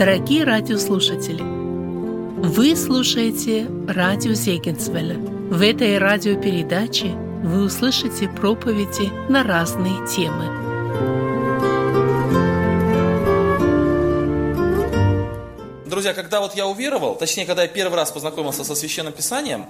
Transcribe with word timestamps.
Дорогие 0.00 0.44
радиослушатели, 0.44 1.42
вы 1.42 2.74
слушаете 2.74 3.66
радио 3.86 4.32
Зегенсвелля. 4.32 5.18
В 5.18 5.60
этой 5.60 5.98
радиопередаче 5.98 7.08
вы 7.08 7.64
услышите 7.64 8.26
проповеди 8.26 9.10
на 9.30 9.42
разные 9.42 9.92
темы. 10.06 10.46
Друзья, 15.84 16.14
когда 16.14 16.40
вот 16.40 16.54
я 16.54 16.66
уверовал, 16.66 17.16
точнее, 17.16 17.44
когда 17.44 17.64
я 17.64 17.68
первый 17.68 17.96
раз 17.96 18.10
познакомился 18.10 18.64
со 18.64 18.74
Священным 18.74 19.12
Писанием, 19.12 19.66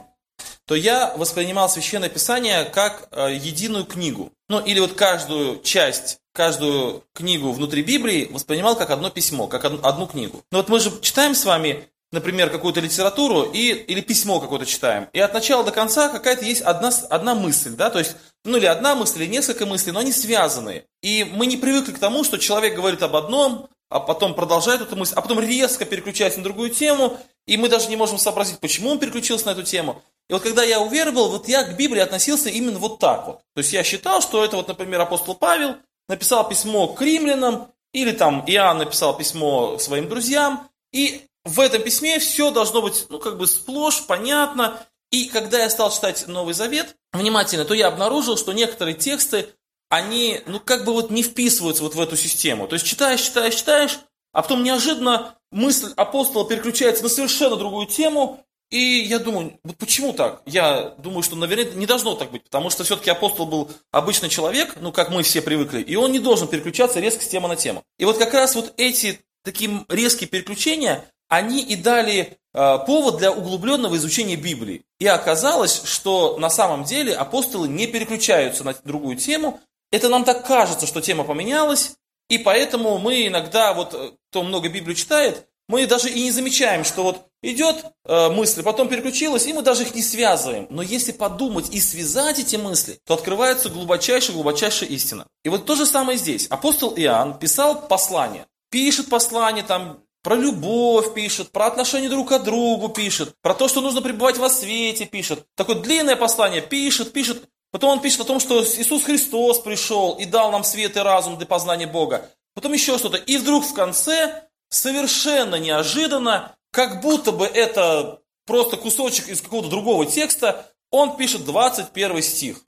то 0.70 0.76
я 0.76 1.12
воспринимал 1.16 1.68
Священное 1.68 2.08
Писание 2.08 2.64
как 2.64 3.08
э, 3.10 3.34
единую 3.34 3.84
книгу. 3.84 4.30
Ну, 4.48 4.60
или 4.60 4.78
вот 4.78 4.92
каждую 4.92 5.60
часть, 5.62 6.18
каждую 6.32 7.02
книгу 7.12 7.50
внутри 7.50 7.82
Библии 7.82 8.28
воспринимал 8.30 8.76
как 8.76 8.90
одно 8.90 9.10
письмо, 9.10 9.48
как 9.48 9.64
одну, 9.64 9.80
одну 9.82 10.06
книгу. 10.06 10.44
Но 10.52 10.58
вот 10.58 10.68
мы 10.68 10.78
же 10.78 10.92
читаем 11.00 11.34
с 11.34 11.44
вами, 11.44 11.88
например, 12.12 12.50
какую-то 12.50 12.78
литературу 12.78 13.50
и, 13.52 13.72
или 13.72 14.00
письмо 14.00 14.38
какое-то 14.38 14.64
читаем. 14.64 15.08
И 15.12 15.18
от 15.18 15.34
начала 15.34 15.64
до 15.64 15.72
конца 15.72 16.08
какая-то 16.08 16.44
есть 16.44 16.62
одна, 16.62 16.92
одна 17.08 17.34
мысль, 17.34 17.70
да, 17.70 17.90
то 17.90 17.98
есть, 17.98 18.14
ну 18.44 18.56
или 18.56 18.66
одна 18.66 18.94
мысль, 18.94 19.24
или 19.24 19.28
несколько 19.28 19.66
мыслей, 19.66 19.90
но 19.90 19.98
они 19.98 20.12
связаны. 20.12 20.84
И 21.02 21.24
мы 21.24 21.46
не 21.46 21.56
привыкли 21.56 21.90
к 21.90 21.98
тому, 21.98 22.22
что 22.22 22.38
человек 22.38 22.76
говорит 22.76 23.02
об 23.02 23.16
одном, 23.16 23.68
а 23.88 23.98
потом 23.98 24.34
продолжает 24.34 24.80
эту 24.82 24.94
мысль, 24.94 25.14
а 25.16 25.20
потом 25.20 25.40
резко 25.40 25.84
переключается 25.84 26.38
на 26.38 26.44
другую 26.44 26.70
тему, 26.70 27.18
и 27.46 27.56
мы 27.56 27.68
даже 27.68 27.88
не 27.88 27.96
можем 27.96 28.18
сообразить, 28.18 28.60
почему 28.60 28.90
он 28.90 29.00
переключился 29.00 29.46
на 29.46 29.50
эту 29.50 29.64
тему. 29.64 30.00
И 30.30 30.32
вот 30.32 30.44
когда 30.44 30.62
я 30.62 30.80
уверовал, 30.80 31.28
вот 31.28 31.48
я 31.48 31.64
к 31.64 31.76
Библии 31.76 31.98
относился 31.98 32.50
именно 32.50 32.78
вот 32.78 33.00
так 33.00 33.26
вот. 33.26 33.38
То 33.56 33.58
есть 33.58 33.72
я 33.72 33.82
считал, 33.82 34.22
что 34.22 34.44
это 34.44 34.56
вот, 34.56 34.68
например, 34.68 35.00
апостол 35.00 35.34
Павел 35.34 35.74
написал 36.08 36.48
письмо 36.48 36.86
к 36.86 37.02
римлянам, 37.02 37.72
или 37.92 38.12
там 38.12 38.44
Иоанн 38.46 38.78
написал 38.78 39.16
письмо 39.16 39.76
своим 39.80 40.08
друзьям, 40.08 40.68
и 40.92 41.22
в 41.44 41.58
этом 41.58 41.82
письме 41.82 42.20
все 42.20 42.52
должно 42.52 42.80
быть, 42.80 43.06
ну, 43.08 43.18
как 43.18 43.38
бы 43.38 43.48
сплошь, 43.48 44.06
понятно. 44.06 44.80
И 45.10 45.24
когда 45.24 45.58
я 45.58 45.68
стал 45.68 45.90
читать 45.90 46.28
Новый 46.28 46.54
Завет 46.54 46.94
внимательно, 47.12 47.64
то 47.64 47.74
я 47.74 47.88
обнаружил, 47.88 48.36
что 48.36 48.52
некоторые 48.52 48.94
тексты, 48.94 49.48
они, 49.88 50.42
ну, 50.46 50.60
как 50.60 50.84
бы 50.84 50.92
вот 50.92 51.10
не 51.10 51.24
вписываются 51.24 51.82
вот 51.82 51.96
в 51.96 52.00
эту 52.00 52.16
систему. 52.16 52.68
То 52.68 52.74
есть 52.74 52.86
читаешь, 52.86 53.20
читаешь, 53.20 53.56
читаешь, 53.56 53.98
а 54.32 54.42
потом 54.42 54.62
неожиданно 54.62 55.34
мысль 55.50 55.92
апостола 55.96 56.48
переключается 56.48 57.02
на 57.02 57.08
совершенно 57.08 57.56
другую 57.56 57.88
тему, 57.88 58.44
и 58.70 59.02
я 59.02 59.18
думаю, 59.18 59.58
вот 59.64 59.76
почему 59.78 60.12
так? 60.12 60.42
Я 60.46 60.94
думаю, 60.98 61.22
что, 61.22 61.34
наверное, 61.34 61.72
не 61.72 61.86
должно 61.86 62.14
так 62.14 62.30
быть, 62.30 62.44
потому 62.44 62.70
что 62.70 62.84
все-таки 62.84 63.10
апостол 63.10 63.46
был 63.46 63.70
обычный 63.90 64.28
человек, 64.28 64.76
ну, 64.80 64.92
как 64.92 65.10
мы 65.10 65.22
все 65.24 65.42
привыкли, 65.42 65.80
и 65.80 65.96
он 65.96 66.12
не 66.12 66.20
должен 66.20 66.46
переключаться 66.46 67.00
резко 67.00 67.24
с 67.24 67.28
темы 67.28 67.48
на 67.48 67.56
тему. 67.56 67.82
И 67.98 68.04
вот 68.04 68.18
как 68.18 68.32
раз 68.32 68.54
вот 68.54 68.72
эти 68.76 69.20
такие 69.42 69.84
резкие 69.88 70.28
переключения, 70.28 71.04
они 71.28 71.62
и 71.62 71.74
дали 71.74 72.38
э, 72.54 72.78
повод 72.86 73.18
для 73.18 73.32
углубленного 73.32 73.96
изучения 73.96 74.36
Библии. 74.36 74.82
И 74.98 75.06
оказалось, 75.06 75.82
что 75.84 76.36
на 76.38 76.50
самом 76.50 76.84
деле 76.84 77.14
апостолы 77.14 77.68
не 77.68 77.86
переключаются 77.86 78.64
на 78.64 78.74
другую 78.84 79.16
тему. 79.16 79.60
Это 79.90 80.08
нам 80.08 80.24
так 80.24 80.46
кажется, 80.46 80.86
что 80.86 81.00
тема 81.00 81.24
поменялась, 81.24 81.94
и 82.28 82.38
поэтому 82.38 82.98
мы 82.98 83.26
иногда, 83.26 83.74
вот 83.74 83.94
э, 83.94 84.12
кто 84.30 84.44
много 84.44 84.68
Библию 84.68 84.94
читает, 84.94 85.48
мы 85.68 85.86
даже 85.86 86.08
и 86.08 86.22
не 86.22 86.30
замечаем, 86.30 86.84
что 86.84 87.02
вот 87.02 87.29
идет 87.42 87.84
э, 88.04 88.28
мысль, 88.30 88.62
потом 88.62 88.88
переключилась, 88.88 89.46
и 89.46 89.52
мы 89.52 89.62
даже 89.62 89.82
их 89.82 89.94
не 89.94 90.02
связываем. 90.02 90.66
Но 90.70 90.82
если 90.82 91.12
подумать 91.12 91.70
и 91.70 91.80
связать 91.80 92.38
эти 92.38 92.56
мысли, 92.56 92.98
то 93.06 93.14
открывается 93.14 93.68
глубочайшая-глубочайшая 93.70 94.88
истина. 94.90 95.26
И 95.44 95.48
вот 95.48 95.66
то 95.66 95.74
же 95.74 95.86
самое 95.86 96.18
здесь. 96.18 96.46
Апостол 96.48 96.94
Иоанн 96.96 97.38
писал 97.38 97.86
послание. 97.88 98.46
Пишет 98.70 99.08
послание, 99.08 99.64
там 99.64 100.00
про 100.22 100.36
любовь 100.36 101.14
пишет, 101.14 101.50
про 101.50 101.66
отношения 101.66 102.08
друг 102.08 102.28
к 102.28 102.38
другу 102.40 102.90
пишет, 102.90 103.34
про 103.40 103.54
то, 103.54 103.68
что 103.68 103.80
нужно 103.80 104.02
пребывать 104.02 104.36
во 104.36 104.50
свете 104.50 105.06
пишет. 105.06 105.46
Такое 105.56 105.76
длинное 105.76 106.16
послание 106.16 106.60
пишет, 106.60 107.12
пишет. 107.12 107.48
Потом 107.70 107.90
он 107.90 108.00
пишет 108.00 108.20
о 108.20 108.24
том, 108.24 108.40
что 108.40 108.62
Иисус 108.62 109.04
Христос 109.04 109.60
пришел 109.60 110.14
и 110.14 110.26
дал 110.26 110.50
нам 110.50 110.64
свет 110.64 110.96
и 110.96 111.00
разум 111.00 111.36
для 111.38 111.46
познания 111.46 111.86
Бога. 111.86 112.28
Потом 112.54 112.72
еще 112.72 112.98
что-то. 112.98 113.16
И 113.16 113.38
вдруг 113.38 113.64
в 113.64 113.72
конце 113.72 114.42
совершенно 114.68 115.56
неожиданно, 115.56 116.56
как 116.70 117.00
будто 117.00 117.32
бы 117.32 117.46
это 117.46 118.20
просто 118.46 118.76
кусочек 118.76 119.28
из 119.28 119.40
какого-то 119.40 119.68
другого 119.68 120.06
текста, 120.06 120.72
он 120.90 121.16
пишет 121.16 121.44
21 121.44 122.22
стих. 122.22 122.62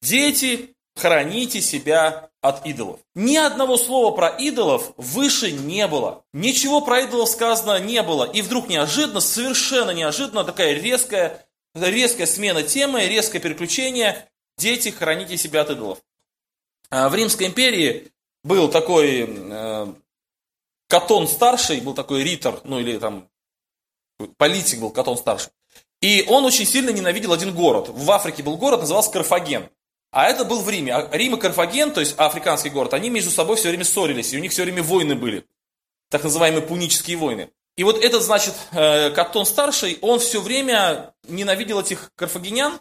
«Дети, 0.00 0.74
храните 0.96 1.60
себя 1.60 2.30
от 2.40 2.66
идолов». 2.66 3.00
Ни 3.14 3.36
одного 3.36 3.76
слова 3.76 4.14
про 4.14 4.28
идолов 4.28 4.92
выше 4.96 5.52
не 5.52 5.86
было. 5.86 6.24
Ничего 6.32 6.80
про 6.80 7.00
идолов 7.00 7.28
сказано 7.28 7.78
не 7.80 8.02
было. 8.02 8.24
И 8.24 8.42
вдруг 8.42 8.68
неожиданно, 8.68 9.20
совершенно 9.20 9.90
неожиданно, 9.90 10.44
такая 10.44 10.72
резкая, 10.74 11.46
резкая 11.74 12.26
смена 12.26 12.62
темы, 12.62 13.06
резкое 13.06 13.40
переключение. 13.40 14.28
Дети, 14.56 14.88
храните 14.88 15.36
себя 15.36 15.62
от 15.62 15.70
идолов. 15.70 15.98
А 16.90 17.08
в 17.08 17.14
Римской 17.14 17.46
империи 17.46 18.10
был 18.44 18.68
такой 18.68 19.26
э, 19.28 19.86
Катон 20.88 21.28
старший 21.28 21.80
был 21.82 21.94
такой 21.94 22.24
ритор, 22.24 22.60
ну 22.64 22.80
или 22.80 22.96
там 22.98 23.28
политик 24.36 24.80
был 24.80 24.90
Катон 24.90 25.16
старший. 25.16 25.50
И 26.00 26.24
он 26.28 26.44
очень 26.44 26.66
сильно 26.66 26.90
ненавидел 26.90 27.32
один 27.32 27.54
город. 27.54 27.88
В 27.88 28.10
Африке 28.10 28.42
был 28.42 28.56
город, 28.56 28.80
назывался 28.80 29.10
Карфаген. 29.10 29.68
А 30.10 30.26
это 30.26 30.44
был 30.44 30.60
в 30.60 30.70
Риме. 30.70 30.94
А 30.94 31.08
Рим 31.16 31.34
и 31.34 31.40
Карфаген, 31.40 31.92
то 31.92 32.00
есть 32.00 32.14
африканский 32.16 32.70
город, 32.70 32.94
они 32.94 33.10
между 33.10 33.30
собой 33.30 33.56
все 33.56 33.68
время 33.68 33.84
ссорились, 33.84 34.32
и 34.32 34.38
у 34.38 34.40
них 34.40 34.52
все 34.52 34.62
время 34.62 34.82
войны 34.82 35.14
были. 35.14 35.44
Так 36.10 36.24
называемые 36.24 36.62
пунические 36.62 37.16
войны. 37.16 37.50
И 37.76 37.84
вот 37.84 38.02
этот, 38.02 38.22
значит, 38.22 38.54
э, 38.72 39.10
Катон 39.10 39.44
старший, 39.44 39.98
он 40.00 40.18
все 40.18 40.40
время 40.40 41.14
ненавидел 41.28 41.80
этих 41.80 42.10
карфагенян, 42.16 42.80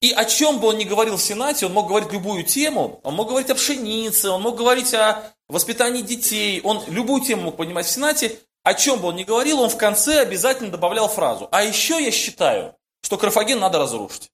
и 0.00 0.12
о 0.12 0.24
чем 0.26 0.60
бы 0.60 0.68
он 0.68 0.78
ни 0.78 0.84
говорил 0.84 1.16
в 1.16 1.22
Сенате, 1.22 1.66
он 1.66 1.72
мог 1.72 1.88
говорить 1.88 2.12
любую 2.12 2.44
тему, 2.44 3.00
он 3.02 3.14
мог 3.14 3.28
говорить 3.28 3.50
о 3.50 3.56
пшенице, 3.56 4.30
он 4.30 4.42
мог 4.42 4.56
говорить 4.56 4.94
о 4.94 5.32
воспитании 5.48 6.02
детей, 6.02 6.60
он 6.62 6.84
любую 6.86 7.20
тему 7.22 7.42
мог 7.42 7.56
поднимать 7.56 7.86
в 7.86 7.90
Сенате, 7.90 8.38
о 8.68 8.74
чем 8.74 9.00
бы 9.00 9.08
он 9.08 9.16
ни 9.16 9.24
говорил, 9.24 9.60
он 9.60 9.70
в 9.70 9.78
конце 9.78 10.20
обязательно 10.20 10.70
добавлял 10.70 11.08
фразу. 11.08 11.48
А 11.52 11.62
еще 11.64 12.04
я 12.04 12.10
считаю, 12.10 12.74
что 13.02 13.16
Карфаген 13.16 13.58
надо 13.58 13.78
разрушить. 13.78 14.30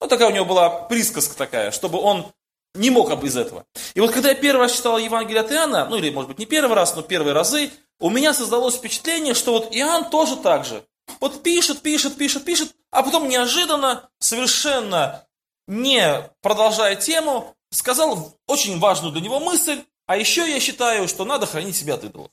Вот 0.00 0.10
такая 0.10 0.28
у 0.28 0.32
него 0.32 0.44
была 0.44 0.70
присказка 0.70 1.36
такая, 1.36 1.70
чтобы 1.70 2.00
он 2.00 2.26
не 2.74 2.90
мог 2.90 3.16
без 3.22 3.36
этого. 3.36 3.64
И 3.94 4.00
вот 4.00 4.10
когда 4.10 4.30
я 4.30 4.34
первый 4.34 4.62
раз 4.62 4.72
читал 4.72 4.98
Евангелие 4.98 5.42
от 5.42 5.52
Иоанна, 5.52 5.86
ну 5.86 5.94
или 5.94 6.10
может 6.10 6.26
быть 6.26 6.40
не 6.40 6.46
первый 6.46 6.74
раз, 6.74 6.96
но 6.96 7.02
первые 7.02 7.32
разы, 7.32 7.70
у 8.00 8.10
меня 8.10 8.34
создалось 8.34 8.74
впечатление, 8.74 9.34
что 9.34 9.52
вот 9.52 9.68
Иоанн 9.70 10.10
тоже 10.10 10.36
так 10.36 10.64
же. 10.64 10.82
Вот 11.20 11.44
пишет, 11.44 11.80
пишет, 11.80 12.16
пишет, 12.16 12.44
пишет, 12.44 12.74
а 12.90 13.04
потом 13.04 13.28
неожиданно, 13.28 14.08
совершенно 14.18 15.26
не 15.68 16.28
продолжая 16.42 16.96
тему, 16.96 17.54
сказал 17.70 18.34
очень 18.48 18.80
важную 18.80 19.12
для 19.12 19.20
него 19.20 19.38
мысль, 19.38 19.84
а 20.06 20.16
еще 20.16 20.50
я 20.50 20.58
считаю, 20.58 21.06
что 21.06 21.24
надо 21.24 21.46
хранить 21.46 21.76
себя 21.76 21.94
от 21.94 22.02
идолов. 22.02 22.32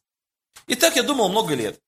И 0.67 0.75
так 0.75 0.95
я 0.95 1.03
думал 1.03 1.29
много 1.29 1.53
лет. 1.53 1.79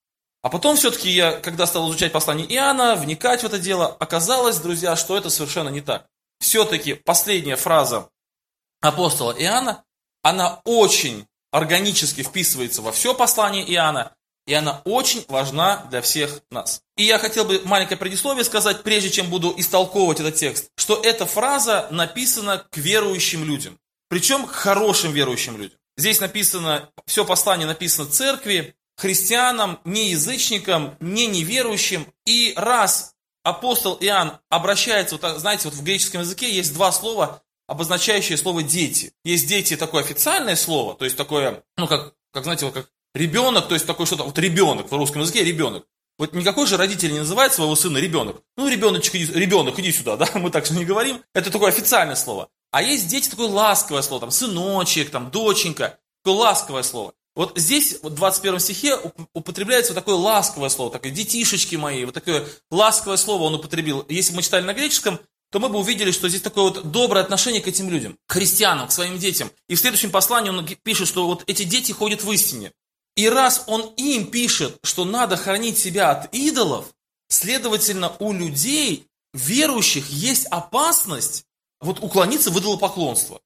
А 0.42 0.48
потом 0.48 0.76
все-таки 0.76 1.10
я, 1.10 1.32
когда 1.32 1.66
стал 1.66 1.88
изучать 1.90 2.12
послание 2.12 2.46
Иоанна, 2.54 2.96
вникать 2.96 3.42
в 3.42 3.46
это 3.46 3.58
дело, 3.58 3.88
оказалось, 4.00 4.58
друзья, 4.58 4.96
что 4.96 5.16
это 5.16 5.28
совершенно 5.28 5.68
не 5.68 5.82
так. 5.82 6.06
Все-таки 6.38 6.94
последняя 6.94 7.56
фраза 7.56 8.08
апостола 8.80 9.32
Иоанна, 9.32 9.84
она 10.22 10.60
очень 10.64 11.26
органически 11.52 12.22
вписывается 12.22 12.80
во 12.80 12.92
все 12.92 13.14
послание 13.14 13.70
Иоанна, 13.70 14.14
и 14.46 14.54
она 14.54 14.80
очень 14.84 15.24
важна 15.28 15.86
для 15.90 16.00
всех 16.00 16.40
нас. 16.50 16.82
И 16.96 17.04
я 17.04 17.18
хотел 17.18 17.44
бы 17.44 17.60
маленькое 17.64 17.98
предисловие 17.98 18.44
сказать, 18.44 18.82
прежде 18.82 19.10
чем 19.10 19.28
буду 19.28 19.52
истолковывать 19.56 20.20
этот 20.20 20.36
текст, 20.36 20.70
что 20.76 21.00
эта 21.02 21.26
фраза 21.26 21.86
написана 21.90 22.66
к 22.70 22.76
верующим 22.78 23.44
людям. 23.44 23.78
Причем 24.08 24.46
к 24.46 24.50
хорошим 24.50 25.12
верующим 25.12 25.56
людям. 25.56 25.78
Здесь 26.00 26.20
написано, 26.20 26.88
все 27.06 27.24
послание 27.24 27.66
написано 27.66 28.08
церкви, 28.08 28.74
христианам, 28.96 29.80
не 29.84 30.10
язычникам, 30.10 30.96
не 30.98 31.26
неверующим. 31.26 32.06
И 32.24 32.54
раз 32.56 33.12
апостол 33.44 33.98
Иоанн 34.00 34.38
обращается, 34.48 35.16
вот, 35.16 35.40
знаете, 35.40 35.68
вот 35.68 35.74
в 35.74 35.82
греческом 35.84 36.22
языке 36.22 36.50
есть 36.50 36.72
два 36.72 36.90
слова, 36.90 37.42
обозначающие 37.66 38.38
слово 38.38 38.62
«дети». 38.62 39.12
Есть 39.24 39.46
«дети» 39.46 39.76
такое 39.76 40.02
официальное 40.02 40.56
слово, 40.56 40.94
то 40.94 41.04
есть 41.04 41.18
такое, 41.18 41.62
ну, 41.76 41.86
как, 41.86 42.14
как 42.32 42.44
знаете, 42.44 42.64
вот 42.64 42.74
как 42.74 42.88
Ребенок, 43.14 43.66
то 43.66 43.74
есть 43.74 43.86
такой 43.86 44.06
что-то, 44.06 44.22
вот 44.22 44.38
ребенок, 44.38 44.90
в 44.90 44.96
русском 44.96 45.22
языке 45.22 45.42
ребенок. 45.42 45.84
Вот 46.16 46.32
никакой 46.32 46.66
же 46.66 46.76
родитель 46.76 47.12
не 47.12 47.18
называет 47.18 47.52
своего 47.52 47.74
сына 47.74 47.98
ребенок. 47.98 48.40
Ну, 48.56 48.68
ребеночек, 48.68 49.16
иди, 49.16 49.32
ребенок, 49.32 49.78
иди 49.78 49.90
сюда, 49.90 50.16
да, 50.18 50.28
мы 50.34 50.50
так 50.50 50.66
же 50.66 50.74
не 50.74 50.84
говорим. 50.84 51.22
Это 51.34 51.50
такое 51.50 51.70
официальное 51.70 52.14
слово. 52.14 52.48
А 52.70 52.82
есть 52.82 53.08
дети, 53.08 53.28
такое 53.28 53.48
ласковое 53.48 54.02
слово, 54.02 54.20
там, 54.20 54.30
сыночек, 54.30 55.10
там, 55.10 55.30
доченька, 55.30 55.98
такое 56.22 56.38
ласковое 56.38 56.82
слово. 56.82 57.14
Вот 57.34 57.56
здесь, 57.56 57.98
в 58.02 58.10
21 58.10 58.60
стихе, 58.60 58.98
употребляется 59.32 59.92
вот 59.92 60.00
такое 60.00 60.16
ласковое 60.16 60.68
слово, 60.68 60.90
такое 60.90 61.12
детишечки 61.12 61.76
мои, 61.76 62.04
вот 62.04 62.14
такое 62.14 62.46
ласковое 62.70 63.16
слово 63.16 63.44
он 63.44 63.54
употребил. 63.54 64.04
Если 64.08 64.32
бы 64.32 64.36
мы 64.36 64.42
читали 64.42 64.64
на 64.64 64.74
греческом, 64.74 65.18
то 65.50 65.58
мы 65.58 65.68
бы 65.68 65.78
увидели, 65.78 66.12
что 66.12 66.28
здесь 66.28 66.42
такое 66.42 66.64
вот 66.64 66.90
доброе 66.90 67.20
отношение 67.22 67.60
к 67.60 67.66
этим 67.66 67.90
людям, 67.90 68.16
к 68.26 68.32
христианам, 68.32 68.88
к 68.88 68.92
своим 68.92 69.18
детям. 69.18 69.50
И 69.68 69.74
в 69.74 69.80
следующем 69.80 70.10
послании 70.10 70.50
он 70.50 70.66
пишет, 70.82 71.08
что 71.08 71.26
вот 71.26 71.42
эти 71.46 71.64
дети 71.64 71.92
ходят 71.92 72.22
в 72.22 72.30
истине. 72.30 72.72
И 73.16 73.28
раз 73.28 73.64
он 73.66 73.92
им 73.96 74.30
пишет, 74.30 74.78
что 74.82 75.04
надо 75.04 75.36
хранить 75.36 75.78
себя 75.78 76.10
от 76.10 76.32
идолов, 76.34 76.86
следовательно, 77.28 78.12
у 78.20 78.32
людей, 78.32 79.08
верующих, 79.34 80.08
есть 80.08 80.46
опасность 80.46 81.44
вот 81.80 82.02
уклониться 82.02 82.50
в 82.50 82.58
идолопоклонство. 82.58 83.40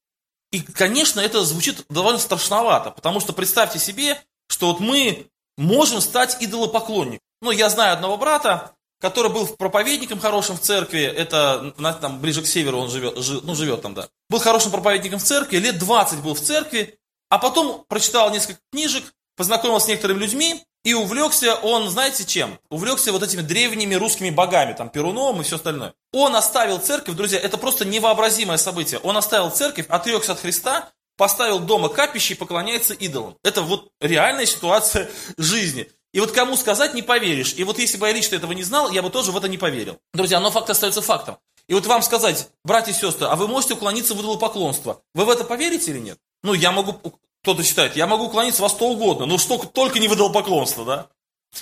И, 0.51 0.61
конечно, 0.61 1.21
это 1.21 1.45
звучит 1.45 1.85
довольно 1.89 2.19
страшновато, 2.19 2.91
потому 2.91 3.21
что 3.21 3.33
представьте 3.33 3.79
себе, 3.79 4.21
что 4.49 4.69
вот 4.69 4.81
мы 4.81 5.27
можем 5.57 6.01
стать 6.01 6.37
идолопоклонником. 6.41 7.21
Ну, 7.41 7.51
я 7.51 7.69
знаю 7.69 7.95
одного 7.95 8.17
брата, 8.17 8.75
который 9.01 9.31
был 9.31 9.47
проповедником 9.47 10.21
хорошим 10.21 10.57
в 10.57 10.61
церкви, 10.61 11.01
это 11.01 11.75
там 12.01 12.21
ближе 12.21 12.43
к 12.43 12.47
северу 12.47 12.79
он 12.79 12.89
живет, 12.89 13.19
жи, 13.19 13.41
ну 13.43 13.55
живет 13.55 13.83
там, 13.83 13.95
да. 13.95 14.09
Был 14.31 14.39
хорошим 14.39 14.71
проповедником 14.71 15.19
в 15.19 15.25
церкви, 15.25 15.59
лет 15.59 15.79
20 15.79 16.23
был 16.23 16.35
в 16.35 16.41
церкви, 16.41 16.99
а 17.29 17.39
потом 17.39 17.85
прочитал 17.89 18.31
несколько 18.31 18.61
книжек, 18.73 19.05
познакомился 19.37 19.87
с 19.87 19.89
некоторыми 19.89 20.21
людьми, 20.21 20.65
и 20.85 20.95
увлекся 20.95 21.55
он, 21.57 21.89
знаете 21.89 22.25
чем? 22.25 22.59
Увлекся 22.69 23.11
вот 23.11 23.23
этими 23.23 23.41
древними 23.41 23.95
русскими 23.95 24.31
богами, 24.31 24.75
там, 24.75 24.91
Перуном 24.91 25.41
и 25.41 25.45
все 25.45 25.57
остальное. 25.57 25.95
Он 26.13 26.37
оставил 26.37 26.79
церковь, 26.79 27.17
друзья, 27.17 27.41
это 27.41 27.57
просто 27.57 27.85
невообразимое 27.85 28.59
событие. 28.59 29.01
Он 29.01 29.17
оставил 29.17 29.51
церковь, 29.51 29.87
отрекся 29.89 30.33
от 30.33 30.41
Христа, 30.41 30.91
поставил 31.17 31.59
дома 31.59 31.89
капище 31.89 32.35
и 32.35 32.37
поклоняется 32.37 32.93
идолам. 32.93 33.37
Это 33.43 33.63
вот 33.63 33.89
реальная 34.01 34.47
ситуация 34.47 35.11
жизни. 35.39 35.91
И 36.13 36.21
вот 36.21 36.31
кому 36.31 36.57
сказать, 36.57 36.95
не 36.95 37.03
поверишь. 37.03 37.55
И 37.57 37.65
вот 37.65 37.79
если 37.79 37.97
бы 37.97 38.07
я 38.07 38.13
лично 38.13 38.37
этого 38.37 38.53
не 38.53 38.63
знал, 38.63 38.91
я 38.91 39.03
бы 39.03 39.11
тоже 39.11 39.33
в 39.33 39.37
это 39.37 39.49
не 39.49 39.59
поверил. 39.59 39.99
Друзья, 40.13 40.39
но 40.39 40.51
факт 40.51 40.71
остается 40.71 41.03
фактом. 41.03 41.39
И 41.67 41.75
вот 41.75 41.87
вам 41.87 42.03
сказать, 42.03 42.49
братья 42.63 42.93
и 42.93 42.95
сестры, 42.95 43.27
а 43.27 43.37
вы 43.37 43.49
можете 43.49 43.75
уклониться 43.75 44.15
в 44.15 44.21
идолопоклонство. 44.21 45.01
Вы 45.15 45.25
в 45.25 45.31
это 45.31 45.45
поверите 45.45 45.91
или 45.91 45.99
нет? 45.99 46.19
Ну, 46.43 46.53
я 46.53 46.73
могу, 46.73 47.01
кто-то 47.45 47.63
считает, 47.63 47.95
я 47.95 48.07
могу 48.07 48.25
уклониться 48.25 48.63
во 48.63 48.71
что 48.71 48.89
угодно, 48.89 49.27
но 49.27 49.37
что, 49.37 49.59
только 49.59 49.99
не 49.99 50.09
в 50.09 50.15
идолопоклонство, 50.15 50.87
да? 50.87 51.09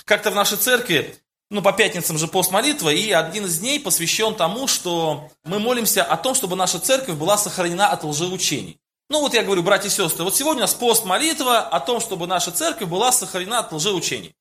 Как-то 0.05 0.31
в 0.31 0.35
нашей 0.35 0.57
церкви, 0.57 1.17
ну, 1.49 1.61
по 1.61 1.73
пятницам 1.73 2.17
же 2.17 2.29
пост 2.29 2.51
молитва, 2.51 2.87
и 2.87 3.11
один 3.11 3.47
из 3.47 3.59
дней 3.59 3.81
посвящен 3.81 4.33
тому, 4.33 4.67
что 4.67 5.29
мы 5.43 5.59
молимся 5.59 6.01
о 6.01 6.15
том, 6.15 6.35
чтобы 6.35 6.55
наша 6.55 6.79
церковь 6.79 7.15
была 7.15 7.37
сохранена 7.37 7.89
от 7.89 8.05
лжеучений. 8.05 8.79
Ну 9.09 9.19
вот 9.19 9.33
я 9.33 9.43
говорю, 9.43 9.61
братья 9.61 9.89
и 9.89 9.91
сестры, 9.91 10.23
вот 10.23 10.37
сегодня 10.37 10.59
у 10.59 10.61
нас 10.61 10.73
пост 10.73 11.03
молитва 11.03 11.59
о 11.59 11.81
том, 11.81 11.99
чтобы 11.99 12.27
наша 12.27 12.53
церковь 12.53 12.87
была 12.87 13.11
сохранена 13.11 13.59
от 13.59 13.73
лжеучений. 13.73 14.33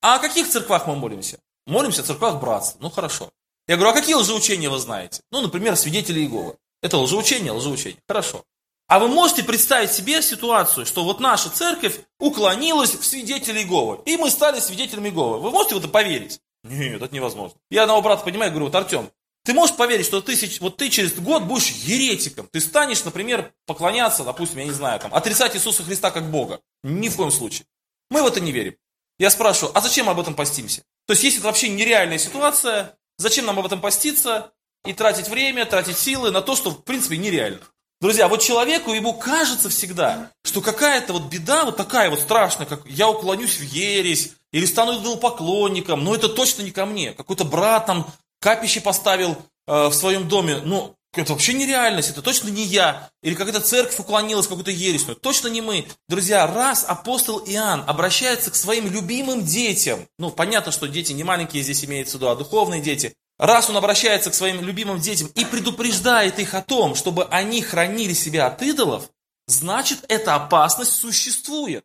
А 0.00 0.16
о 0.16 0.18
каких 0.18 0.48
церквах 0.48 0.88
мы 0.88 0.96
молимся? 0.96 1.38
Молимся 1.64 2.02
о 2.02 2.06
церквах 2.06 2.40
братства. 2.40 2.80
Ну 2.82 2.90
хорошо. 2.90 3.30
Я 3.68 3.76
говорю, 3.76 3.92
а 3.92 3.94
какие 3.94 4.16
лжеучения 4.16 4.68
вы 4.68 4.80
знаете? 4.80 5.20
Ну, 5.30 5.42
например, 5.42 5.76
свидетели 5.76 6.18
Иеговы. 6.18 6.56
Это 6.82 6.98
лжеучение, 6.98 7.52
лжеучение. 7.52 8.02
Хорошо. 8.08 8.44
А 8.92 8.98
вы 8.98 9.08
можете 9.08 9.42
представить 9.42 9.90
себе 9.90 10.20
ситуацию, 10.20 10.84
что 10.84 11.02
вот 11.02 11.18
наша 11.18 11.48
церковь 11.48 12.00
уклонилась 12.18 12.94
в 12.94 13.02
свидетели 13.06 13.60
Иеговы, 13.60 14.00
и 14.04 14.18
мы 14.18 14.28
стали 14.28 14.60
свидетелями 14.60 15.08
Иеговы. 15.08 15.40
Вы 15.40 15.50
можете 15.50 15.76
в 15.76 15.78
это 15.78 15.88
поверить? 15.88 16.40
Нет, 16.62 17.00
это 17.00 17.14
невозможно. 17.14 17.58
Я 17.70 17.84
одного 17.84 18.02
брата 18.02 18.22
понимаю, 18.22 18.50
говорю, 18.50 18.66
вот 18.66 18.74
Артем, 18.74 19.10
ты 19.46 19.54
можешь 19.54 19.76
поверить, 19.76 20.04
что 20.04 20.20
ты, 20.20 20.36
вот 20.60 20.76
ты 20.76 20.90
через 20.90 21.14
год 21.14 21.44
будешь 21.44 21.70
еретиком? 21.70 22.46
Ты 22.52 22.60
станешь, 22.60 23.02
например, 23.02 23.54
поклоняться, 23.64 24.24
допустим, 24.24 24.58
я 24.58 24.66
не 24.66 24.72
знаю, 24.72 25.00
там, 25.00 25.14
отрицать 25.14 25.56
Иисуса 25.56 25.82
Христа 25.82 26.10
как 26.10 26.30
Бога. 26.30 26.60
Ни 26.82 27.08
в 27.08 27.16
коем 27.16 27.30
случае. 27.30 27.66
Мы 28.10 28.22
в 28.22 28.26
это 28.26 28.40
не 28.40 28.52
верим. 28.52 28.76
Я 29.18 29.30
спрашиваю, 29.30 29.74
а 29.74 29.80
зачем 29.80 30.10
об 30.10 30.20
этом 30.20 30.34
постимся? 30.34 30.82
То 31.06 31.14
есть, 31.14 31.24
если 31.24 31.38
это 31.38 31.46
вообще 31.46 31.70
нереальная 31.70 32.18
ситуация, 32.18 32.98
зачем 33.16 33.46
нам 33.46 33.58
об 33.58 33.64
этом 33.64 33.80
поститься 33.80 34.52
и 34.84 34.92
тратить 34.92 35.28
время, 35.28 35.64
тратить 35.64 35.96
силы 35.96 36.30
на 36.30 36.42
то, 36.42 36.54
что, 36.56 36.72
в 36.72 36.84
принципе, 36.84 37.16
нереально? 37.16 37.62
Друзья, 38.02 38.26
вот 38.26 38.40
человеку, 38.40 38.92
ему 38.92 39.14
кажется 39.14 39.68
всегда, 39.68 40.32
что 40.42 40.60
какая-то 40.60 41.12
вот 41.12 41.30
беда, 41.30 41.64
вот 41.64 41.76
такая 41.76 42.10
вот 42.10 42.18
страшная, 42.18 42.66
как 42.66 42.82
я 42.84 43.08
уклонюсь 43.08 43.60
в 43.60 43.62
ересь, 43.62 44.32
или 44.50 44.66
стану 44.66 45.00
идолопоклонником, 45.00 46.02
но 46.02 46.12
это 46.12 46.28
точно 46.28 46.62
не 46.62 46.72
ко 46.72 46.84
мне. 46.84 47.12
Какой-то 47.12 47.44
брат 47.44 47.86
там 47.86 48.12
капище 48.40 48.80
поставил 48.80 49.36
э, 49.68 49.86
в 49.86 49.92
своем 49.92 50.26
доме, 50.26 50.56
ну, 50.64 50.96
это 51.14 51.32
вообще 51.32 51.52
нереальность, 51.52 52.10
это 52.10 52.22
точно 52.22 52.48
не 52.48 52.64
я. 52.64 53.08
Или 53.22 53.36
какая-то 53.36 53.60
церковь 53.60 54.00
уклонилась 54.00 54.46
в 54.46 54.48
какую-то 54.48 54.72
ересь, 54.72 55.06
но 55.06 55.14
точно 55.14 55.46
не 55.46 55.60
мы. 55.60 55.86
Друзья, 56.08 56.44
раз 56.48 56.84
апостол 56.88 57.38
Иоанн 57.46 57.84
обращается 57.86 58.50
к 58.50 58.56
своим 58.56 58.90
любимым 58.90 59.44
детям, 59.44 60.08
ну, 60.18 60.32
понятно, 60.32 60.72
что 60.72 60.88
дети 60.88 61.12
не 61.12 61.22
маленькие 61.22 61.62
здесь 61.62 61.84
имеется 61.84 62.16
в 62.16 62.20
виду, 62.20 62.30
а 62.30 62.34
духовные 62.34 62.80
дети, 62.80 63.14
раз 63.42 63.68
он 63.68 63.76
обращается 63.76 64.30
к 64.30 64.34
своим 64.34 64.62
любимым 64.62 65.00
детям 65.00 65.28
и 65.34 65.44
предупреждает 65.44 66.38
их 66.38 66.54
о 66.54 66.62
том, 66.62 66.94
чтобы 66.94 67.24
они 67.24 67.60
хранили 67.60 68.12
себя 68.12 68.46
от 68.46 68.62
идолов, 68.62 69.10
значит, 69.48 70.04
эта 70.08 70.36
опасность 70.36 70.92
существует. 70.92 71.84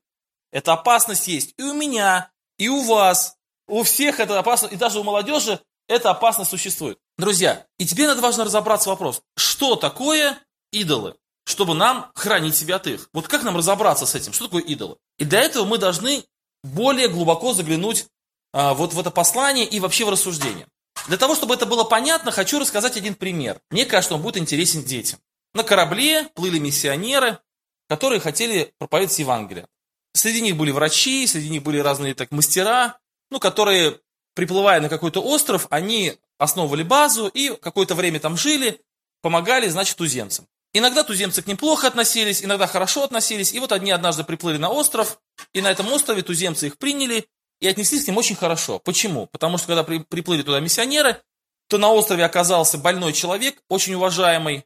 Эта 0.52 0.74
опасность 0.74 1.28
есть 1.28 1.56
и 1.58 1.64
у 1.64 1.74
меня, 1.74 2.30
и 2.60 2.70
у 2.70 2.84
вас, 2.84 3.38
у 3.68 3.82
всех 3.82 4.20
эта 4.20 4.38
опасность, 4.38 4.76
и 4.76 4.78
даже 4.78 5.00
у 5.00 5.04
молодежи 5.04 5.60
эта 5.88 6.12
опасность 6.12 6.52
существует. 6.52 7.00
Друзья, 7.18 7.66
и 7.80 7.88
теперь 7.88 8.06
надо 8.06 8.22
важно 8.22 8.44
разобраться 8.44 8.90
вопрос, 8.90 9.24
что 9.36 9.76
такое 9.76 10.38
идолы, 10.72 11.16
чтобы 11.44 11.74
нам 11.74 12.12
хранить 12.14 12.56
себя 12.56 12.76
от 12.76 12.86
их. 12.86 13.10
Вот 13.14 13.28
как 13.28 13.42
нам 13.42 13.58
разобраться 13.58 14.06
с 14.06 14.14
этим, 14.14 14.32
что 14.32 14.46
такое 14.46 14.62
идолы? 14.62 14.98
И 15.18 15.26
для 15.26 15.42
этого 15.42 15.66
мы 15.66 15.80
должны 15.80 16.24
более 16.64 17.08
глубоко 17.08 17.54
заглянуть 17.54 18.06
а, 18.54 18.76
вот 18.76 18.94
в 18.94 19.00
это 19.00 19.10
послание 19.10 19.66
и 19.66 19.80
вообще 19.80 20.06
в 20.06 20.10
рассуждение. 20.10 20.68
Для 21.08 21.18
того, 21.18 21.36
чтобы 21.36 21.54
это 21.54 21.66
было 21.66 21.86
понятно, 21.86 22.32
хочу 22.32 22.60
рассказать 22.60 22.98
один 22.98 23.16
пример. 23.16 23.60
Мне 23.72 23.86
кажется, 23.86 24.16
он 24.16 24.22
будет 24.22 24.38
интересен 24.38 24.84
детям. 24.84 25.20
На 25.54 25.64
корабле 25.64 26.28
плыли 26.36 26.60
миссионеры, 26.60 27.40
которые 27.88 28.20
хотели 28.20 28.74
проповедовать 28.78 29.20
Евангелие. 29.20 29.68
Среди 30.14 30.42
них 30.42 30.58
были 30.58 30.72
врачи, 30.72 31.26
среди 31.26 31.50
них 31.50 31.64
были 31.64 31.80
разные 31.80 32.14
так 32.14 32.32
мастера, 32.32 33.00
ну, 33.32 33.40
которые 33.40 34.00
приплывая 34.36 34.82
на 34.82 34.90
какой-то 34.90 35.22
остров, 35.22 35.68
они 35.70 36.18
основывали 36.38 36.84
базу 36.84 37.28
и 37.28 37.56
какое-то 37.56 37.96
время 37.96 38.20
там 38.20 38.38
жили, 38.38 38.82
помогали, 39.22 39.68
значит, 39.70 39.96
туземцам. 39.96 40.48
Иногда 40.74 41.04
туземцы 41.04 41.42
к 41.42 41.48
ним 41.48 41.58
плохо 41.58 41.88
относились, 41.88 42.44
иногда 42.44 42.68
хорошо 42.68 43.04
относились. 43.04 43.54
И 43.54 43.60
вот 43.60 43.72
одни 43.72 43.92
однажды 43.92 44.24
приплыли 44.24 44.58
на 44.58 44.70
остров, 44.70 45.20
и 45.54 45.62
на 45.62 45.72
этом 45.72 45.92
острове 45.92 46.22
туземцы 46.22 46.68
их 46.68 46.78
приняли 46.78 47.28
и 47.60 47.68
отнеслись 47.68 48.04
к 48.04 48.08
ним 48.08 48.18
очень 48.18 48.36
хорошо. 48.36 48.80
Почему? 48.80 49.28
Потому 49.28 49.58
что 49.58 49.68
когда 49.68 49.84
при, 49.84 50.00
приплыли 50.00 50.44
туда 50.44 50.60
миссионеры, 50.60 51.22
то 51.68 51.78
на 51.78 51.92
острове 51.92 52.24
оказался 52.24 52.78
больной 52.78 53.14
человек, 53.14 53.62
очень 53.70 53.96
уважаемый, 53.96 54.66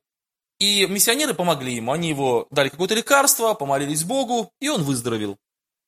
и 0.60 0.86
миссионеры 0.86 1.34
помогли 1.34 1.74
ему. 1.74 1.92
Они 1.92 2.10
его 2.10 2.48
дали 2.52 2.70
какое-то 2.70 2.94
лекарство, 2.94 3.56
помолились 3.56 4.04
Богу, 4.04 4.52
и 4.60 4.70
он 4.70 4.84
выздоровел. 4.84 5.38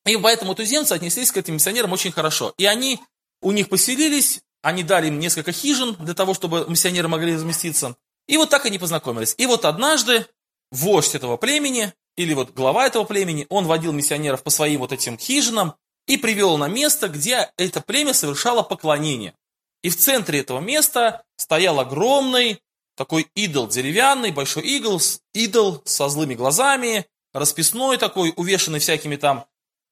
И 0.04 0.16
поэтому 0.16 0.54
туземцы 0.54 0.92
отнеслись 0.92 1.30
к 1.30 1.36
этим 1.36 1.54
миссионерам 1.54 1.92
очень 1.92 2.10
хорошо. 2.10 2.52
И 2.58 2.66
они 2.66 3.00
у 3.40 3.52
них 3.52 3.68
поселились, 3.68 4.40
они 4.62 4.82
дали 4.82 5.06
им 5.06 5.18
несколько 5.18 5.52
хижин 5.52 5.94
для 6.00 6.14
того, 6.14 6.34
чтобы 6.34 6.66
миссионеры 6.68 7.06
могли 7.08 7.34
разместиться. 7.34 7.96
И 8.26 8.36
вот 8.36 8.50
так 8.50 8.66
они 8.66 8.78
познакомились. 8.78 9.34
И 9.38 9.46
вот 9.46 9.64
однажды 9.64 10.26
вождь 10.72 11.14
этого 11.14 11.36
племени, 11.36 11.92
или 12.16 12.34
вот 12.34 12.52
глава 12.52 12.86
этого 12.86 13.04
племени, 13.04 13.46
он 13.50 13.66
водил 13.66 13.92
миссионеров 13.92 14.42
по 14.42 14.50
своим 14.50 14.80
вот 14.80 14.92
этим 14.92 15.18
хижинам 15.18 15.74
и 16.06 16.16
привел 16.16 16.56
на 16.58 16.68
место, 16.68 17.08
где 17.08 17.50
это 17.56 17.80
племя 17.80 18.12
совершало 18.12 18.62
поклонение. 18.62 19.34
И 19.82 19.90
в 19.90 19.96
центре 19.96 20.40
этого 20.40 20.60
места 20.60 21.24
стоял 21.36 21.80
огромный 21.80 22.60
такой 22.96 23.28
идол 23.34 23.68
деревянный, 23.68 24.30
большой 24.30 24.62
идол, 24.64 25.00
идол 25.32 25.82
со 25.84 26.08
злыми 26.08 26.34
глазами, 26.34 27.06
расписной 27.32 27.98
такой, 27.98 28.32
увешанный 28.36 28.78
всякими 28.78 29.16
там 29.16 29.46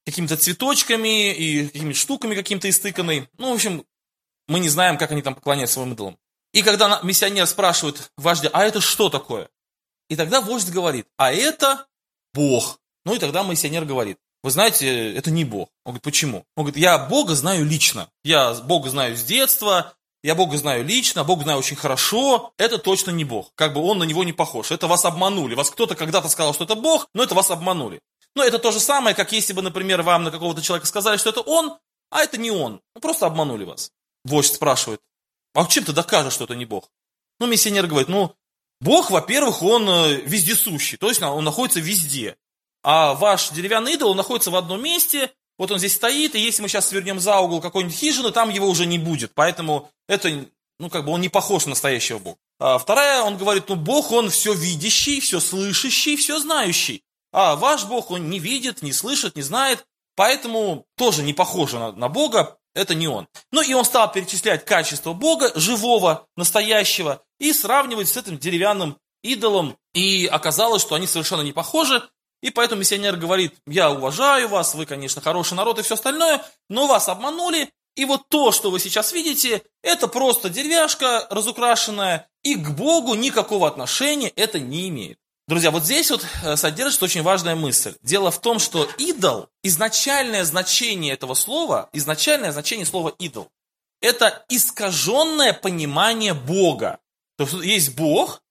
какими-то 0.07 0.37
цветочками 0.37 1.33
и 1.33 1.66
какими-то 1.66 1.99
штуками 1.99 2.35
каким-то 2.35 2.69
истыканный. 2.69 3.28
Ну, 3.38 3.50
в 3.50 3.54
общем, 3.54 3.85
мы 4.49 4.61
не 4.61 4.69
знаем, 4.69 4.99
как 4.99 5.11
они 5.12 5.23
там 5.23 5.35
поклоняются 5.35 5.75
своим 5.75 5.92
идолам. 5.92 6.19
И 6.52 6.62
когда 6.62 7.00
миссионер 7.02 7.47
спрашивает 7.47 8.12
вождя, 8.16 8.50
а 8.52 8.64
это 8.64 8.81
что 8.81 9.09
такое? 9.09 9.49
И 10.09 10.16
тогда 10.16 10.40
вождь 10.40 10.71
говорит, 10.71 11.07
а 11.16 11.33
это 11.33 11.87
Бог. 12.35 12.78
Ну 13.04 13.14
и 13.14 13.19
тогда 13.19 13.42
миссионер 13.42 13.85
говорит, 13.85 14.19
вы 14.43 14.51
знаете, 14.51 15.15
это 15.15 15.31
не 15.31 15.45
Бог. 15.45 15.69
Он 15.85 15.93
говорит, 15.93 16.03
почему? 16.03 16.45
Он 16.57 16.65
говорит, 16.65 16.77
я 16.77 16.99
Бога 16.99 17.35
знаю 17.35 17.65
лично. 17.65 18.09
Я 18.25 18.55
Бога 18.55 18.91
знаю 18.91 19.17
с 19.17 19.23
детства, 19.23 19.95
я 20.23 20.35
Бога 20.35 20.57
знаю 20.57 20.85
лично, 20.85 21.25
Бога 21.25 21.43
знаю 21.43 21.59
очень 21.59 21.77
хорошо. 21.77 22.53
Это 22.59 22.79
точно 22.79 23.11
не 23.11 23.25
Бог. 23.25 23.53
Как 23.55 23.75
бы 23.75 23.81
он 23.81 23.99
на 23.99 24.05
него 24.05 24.25
не 24.25 24.33
похож. 24.33 24.71
Это 24.71 24.87
вас 24.87 25.05
обманули. 25.05 25.55
Вас 25.55 25.71
кто-то 25.71 25.95
когда-то 25.95 26.29
сказал, 26.29 26.55
что 26.55 26.65
это 26.65 26.75
Бог, 26.75 27.09
но 27.15 27.23
это 27.23 27.35
вас 27.35 27.51
обманули. 27.51 28.01
Но 28.35 28.43
это 28.43 28.59
то 28.59 28.73
же 28.73 28.81
самое, 28.81 29.15
как 29.15 29.33
если 29.33 29.53
бы, 29.53 29.63
например, 29.63 30.03
вам 30.03 30.25
на 30.25 30.31
какого-то 30.31 30.63
человека 30.63 30.87
сказали, 30.87 31.19
что 31.19 31.31
это 31.31 31.41
он, 31.41 31.77
а 32.11 32.21
это 32.23 32.39
не 32.39 32.51
он. 32.51 32.81
Ну, 32.95 33.01
просто 33.01 33.27
обманули 33.27 33.65
вас. 33.65 33.91
Вождь 34.25 34.55
спрашивает, 34.55 35.01
а 35.55 35.67
чем 35.67 35.85
ты 35.85 35.93
докажешь, 35.93 36.35
что 36.35 36.45
это 36.45 36.55
не 36.55 36.65
Бог? 36.65 36.89
Ну, 37.41 37.47
миссионер 37.47 37.87
говорит, 37.87 38.09
ну, 38.09 38.35
Бог, 38.81 39.11
во-первых, 39.11 39.63
он 39.63 39.89
э, 39.89 40.15
вездесущий, 40.23 40.97
то 40.99 41.09
есть 41.09 41.23
он 41.23 41.45
находится 41.45 41.81
везде. 41.81 42.37
А 42.83 43.15
ваш 43.15 43.51
деревянный 43.51 43.95
идол, 43.95 44.15
находится 44.15 44.51
в 44.51 44.57
одном 44.57 44.83
месте, 44.83 45.31
вот 45.59 45.71
он 45.71 45.79
здесь 45.79 45.95
стоит, 45.95 46.35
и 46.35 46.41
если 46.41 46.62
мы 46.62 46.69
сейчас 46.69 46.89
свернем 46.89 47.21
за 47.21 47.39
угол 47.39 47.61
какой-нибудь 47.61 47.97
хижины, 47.97 48.33
там 48.33 48.51
его 48.51 48.69
уже 48.69 48.87
не 48.87 48.99
будет. 48.99 49.33
Поэтому 49.35 49.91
это, 50.09 50.47
ну, 50.79 50.91
как 50.91 51.05
бы 51.05 51.12
он 51.12 51.21
не 51.21 51.29
похож 51.29 51.67
на 51.67 51.71
настоящего 51.71 52.19
Бога. 52.19 52.39
А 52.59 52.79
вторая, 52.79 53.23
он 53.23 53.37
говорит, 53.37 53.69
ну, 53.69 53.77
Бог, 53.77 54.11
он 54.12 54.31
все 54.31 54.55
видящий, 54.55 55.21
все 55.21 55.41
слышащий, 55.41 56.17
все 56.17 56.39
знающий. 56.39 57.03
А 57.33 57.57
ваш 57.57 57.85
Бог, 57.85 58.11
он 58.11 58.29
не 58.29 58.39
видит, 58.39 58.83
не 58.83 58.93
слышит, 58.93 59.37
не 59.37 59.43
знает. 59.43 59.87
поэтому 60.17 60.85
тоже 60.97 61.23
не 61.23 61.33
похоже 61.33 61.79
на, 61.79 61.93
на 61.93 62.09
Бога, 62.09 62.59
это 62.75 62.95
не 62.95 63.09
он. 63.09 63.29
Ну 63.51 63.62
и 63.62 63.73
он 63.75 63.85
стал 63.85 64.11
перечислять 64.11 64.65
качество 64.65 65.12
Бога, 65.12 65.53
живого, 65.59 66.27
настоящего, 66.37 67.23
и 67.39 67.53
сравнивать 67.53 68.09
с 68.09 68.17
этим 68.17 68.39
деревянным 68.39 68.97
идолом. 69.23 69.77
И 69.95 70.27
оказалось, 70.27 70.83
что 70.83 70.95
они 70.95 71.07
совершенно 71.07 71.43
не 71.43 71.53
похожи. 71.53 72.03
И 72.43 72.51
поэтому 72.51 72.81
миссионер 72.81 73.17
говорит, 73.17 73.55
я 73.67 73.91
уважаю 73.91 74.49
вас, 74.49 74.75
вы, 74.75 74.85
конечно, 74.85 75.23
хороший 75.23 75.55
народ 75.55 75.79
и 75.79 75.83
все 75.83 75.95
остальное, 75.95 76.45
но 76.69 76.87
вас 76.87 77.09
обманули, 77.09 77.71
и 77.95 78.05
вот 78.05 78.29
то, 78.29 78.53
что 78.53 78.71
вы 78.71 78.81
сейчас 78.81 79.13
видите, 79.13 79.63
это 79.83 80.09
просто 80.09 80.51
деревяшка 80.51 81.27
разукрашенная, 81.31 82.29
и 82.43 82.57
к 82.57 82.71
Богу 82.71 83.15
никакого 83.15 83.69
отношения 83.69 84.31
это 84.35 84.59
не 84.59 84.89
имеет. 84.89 85.19
Друзья, 85.47 85.71
вот 85.71 85.85
здесь 85.85 86.11
вот 86.11 86.25
э, 86.45 86.57
содержится 86.57 87.05
очень 87.05 87.23
важная 87.23 87.55
мысль. 87.55 87.95
Дело 88.01 88.31
в 88.31 88.41
том, 88.41 88.59
что 88.59 88.89
идол, 88.99 89.49
изначальное 89.63 90.45
значение 90.45 91.13
этого 91.13 91.35
слова, 91.35 91.91
изначальное 91.93 92.53
значение 92.53 92.87
слова 92.87 93.13
идол, 93.19 93.51
это 94.01 94.45
искаженное 94.49 95.53
понимание 95.53 96.35
Бога. 96.35 96.99
То 97.37 97.45
есть 97.45 97.55
есть 97.63 97.97
Бог, 97.97 98.43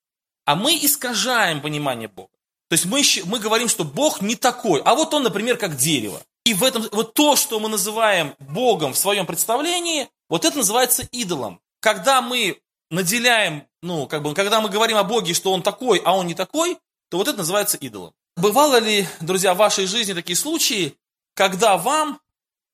а 0.45 0.55
мы 0.55 0.75
искажаем 0.75 1.61
понимание 1.61 2.07
Бога. 2.07 2.29
То 2.71 2.75
есть 2.75 2.85
мы, 2.85 3.03
мы 3.25 3.39
говорим, 3.39 3.67
что 3.67 3.83
Бог 3.83 4.21
не 4.21 4.37
такой, 4.37 4.81
а 4.85 4.95
вот 4.95 5.13
он, 5.13 5.23
например, 5.23 5.57
как 5.57 5.75
дерево. 5.75 6.21
И 6.45 6.53
в 6.53 6.63
этом, 6.63 6.87
вот 6.93 7.13
то, 7.13 7.35
что 7.35 7.59
мы 7.59 7.67
называем 7.67 8.33
Богом 8.39 8.93
в 8.93 8.97
своем 8.97 9.25
представлении, 9.25 10.07
вот 10.29 10.45
это 10.45 10.55
называется 10.55 11.05
идолом. 11.11 11.59
Когда 11.81 12.21
мы 12.21 12.61
наделяем, 12.89 13.67
ну, 13.81 14.07
как 14.07 14.23
бы, 14.23 14.33
когда 14.33 14.61
мы 14.61 14.69
говорим 14.69 14.95
о 14.95 15.03
Боге, 15.03 15.33
что 15.33 15.51
Он 15.51 15.61
такой, 15.61 16.01
а 16.05 16.15
Он 16.15 16.27
не 16.27 16.33
такой, 16.33 16.77
то 17.09 17.17
вот 17.17 17.27
это 17.27 17.39
называется 17.39 17.75
идолом. 17.75 18.13
Бывало 18.37 18.77
ли, 18.79 19.05
друзья, 19.19 19.53
в 19.53 19.57
вашей 19.57 19.85
жизни 19.85 20.13
такие 20.13 20.37
случаи, 20.37 20.95
когда 21.35 21.75
вам 21.75 22.21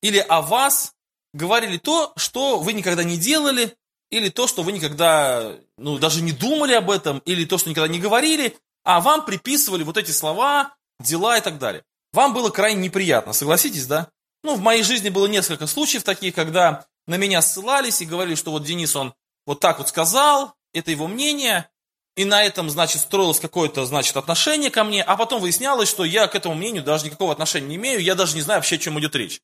или 0.04 0.20
о 0.20 0.44
вас 0.44 0.94
говорили 1.34 1.80
то, 1.80 2.14
что 2.18 2.60
вы 2.60 2.74
никогда 2.74 3.04
не 3.04 3.18
делали, 3.18 3.76
или 4.12 4.30
то, 4.30 4.46
что 4.46 4.62
вы 4.62 4.74
никогда, 4.74 5.56
ну, 5.80 5.98
даже 5.98 6.22
не 6.22 6.34
думали 6.34 6.74
об 6.74 6.92
этом, 6.92 7.18
или 7.26 7.46
то, 7.46 7.58
что 7.58 7.72
никогда 7.72 7.92
не 7.92 8.00
говорили, 8.00 8.56
а 8.88 9.02
вам 9.02 9.26
приписывали 9.26 9.84
вот 9.84 9.98
эти 9.98 10.12
слова, 10.12 10.74
дела 11.02 11.38
и 11.38 11.42
так 11.42 11.60
далее. 11.60 11.84
Вам 12.14 12.34
было 12.34 12.50
крайне 12.50 12.80
неприятно, 12.82 13.34
согласитесь, 13.34 13.86
да? 13.86 14.08
Ну, 14.44 14.56
в 14.56 14.62
моей 14.62 14.82
жизни 14.82 15.10
было 15.10 15.28
несколько 15.28 15.68
случаев 15.68 16.04
таких, 16.04 16.34
когда 16.34 16.86
на 17.06 17.18
меня 17.18 17.42
ссылались 17.42 18.00
и 18.00 18.06
говорили, 18.06 18.36
что 18.36 18.52
вот 18.52 18.64
Денис, 18.64 18.96
он 18.96 19.14
вот 19.46 19.60
так 19.60 19.80
вот 19.80 19.90
сказал, 19.90 20.54
это 20.74 20.90
его 20.90 21.10
мнение, 21.10 21.70
и 22.16 22.24
на 22.24 22.42
этом, 22.46 22.70
значит, 22.70 23.02
строилось 23.02 23.42
какое-то, 23.42 23.86
значит, 23.86 24.16
отношение 24.16 24.72
ко 24.72 24.86
мне, 24.86 25.04
а 25.04 25.18
потом 25.18 25.42
выяснялось, 25.42 25.90
что 25.90 26.06
я 26.06 26.30
к 26.30 26.36
этому 26.36 26.56
мнению 26.56 26.84
даже 26.84 27.08
никакого 27.08 27.34
отношения 27.34 27.68
не 27.68 27.76
имею, 27.76 28.02
я 28.02 28.16
даже 28.16 28.36
не 28.36 28.42
знаю 28.42 28.60
вообще, 28.60 28.78
о 28.78 28.80
чем 28.80 28.98
идет 29.02 29.18
речь. 29.18 29.42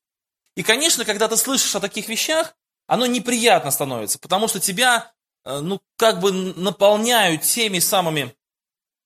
И, 0.56 0.62
конечно, 0.62 1.04
когда 1.04 1.28
ты 1.28 1.36
слышишь 1.36 1.76
о 1.76 1.80
таких 1.80 2.08
вещах, 2.08 2.54
оно 2.86 3.04
неприятно 3.04 3.70
становится, 3.70 4.18
потому 4.18 4.48
что 4.48 4.58
тебя, 4.58 5.12
э, 5.44 5.58
ну, 5.58 5.82
как 5.98 6.20
бы 6.20 6.32
наполняют 6.32 7.42
теми 7.42 7.78
самыми 7.78 8.34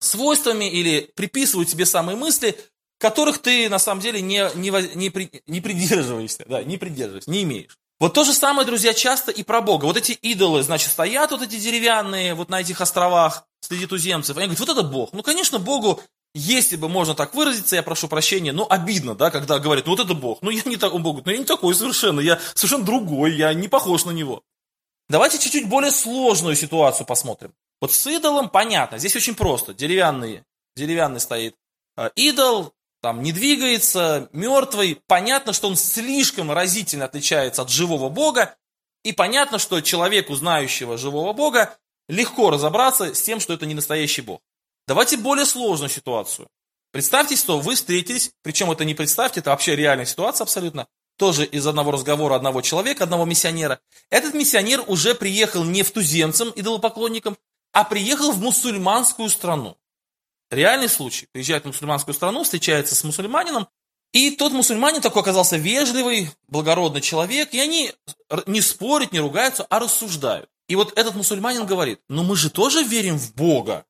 свойствами 0.00 0.70
или 0.70 1.10
приписывают 1.14 1.68
тебе 1.68 1.86
самые 1.86 2.16
мысли, 2.16 2.58
которых 2.98 3.38
ты 3.38 3.68
на 3.68 3.78
самом 3.78 4.00
деле 4.00 4.20
не, 4.20 4.50
не, 4.54 4.70
не, 4.70 5.42
не 5.46 5.60
придерживаешься, 5.60 6.44
да, 6.48 6.62
не 6.62 6.78
придерживаешься, 6.78 7.30
не 7.30 7.42
имеешь. 7.42 7.78
Вот 8.00 8.14
то 8.14 8.22
же 8.22 8.32
самое, 8.32 8.66
друзья, 8.66 8.94
часто 8.94 9.32
и 9.32 9.42
про 9.42 9.60
Бога. 9.60 9.86
Вот 9.86 9.96
эти 9.96 10.12
идолы, 10.12 10.62
значит, 10.62 10.90
стоят 10.90 11.32
вот 11.32 11.42
эти 11.42 11.58
деревянные 11.58 12.34
вот 12.34 12.48
на 12.48 12.60
этих 12.60 12.80
островах 12.80 13.44
среди 13.60 13.86
туземцев. 13.86 14.36
Они 14.36 14.46
говорят, 14.46 14.60
вот 14.60 14.68
это 14.68 14.82
Бог. 14.84 15.12
Ну, 15.12 15.22
конечно, 15.24 15.58
Богу, 15.58 16.00
если 16.32 16.76
бы 16.76 16.88
можно 16.88 17.16
так 17.16 17.34
выразиться, 17.34 17.74
я 17.74 17.82
прошу 17.82 18.06
прощения, 18.06 18.52
но 18.52 18.66
обидно, 18.70 19.16
да, 19.16 19.32
когда 19.32 19.58
говорят, 19.58 19.86
ну 19.86 19.96
вот 19.96 20.04
это 20.04 20.14
Бог. 20.14 20.42
Ну, 20.42 20.50
я 20.50 20.62
не 20.64 20.76
такой 20.76 21.00
Бог, 21.00 21.24
ну 21.24 21.32
я 21.32 21.38
не 21.38 21.44
такой 21.44 21.74
совершенно, 21.74 22.20
я 22.20 22.38
совершенно 22.54 22.84
другой, 22.84 23.34
я 23.34 23.52
не 23.52 23.66
похож 23.66 24.04
на 24.04 24.12
него. 24.12 24.42
Давайте 25.08 25.38
чуть-чуть 25.38 25.68
более 25.68 25.90
сложную 25.90 26.54
ситуацию 26.54 27.06
посмотрим. 27.06 27.52
Вот 27.80 27.92
с 27.92 28.06
идолом 28.06 28.48
понятно, 28.48 28.98
здесь 28.98 29.16
очень 29.16 29.34
просто. 29.34 29.74
Деревянный, 29.74 30.42
деревянный 30.76 31.20
стоит 31.20 31.54
а, 31.96 32.10
идол, 32.16 32.74
там 33.00 33.22
не 33.22 33.32
двигается, 33.32 34.28
мертвый. 34.32 35.00
Понятно, 35.06 35.52
что 35.52 35.68
он 35.68 35.76
слишком 35.76 36.50
разительно 36.50 37.04
отличается 37.04 37.62
от 37.62 37.70
живого 37.70 38.08
Бога. 38.08 38.56
И 39.04 39.12
понятно, 39.12 39.58
что 39.58 39.80
человеку, 39.80 40.34
знающего 40.34 40.98
живого 40.98 41.32
Бога, 41.32 41.78
легко 42.08 42.50
разобраться 42.50 43.14
с 43.14 43.22
тем, 43.22 43.38
что 43.38 43.54
это 43.54 43.66
не 43.66 43.74
настоящий 43.74 44.22
Бог. 44.22 44.40
Давайте 44.88 45.16
более 45.16 45.46
сложную 45.46 45.90
ситуацию. 45.90 46.48
Представьте, 46.90 47.36
что 47.36 47.60
вы 47.60 47.74
встретились, 47.74 48.32
причем 48.42 48.70
это 48.70 48.84
не 48.84 48.94
представьте, 48.94 49.40
это 49.40 49.50
вообще 49.50 49.76
реальная 49.76 50.06
ситуация 50.06 50.44
абсолютно, 50.44 50.86
тоже 51.18 51.44
из 51.44 51.66
одного 51.66 51.90
разговора 51.90 52.34
одного 52.34 52.62
человека, 52.62 53.04
одного 53.04 53.26
миссионера. 53.26 53.80
Этот 54.08 54.32
миссионер 54.34 54.82
уже 54.86 55.14
приехал 55.14 55.64
не 55.64 55.82
в 55.82 55.90
туземцам, 55.90 56.50
идолопоклонникам, 56.56 57.36
а 57.72 57.84
приехал 57.84 58.32
в 58.32 58.40
мусульманскую 58.40 59.28
страну. 59.30 59.76
Реальный 60.50 60.88
случай. 60.88 61.28
Приезжает 61.32 61.64
в 61.64 61.66
мусульманскую 61.66 62.14
страну, 62.14 62.42
встречается 62.42 62.94
с 62.94 63.04
мусульманином, 63.04 63.68
и 64.12 64.30
тот 64.30 64.52
мусульманин 64.52 65.02
такой 65.02 65.22
оказался 65.22 65.56
ведливый, 65.56 66.30
благородный 66.48 67.02
человек, 67.02 67.52
и 67.52 67.60
они 67.60 67.92
не 68.46 68.62
спорят, 68.62 69.12
не 69.12 69.20
ругаются, 69.20 69.64
а 69.64 69.78
рассуждают. 69.78 70.48
И 70.66 70.76
вот 70.76 70.96
этот 70.98 71.14
мусульманин 71.14 71.66
говорит, 71.66 72.00
ну 72.08 72.22
мы 72.22 72.36
же 72.36 72.50
тоже 72.50 72.82
верим 72.82 73.18
в 73.18 73.34
Бога. 73.34 73.84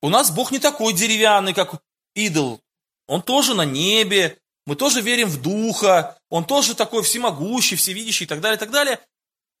У 0.00 0.08
нас 0.08 0.30
Бог 0.30 0.52
не 0.52 0.60
такой 0.60 0.92
деревянный, 0.92 1.54
как 1.54 1.82
идол. 2.14 2.60
Он 3.08 3.22
тоже 3.22 3.54
на 3.54 3.64
небе, 3.64 4.38
мы 4.64 4.76
тоже 4.76 5.00
верим 5.00 5.28
в 5.28 5.40
Духа, 5.42 6.18
он 6.28 6.44
тоже 6.44 6.74
такой 6.74 7.02
всемогущий, 7.02 7.74
всевидящий 7.74 8.26
и 8.26 8.28
так 8.28 8.40
далее, 8.40 8.56
и 8.56 8.60
так 8.60 8.70
далее. 8.70 9.00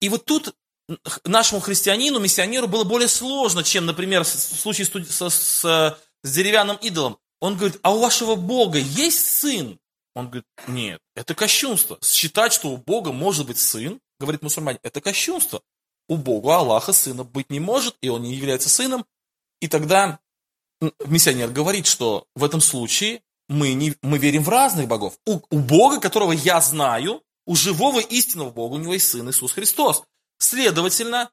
И 0.00 0.08
вот 0.08 0.24
тут 0.26 0.54
нашему 1.24 1.60
христианину, 1.60 2.18
миссионеру 2.18 2.68
было 2.68 2.84
более 2.84 3.08
сложно, 3.08 3.62
чем, 3.62 3.86
например, 3.86 4.24
в 4.24 4.28
случае 4.28 4.86
с, 4.86 5.30
с 5.30 5.98
с 6.22 6.32
деревянным 6.32 6.76
идолом. 6.76 7.18
Он 7.40 7.56
говорит, 7.56 7.78
а 7.82 7.94
у 7.94 8.00
вашего 8.00 8.34
Бога 8.34 8.78
есть 8.78 9.24
сын? 9.24 9.78
Он 10.14 10.26
говорит, 10.26 10.46
нет, 10.66 11.00
это 11.14 11.34
кощунство. 11.34 11.98
Считать, 12.02 12.52
что 12.52 12.70
у 12.70 12.76
Бога 12.76 13.12
может 13.12 13.46
быть 13.46 13.58
сын, 13.58 14.00
говорит 14.18 14.42
мусульманин, 14.42 14.80
это 14.82 15.00
кощунство. 15.00 15.62
У 16.08 16.16
Бога, 16.16 16.56
Аллаха, 16.56 16.92
сына 16.92 17.22
быть 17.22 17.50
не 17.50 17.60
может, 17.60 17.96
и 18.00 18.08
он 18.08 18.22
не 18.22 18.34
является 18.34 18.68
сыном. 18.68 19.04
И 19.60 19.68
тогда 19.68 20.18
миссионер 21.04 21.50
говорит, 21.50 21.86
что 21.86 22.26
в 22.34 22.42
этом 22.42 22.60
случае 22.60 23.22
мы, 23.48 23.74
не, 23.74 23.94
мы 24.02 24.18
верим 24.18 24.42
в 24.42 24.48
разных 24.48 24.88
богов. 24.88 25.18
У, 25.26 25.40
у 25.50 25.58
Бога, 25.58 26.00
которого 26.00 26.32
я 26.32 26.60
знаю, 26.60 27.22
у 27.46 27.54
живого 27.54 28.00
истинного 28.00 28.50
Бога, 28.50 28.74
у 28.74 28.78
него 28.78 28.94
есть 28.94 29.08
Сын 29.08 29.28
Иисус 29.30 29.52
Христос. 29.52 30.02
Следовательно, 30.38 31.30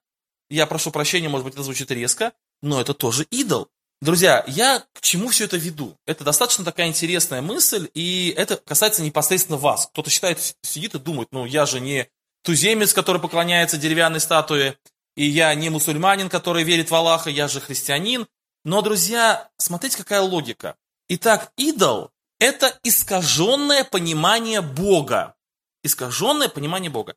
я 0.50 0.66
прошу 0.66 0.92
прощения, 0.92 1.30
может 1.30 1.46
быть, 1.46 1.54
это 1.54 1.64
звучит 1.64 1.92
резко, 1.92 2.34
но 2.62 2.82
это 2.82 2.94
тоже 2.94 3.26
идол. 3.32 3.70
Друзья, 4.02 4.44
я 4.48 4.84
к 4.94 5.02
чему 5.02 5.30
все 5.30 5.46
это 5.46 5.58
веду? 5.58 5.98
Это 6.06 6.24
достаточно 6.24 6.66
такая 6.66 6.88
интересная 6.88 7.42
мысль, 7.42 7.90
и 7.94 8.34
это 8.36 8.58
касается 8.58 9.02
непосредственно 9.02 9.58
вас. 9.58 9.88
Кто-то 9.88 10.10
считает, 10.10 10.40
сидит 10.62 10.96
и 10.96 11.00
думает, 11.00 11.30
ну 11.32 11.46
я 11.46 11.66
же 11.66 11.80
не 11.80 12.10
туземец, 12.44 12.94
который 12.94 13.22
поклоняется 13.22 13.78
деревянной 13.78 14.20
статуе, 14.20 14.78
и 15.16 15.26
я 15.26 15.54
не 15.56 15.70
мусульманин, 15.70 16.30
который 16.30 16.64
верит 16.64 16.92
в 16.92 16.96
Аллаха, 16.96 17.30
я 17.30 17.48
же 17.48 17.62
христианин. 17.62 18.28
Но, 18.64 18.82
друзья, 18.82 19.50
смотрите, 19.58 19.98
какая 19.98 20.22
логика. 20.22 20.76
Итак, 21.08 21.52
идол– 21.56 22.12
это 22.40 22.78
искаженное 22.84 23.84
понимание 23.84 24.62
Бога. 24.62 25.36
Искаженное 25.84 26.50
понимание 26.50 26.90
Бога. 26.90 27.16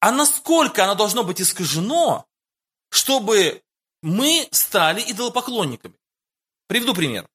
А 0.00 0.10
насколько 0.10 0.84
оно 0.84 0.94
должно 0.94 1.24
быть 1.24 1.40
искажено, 1.40 2.26
чтобы 2.90 3.62
мы 4.02 4.48
стали 4.50 5.02
идолопоклонниками? 5.02 5.94
Приведу 6.66 6.94
пример. 6.94 7.28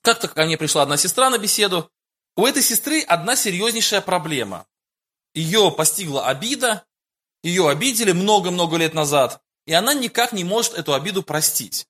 Как-то 0.00 0.28
ко 0.28 0.44
мне 0.44 0.56
пришла 0.56 0.82
одна 0.82 0.96
сестра 0.96 1.28
на 1.30 1.38
беседу. 1.38 1.90
У 2.36 2.46
этой 2.46 2.62
сестры 2.62 3.02
одна 3.02 3.36
серьезнейшая 3.36 4.00
проблема. 4.00 4.66
Ее 5.34 5.70
постигла 5.70 6.26
обида, 6.26 6.84
ее 7.42 7.68
обидели 7.68 8.12
много-много 8.12 8.76
лет 8.76 8.94
назад, 8.94 9.42
и 9.66 9.72
она 9.72 9.94
никак 9.94 10.32
не 10.32 10.44
может 10.44 10.74
эту 10.74 10.94
обиду 10.94 11.22
простить. 11.22 11.86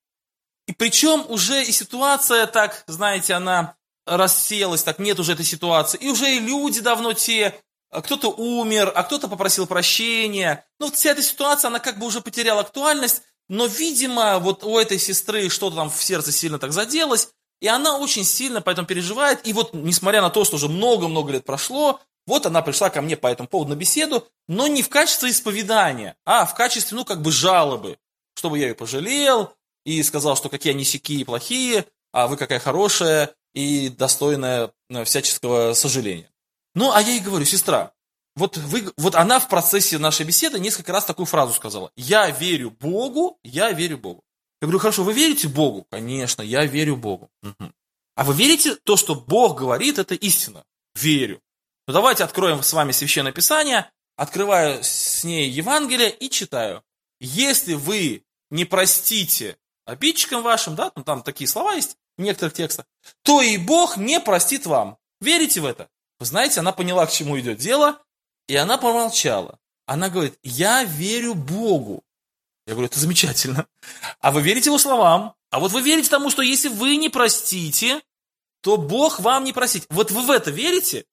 И 0.66 0.72
причем 0.72 1.24
уже 1.28 1.64
и 1.64 1.72
ситуация 1.72 2.46
так, 2.46 2.84
знаете, 2.86 3.34
она 3.34 3.76
рассеялась, 4.06 4.82
так 4.82 4.98
нет 4.98 5.18
уже 5.20 5.32
этой 5.32 5.44
ситуации. 5.44 5.98
И 5.98 6.08
уже 6.08 6.36
и 6.36 6.40
люди 6.40 6.80
давно 6.80 7.12
те, 7.12 7.60
кто-то 8.00 8.28
умер, 8.28 8.90
а 8.94 9.02
кто-то 9.02 9.28
попросил 9.28 9.66
прощения. 9.66 10.64
Ну, 10.80 10.90
вся 10.90 11.10
эта 11.10 11.22
ситуация, 11.22 11.68
она 11.68 11.78
как 11.78 11.98
бы 11.98 12.06
уже 12.06 12.20
потеряла 12.20 12.62
актуальность, 12.62 13.22
но, 13.48 13.66
видимо, 13.66 14.38
вот 14.38 14.64
у 14.64 14.78
этой 14.78 14.98
сестры 14.98 15.50
что-то 15.50 15.76
там 15.76 15.90
в 15.90 16.02
сердце 16.02 16.32
сильно 16.32 16.58
так 16.58 16.72
заделось, 16.72 17.28
и 17.60 17.68
она 17.68 17.98
очень 17.98 18.24
сильно 18.24 18.62
поэтому 18.62 18.86
переживает. 18.86 19.46
И 19.46 19.52
вот, 19.52 19.74
несмотря 19.74 20.22
на 20.22 20.30
то, 20.30 20.44
что 20.44 20.56
уже 20.56 20.68
много-много 20.68 21.32
лет 21.32 21.44
прошло, 21.44 22.00
вот 22.26 22.46
она 22.46 22.62
пришла 22.62 22.88
ко 22.88 23.02
мне 23.02 23.16
по 23.16 23.26
этому 23.26 23.48
поводу 23.48 23.70
на 23.70 23.76
беседу, 23.76 24.26
но 24.48 24.66
не 24.68 24.82
в 24.82 24.88
качестве 24.88 25.30
исповедания, 25.30 26.16
а 26.24 26.46
в 26.46 26.54
качестве, 26.54 26.96
ну, 26.96 27.04
как 27.04 27.20
бы 27.20 27.30
жалобы, 27.30 27.98
чтобы 28.34 28.58
я 28.58 28.68
ее 28.68 28.74
пожалел 28.74 29.52
и 29.84 30.02
сказал, 30.02 30.36
что 30.36 30.48
какие 30.48 30.72
они 30.72 30.84
сякие 30.84 31.20
и 31.20 31.24
плохие, 31.24 31.84
а 32.12 32.28
вы 32.28 32.36
какая 32.36 32.58
хорошая 32.58 33.34
и 33.54 33.90
достойная 33.90 34.72
э, 34.88 35.04
всяческого 35.04 35.74
сожаления. 35.74 36.31
Ну, 36.74 36.92
а 36.92 37.00
я 37.00 37.12
ей 37.12 37.20
говорю, 37.20 37.44
сестра, 37.44 37.92
вот, 38.34 38.56
вы, 38.56 38.92
вот 38.96 39.14
она 39.14 39.38
в 39.38 39.48
процессе 39.48 39.98
нашей 39.98 40.24
беседы 40.24 40.58
несколько 40.58 40.92
раз 40.92 41.04
такую 41.04 41.26
фразу 41.26 41.52
сказала. 41.52 41.90
Я 41.96 42.30
верю 42.30 42.70
Богу, 42.70 43.38
я 43.42 43.70
верю 43.72 43.98
Богу. 43.98 44.24
Я 44.60 44.66
говорю, 44.66 44.78
хорошо, 44.78 45.04
вы 45.04 45.12
верите 45.12 45.48
Богу? 45.48 45.86
Конечно, 45.90 46.40
я 46.42 46.64
верю 46.64 46.96
Богу. 46.96 47.30
Угу. 47.42 47.72
А 48.14 48.24
вы 48.24 48.34
верите 48.34 48.76
то, 48.76 48.96
что 48.96 49.14
Бог 49.14 49.58
говорит, 49.58 49.98
это 49.98 50.14
истина? 50.14 50.64
Верю. 50.94 51.40
Ну 51.86 51.94
давайте 51.94 52.24
откроем 52.24 52.62
с 52.62 52.72
вами 52.72 52.92
Священное 52.92 53.32
Писание, 53.32 53.90
открываю 54.16 54.82
с 54.82 55.24
ней 55.24 55.50
Евангелие 55.50 56.10
и 56.10 56.30
читаю. 56.30 56.82
Если 57.20 57.74
вы 57.74 58.24
не 58.50 58.64
простите 58.64 59.56
обидчикам 59.84 60.42
вашим, 60.42 60.74
да, 60.74 60.92
ну 60.94 61.02
там 61.02 61.22
такие 61.22 61.48
слова 61.48 61.74
есть 61.74 61.96
в 62.16 62.22
некоторых 62.22 62.54
текстах, 62.54 62.86
то 63.22 63.42
и 63.42 63.56
Бог 63.56 63.96
не 63.96 64.20
простит 64.20 64.66
вам. 64.66 64.96
Верите 65.20 65.60
в 65.60 65.66
это? 65.66 65.88
Вы 66.22 66.26
знаете, 66.26 66.60
она 66.60 66.70
поняла, 66.70 67.04
к 67.04 67.10
чему 67.10 67.36
идет 67.40 67.58
дело, 67.58 68.00
и 68.46 68.54
она 68.54 68.78
помолчала. 68.78 69.58
Она 69.86 70.08
говорит, 70.08 70.38
я 70.44 70.84
верю 70.84 71.34
Богу. 71.34 72.04
Я 72.64 72.74
говорю, 72.74 72.86
это 72.86 73.00
замечательно. 73.00 73.66
А 74.20 74.30
вы 74.30 74.40
верите 74.40 74.68
его 74.70 74.78
словам? 74.78 75.34
А 75.50 75.58
вот 75.58 75.72
вы 75.72 75.82
верите 75.82 76.08
тому, 76.08 76.30
что 76.30 76.42
если 76.42 76.68
вы 76.68 76.94
не 76.94 77.08
простите, 77.08 78.02
то 78.60 78.76
Бог 78.76 79.18
вам 79.18 79.42
не 79.42 79.52
простит. 79.52 79.84
Вот 79.90 80.12
вы 80.12 80.22
в 80.22 80.30
это 80.30 80.52
верите? 80.52 81.06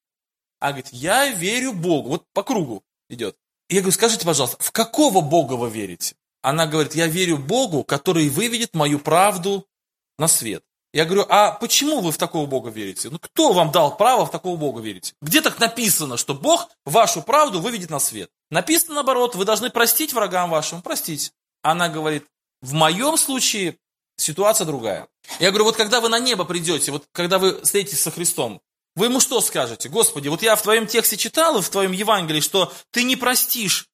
А 0.60 0.74
говорит, 0.74 0.90
я 0.92 1.26
верю 1.32 1.74
Богу. 1.74 2.10
Вот 2.10 2.26
по 2.32 2.44
кругу 2.44 2.84
идет. 3.10 3.36
Я 3.68 3.80
говорю, 3.80 3.94
скажите, 3.94 4.28
пожалуйста, 4.28 4.64
в 4.64 4.72
какого 4.72 5.22
Бога 5.22 5.54
вы 5.54 5.72
верите? 5.72 6.18
Она 6.44 6.68
говорит, 6.68 6.94
я 6.94 7.08
верю 7.08 7.40
Богу, 7.40 7.84
который 7.84 8.30
выведет 8.30 8.76
мою 8.76 9.00
правду 9.00 9.66
на 10.20 10.28
свет. 10.28 10.64
Я 10.92 11.06
говорю, 11.06 11.26
а 11.30 11.52
почему 11.52 12.02
вы 12.02 12.12
в 12.12 12.18
такого 12.18 12.48
Бога 12.48 12.72
верите? 12.72 13.10
Ну, 13.10 13.20
кто 13.20 13.54
вам 13.54 13.72
дал 13.72 13.96
право 13.96 14.26
в 14.26 14.32
такого 14.32 14.58
Бога 14.58 14.82
верить? 14.82 15.14
Где 15.22 15.42
так 15.42 15.60
написано, 15.60 16.18
что 16.18 16.34
Бог 16.34 16.70
вашу 16.84 17.22
правду 17.22 17.62
выведет 17.62 17.92
на 17.92 18.00
свет? 18.00 18.32
Написано 18.50 18.96
наоборот, 18.96 19.36
вы 19.36 19.46
должны 19.46 19.70
простить 19.70 20.14
врагам 20.14 20.50
вашим, 20.50 20.82
простить. 20.82 21.32
Она 21.62 21.90
говорит, 21.90 22.26
в 22.62 22.74
моем 22.74 23.18
случае 23.18 23.78
ситуация 24.18 24.66
другая. 24.66 25.08
Я 25.40 25.50
говорю, 25.50 25.66
вот 25.66 25.76
когда 25.76 26.02
вы 26.02 26.10
на 26.10 26.20
небо 26.20 26.44
придете, 26.44 26.92
вот 26.92 27.06
когда 27.12 27.38
вы 27.38 27.62
встретитесь 27.62 28.02
со 28.02 28.10
Христом, 28.10 28.60
вы 28.96 29.06
ему 29.06 29.20
что 29.20 29.40
скажете? 29.42 29.90
Господи, 29.90 30.28
вот 30.28 30.42
я 30.42 30.56
в 30.56 30.62
твоем 30.64 30.88
тексте 30.88 31.18
читал, 31.18 31.62
в 31.62 31.70
твоем 31.70 31.92
Евангелии, 31.92 32.42
что 32.42 32.74
ты 32.92 33.04
не 33.04 33.16
простишь 33.16 33.88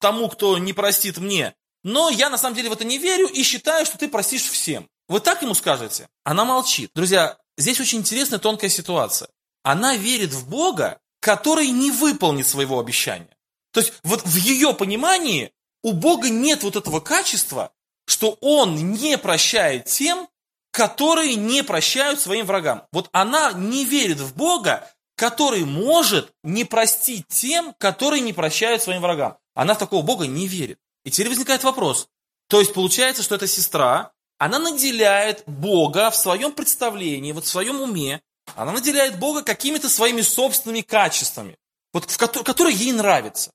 тому, 0.00 0.28
кто 0.28 0.58
не 0.58 0.72
простит 0.72 1.18
мне. 1.18 1.54
Но 1.82 2.10
я 2.10 2.28
на 2.28 2.38
самом 2.38 2.56
деле 2.56 2.68
в 2.68 2.72
это 2.72 2.84
не 2.84 2.98
верю 2.98 3.26
и 3.26 3.42
считаю, 3.42 3.86
что 3.86 3.98
ты 3.98 4.08
простишь 4.08 4.42
всем. 4.42 4.88
Вы 5.08 5.20
так 5.20 5.42
ему 5.42 5.54
скажете? 5.54 6.08
Она 6.24 6.44
молчит. 6.44 6.90
Друзья, 6.94 7.38
здесь 7.56 7.80
очень 7.80 7.98
интересная 7.98 8.38
тонкая 8.38 8.70
ситуация. 8.70 9.28
Она 9.62 9.96
верит 9.96 10.32
в 10.32 10.48
Бога, 10.48 11.00
который 11.20 11.68
не 11.68 11.90
выполнит 11.90 12.46
своего 12.46 12.78
обещания. 12.78 13.36
То 13.72 13.80
есть 13.80 13.92
вот 14.02 14.22
в 14.24 14.36
ее 14.36 14.74
понимании 14.74 15.52
у 15.82 15.92
Бога 15.92 16.28
нет 16.28 16.62
вот 16.62 16.76
этого 16.76 17.00
качества, 17.00 17.72
что 18.06 18.36
Он 18.40 18.92
не 18.92 19.16
прощает 19.18 19.86
тем, 19.86 20.28
которые 20.72 21.34
не 21.34 21.62
прощают 21.62 22.20
своим 22.20 22.46
врагам. 22.46 22.84
Вот 22.92 23.08
она 23.12 23.52
не 23.52 23.84
верит 23.84 24.20
в 24.20 24.34
Бога, 24.34 24.88
который 25.16 25.64
может 25.64 26.32
не 26.42 26.64
простить 26.64 27.26
тем, 27.28 27.74
которые 27.78 28.20
не 28.20 28.32
прощают 28.32 28.82
своим 28.82 29.02
врагам. 29.02 29.36
Она 29.54 29.74
в 29.74 29.78
такого 29.78 30.02
Бога 30.02 30.26
не 30.26 30.46
верит. 30.46 30.78
И 31.04 31.10
теперь 31.10 31.28
возникает 31.28 31.64
вопрос. 31.64 32.08
То 32.48 32.60
есть 32.60 32.74
получается, 32.74 33.22
что 33.22 33.34
эта 33.34 33.46
сестра, 33.46 34.12
она 34.38 34.58
наделяет 34.58 35.42
Бога 35.46 36.10
в 36.10 36.16
своем 36.16 36.52
представлении, 36.52 37.32
вот 37.32 37.44
в 37.44 37.48
своем 37.48 37.80
уме, 37.80 38.22
она 38.56 38.72
наделяет 38.72 39.18
Бога 39.18 39.42
какими-то 39.42 39.88
своими 39.88 40.22
собственными 40.22 40.80
качествами, 40.80 41.56
вот, 41.92 42.10
в 42.10 42.16
ко- 42.16 42.42
которые 42.42 42.76
ей 42.76 42.92
нравятся. 42.92 43.52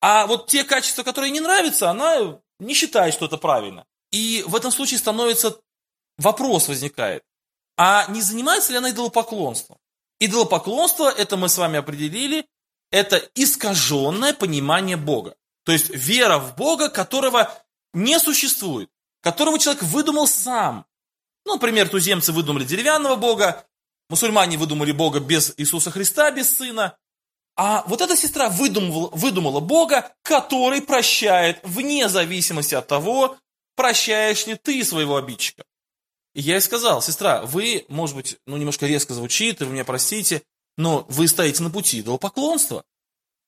А 0.00 0.26
вот 0.26 0.48
те 0.48 0.64
качества, 0.64 1.02
которые 1.02 1.30
не 1.30 1.40
нравятся, 1.40 1.90
она 1.90 2.38
не 2.58 2.74
считает, 2.74 3.14
что 3.14 3.26
это 3.26 3.38
правильно. 3.38 3.86
И 4.10 4.44
в 4.46 4.54
этом 4.54 4.70
случае 4.70 4.98
становится 4.98 5.58
вопрос 6.18 6.68
возникает, 6.68 7.22
а 7.76 8.06
не 8.08 8.22
занимается 8.22 8.72
ли 8.72 8.78
она 8.78 8.90
идолопоклонством? 8.90 9.78
Идолопоклонство, 10.20 11.10
это 11.10 11.36
мы 11.36 11.48
с 11.48 11.58
вами 11.58 11.78
определили, 11.78 12.46
это 12.90 13.16
искаженное 13.34 14.32
понимание 14.32 14.96
Бога. 14.96 15.36
То 15.66 15.72
есть 15.72 15.90
вера 15.90 16.38
в 16.38 16.56
Бога, 16.56 16.88
которого 16.88 17.52
не 17.92 18.18
существует 18.18 18.88
которого 19.26 19.58
человек 19.58 19.82
выдумал 19.82 20.28
сам. 20.28 20.86
Ну, 21.44 21.54
например, 21.54 21.88
туземцы 21.88 22.30
выдумали 22.30 22.62
деревянного 22.62 23.16
бога, 23.16 23.66
мусульмане 24.08 24.56
выдумали 24.56 24.92
бога 24.92 25.18
без 25.18 25.52
Иисуса 25.56 25.90
Христа, 25.90 26.30
без 26.30 26.56
сына. 26.56 26.96
А 27.56 27.82
вот 27.88 28.02
эта 28.02 28.16
сестра 28.16 28.48
выдумывала, 28.48 29.10
выдумала 29.12 29.58
бога, 29.58 30.14
который 30.22 30.80
прощает 30.80 31.58
вне 31.64 32.08
зависимости 32.08 32.76
от 32.76 32.86
того, 32.86 33.36
прощаешь 33.74 34.46
ли 34.46 34.54
ты 34.54 34.84
своего 34.84 35.16
обидчика. 35.16 35.64
И 36.32 36.42
я 36.42 36.54
ей 36.54 36.60
сказал, 36.60 37.02
сестра, 37.02 37.42
вы, 37.42 37.84
может 37.88 38.14
быть, 38.14 38.38
ну, 38.46 38.56
немножко 38.56 38.86
резко 38.86 39.12
звучит, 39.12 39.60
и 39.60 39.64
вы 39.64 39.72
меня 39.72 39.84
простите, 39.84 40.42
но 40.76 41.04
вы 41.08 41.26
стоите 41.26 41.64
на 41.64 41.70
пути 41.70 41.98
идолопоклонства. 41.98 42.84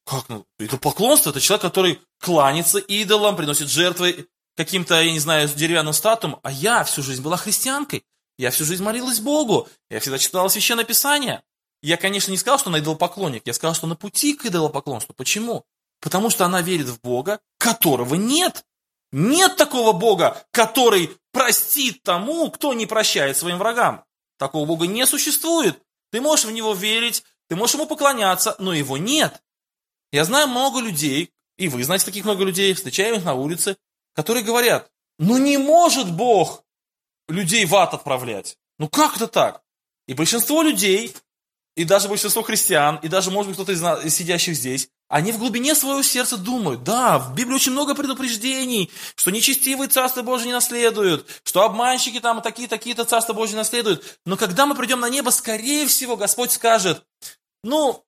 Как? 0.09 0.29
Ну, 0.29 0.47
идолопоклонство– 0.59 1.31
это 1.31 1.41
человек, 1.41 1.63
который 1.63 2.01
кланится 2.19 2.79
идолам, 2.79 3.37
приносит 3.37 3.69
жертвы 3.69 4.27
каким-то, 4.57 5.01
я 5.01 5.13
не 5.13 5.19
знаю, 5.19 5.49
деревянным 5.49 5.93
статуем, 5.93 6.39
а 6.43 6.51
я 6.51 6.83
всю 6.85 7.03
жизнь 7.03 7.23
была 7.23 7.37
христианкой. 7.37 8.05
Я 8.39 8.51
всю 8.51 8.65
жизнь 8.65 8.83
молилась 8.83 9.21
Богу. 9.21 9.69
Я 9.91 10.01
всегда 10.01 10.19
читала 10.19 10.49
Священное 10.49 10.85
Писание. 10.85 11.43
Я, 11.83 11.97
конечно, 11.97 12.31
не 12.31 12.39
сказал, 12.39 12.59
что 12.59 12.71
она 12.71 12.79
идолопоклонник. 12.79 13.43
Я 13.45 13.53
сказал, 13.53 13.75
что 13.75 13.87
на 13.87 13.97
пути 13.97 14.33
к 14.33 14.47
идолопоклонству. 14.47 15.15
Почему? 15.15 15.65
Потому 16.01 16.31
что 16.31 16.47
она 16.47 16.63
верит 16.63 16.87
в 16.87 17.01
Бога, 17.01 17.41
которого 17.59 18.15
нет. 18.15 18.65
Нет 19.13 19.57
такого 19.57 19.93
Бога, 19.93 20.43
который 20.53 21.11
простит 21.33 22.03
тому, 22.03 22.51
кто 22.51 22.73
не 22.73 22.87
прощает 22.87 23.37
своим 23.37 23.59
врагам. 23.59 24.05
Такого 24.39 24.65
Бога 24.65 24.87
не 24.87 25.07
существует. 25.07 25.81
Ты 26.11 26.21
можешь 26.21 26.47
в 26.47 26.51
Него 26.51 26.73
верить, 26.73 27.25
ты 27.49 27.57
можешь 27.57 27.75
Ему 27.75 27.87
поклоняться, 27.87 28.57
но 28.59 28.73
Его 28.73 28.97
нет. 28.97 29.43
Я 30.13 30.25
знаю 30.25 30.49
много 30.49 30.81
людей, 30.81 31.31
и 31.57 31.69
вы 31.69 31.85
знаете 31.85 32.07
таких 32.07 32.25
много 32.25 32.45
людей, 32.45 32.73
встречаем 32.75 33.17
их 33.17 33.25
на 33.25 33.35
улице, 33.35 33.77
которые 34.15 34.45
говорят, 34.45 34.91
ну 35.19 35.39
не 35.39 35.59
может 35.59 36.11
Бог 36.11 36.65
людей 37.29 37.65
в 37.67 37.75
ад 37.75 37.95
отправлять. 37.95 38.57
Ну 38.79 38.89
как 38.89 39.17
это 39.17 39.27
так? 39.27 39.63
И 40.07 40.15
большинство 40.15 40.63
людей, 40.63 41.15
и 41.77 41.85
даже 41.85 42.09
большинство 42.09 42.43
христиан, 42.43 42.99
и 43.03 43.09
даже, 43.09 43.31
может 43.31 43.49
быть, 43.49 43.57
кто-то 43.57 43.73
из, 43.73 43.83
из 44.05 44.15
сидящих 44.15 44.57
здесь, 44.57 44.89
они 45.09 45.33
в 45.33 45.39
глубине 45.39 45.75
своего 45.75 46.03
сердца 46.03 46.37
думают, 46.37 46.85
да, 46.85 47.19
в 47.19 47.35
Библии 47.35 47.55
очень 47.55 47.73
много 47.73 47.95
предупреждений, 47.95 48.91
что 49.15 49.31
нечестивые 49.31 49.89
Царство 49.89 50.23
Божие 50.23 50.49
не 50.49 50.53
наследуют, 50.53 51.27
что 51.45 51.63
обманщики 51.63 52.21
там 52.21 52.43
такие-такие-то 52.43 53.05
Царство 53.05 53.33
Божие 53.33 53.57
наследуют. 53.57 54.19
Но 54.27 54.37
когда 54.37 54.67
мы 54.67 54.75
придем 54.75 55.01
на 55.01 55.09
небо, 55.09 55.31
скорее 55.31 55.87
всего, 55.87 56.17
Господь 56.17 56.53
скажет, 56.53 57.05
ну, 57.63 58.05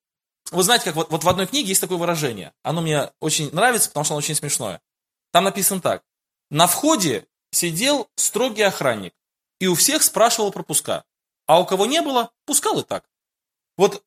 вы 0.50 0.62
знаете, 0.62 0.84
как 0.86 0.96
вот, 0.96 1.10
вот 1.10 1.24
в 1.24 1.28
одной 1.28 1.46
книге 1.46 1.68
есть 1.68 1.80
такое 1.80 1.98
выражение. 1.98 2.52
Оно 2.62 2.80
мне 2.80 3.10
очень 3.20 3.50
нравится, 3.52 3.88
потому 3.88 4.04
что 4.04 4.14
оно 4.14 4.18
очень 4.18 4.34
смешное. 4.34 4.80
Там 5.32 5.44
написано 5.44 5.80
так. 5.80 6.02
На 6.50 6.66
входе 6.66 7.26
сидел 7.52 8.08
строгий 8.16 8.62
охранник 8.62 9.14
и 9.60 9.66
у 9.66 9.74
всех 9.74 10.02
спрашивал 10.02 10.50
пропуска. 10.50 11.04
А 11.46 11.60
у 11.60 11.66
кого 11.66 11.86
не 11.86 12.00
было, 12.02 12.30
пускал 12.46 12.80
и 12.80 12.84
так. 12.84 13.04
Вот 13.76 14.02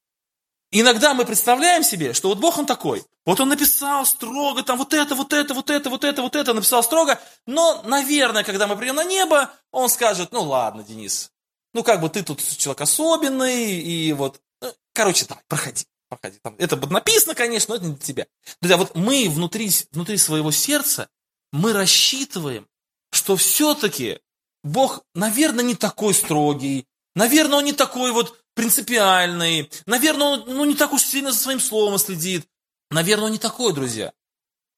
иногда 0.72 1.14
мы 1.14 1.26
представляем 1.26 1.84
себе, 1.84 2.14
что 2.14 2.30
вот 2.30 2.40
Бог 2.40 2.58
он 2.58 2.66
такой. 2.66 3.06
Вот 3.26 3.40
он 3.40 3.50
написал 3.50 4.06
строго, 4.06 4.64
там 4.64 4.78
вот 4.78 4.94
это, 4.94 5.16
вот 5.16 5.32
это, 5.32 5.54
вот 5.54 5.70
это, 5.70 5.90
вот 5.90 6.04
это, 6.04 6.22
вот 6.22 6.36
это, 6.36 6.54
написал 6.54 6.84
строго. 6.84 7.20
Но, 7.46 7.82
наверное, 7.84 8.44
когда 8.44 8.68
мы 8.68 8.76
придем 8.76 8.96
на 8.96 9.04
небо, 9.04 9.52
он 9.72 9.90
скажет, 9.90 10.32
ну 10.32 10.42
ладно, 10.42 10.84
Денис, 10.84 11.32
ну 11.74 11.84
как 11.84 12.02
бы 12.02 12.10
ты 12.10 12.24
тут 12.24 12.42
человек 12.58 12.82
особенный, 12.82 13.80
и 13.80 14.12
вот, 14.14 14.42
ну, 14.62 14.74
короче, 14.94 15.26
давай, 15.26 15.44
проходи, 15.48 15.86
проходи. 16.16 16.40
Там, 16.42 16.56
это 16.58 16.76
написано, 16.88 17.36
конечно, 17.36 17.74
но 17.74 17.78
это 17.78 17.86
не 17.86 17.94
для 17.96 18.06
тебя. 18.06 18.28
Друзья, 18.62 18.78
вот 18.78 18.96
мы 18.96 19.30
внутри, 19.30 19.72
внутри 19.92 20.18
своего 20.18 20.52
сердца 20.52 21.10
мы 21.52 21.74
рассчитываем, 21.74 22.68
что 23.12 23.36
все-таки 23.36 24.20
Бог, 24.64 25.04
наверное, 25.14 25.64
не 25.64 25.76
такой 25.76 26.14
строгий, 26.14 26.86
наверное, 27.16 27.60
он 27.60 27.66
не 27.66 27.74
такой 27.74 28.12
вот 28.12 28.40
принципиальный, 28.56 29.70
наверное, 29.86 30.28
он 30.28 30.44
ну, 30.48 30.66
не 30.66 30.76
так 30.76 30.94
уж 30.94 31.02
сильно 31.04 31.32
за 31.32 31.40
своим 31.40 31.60
словом 31.60 31.98
следит, 31.98 32.48
наверное, 32.90 33.26
он 33.26 33.32
не 33.34 33.40
такой, 33.40 33.74
друзья. 33.74 34.14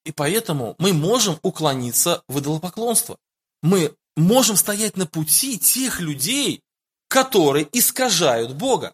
И 0.06 0.12
поэтому 0.12 0.76
мы 0.78 0.94
можем 0.94 1.40
уклониться 1.42 2.24
в 2.28 2.40
идолопоклонство. 2.40 3.18
Мы 3.64 3.96
можем 4.16 4.56
стоять 4.56 4.98
на 4.98 5.08
пути 5.08 5.58
тех 5.58 6.00
людей, 6.00 6.62
которые 7.08 7.68
искажают 7.72 8.54
Бога. 8.54 8.94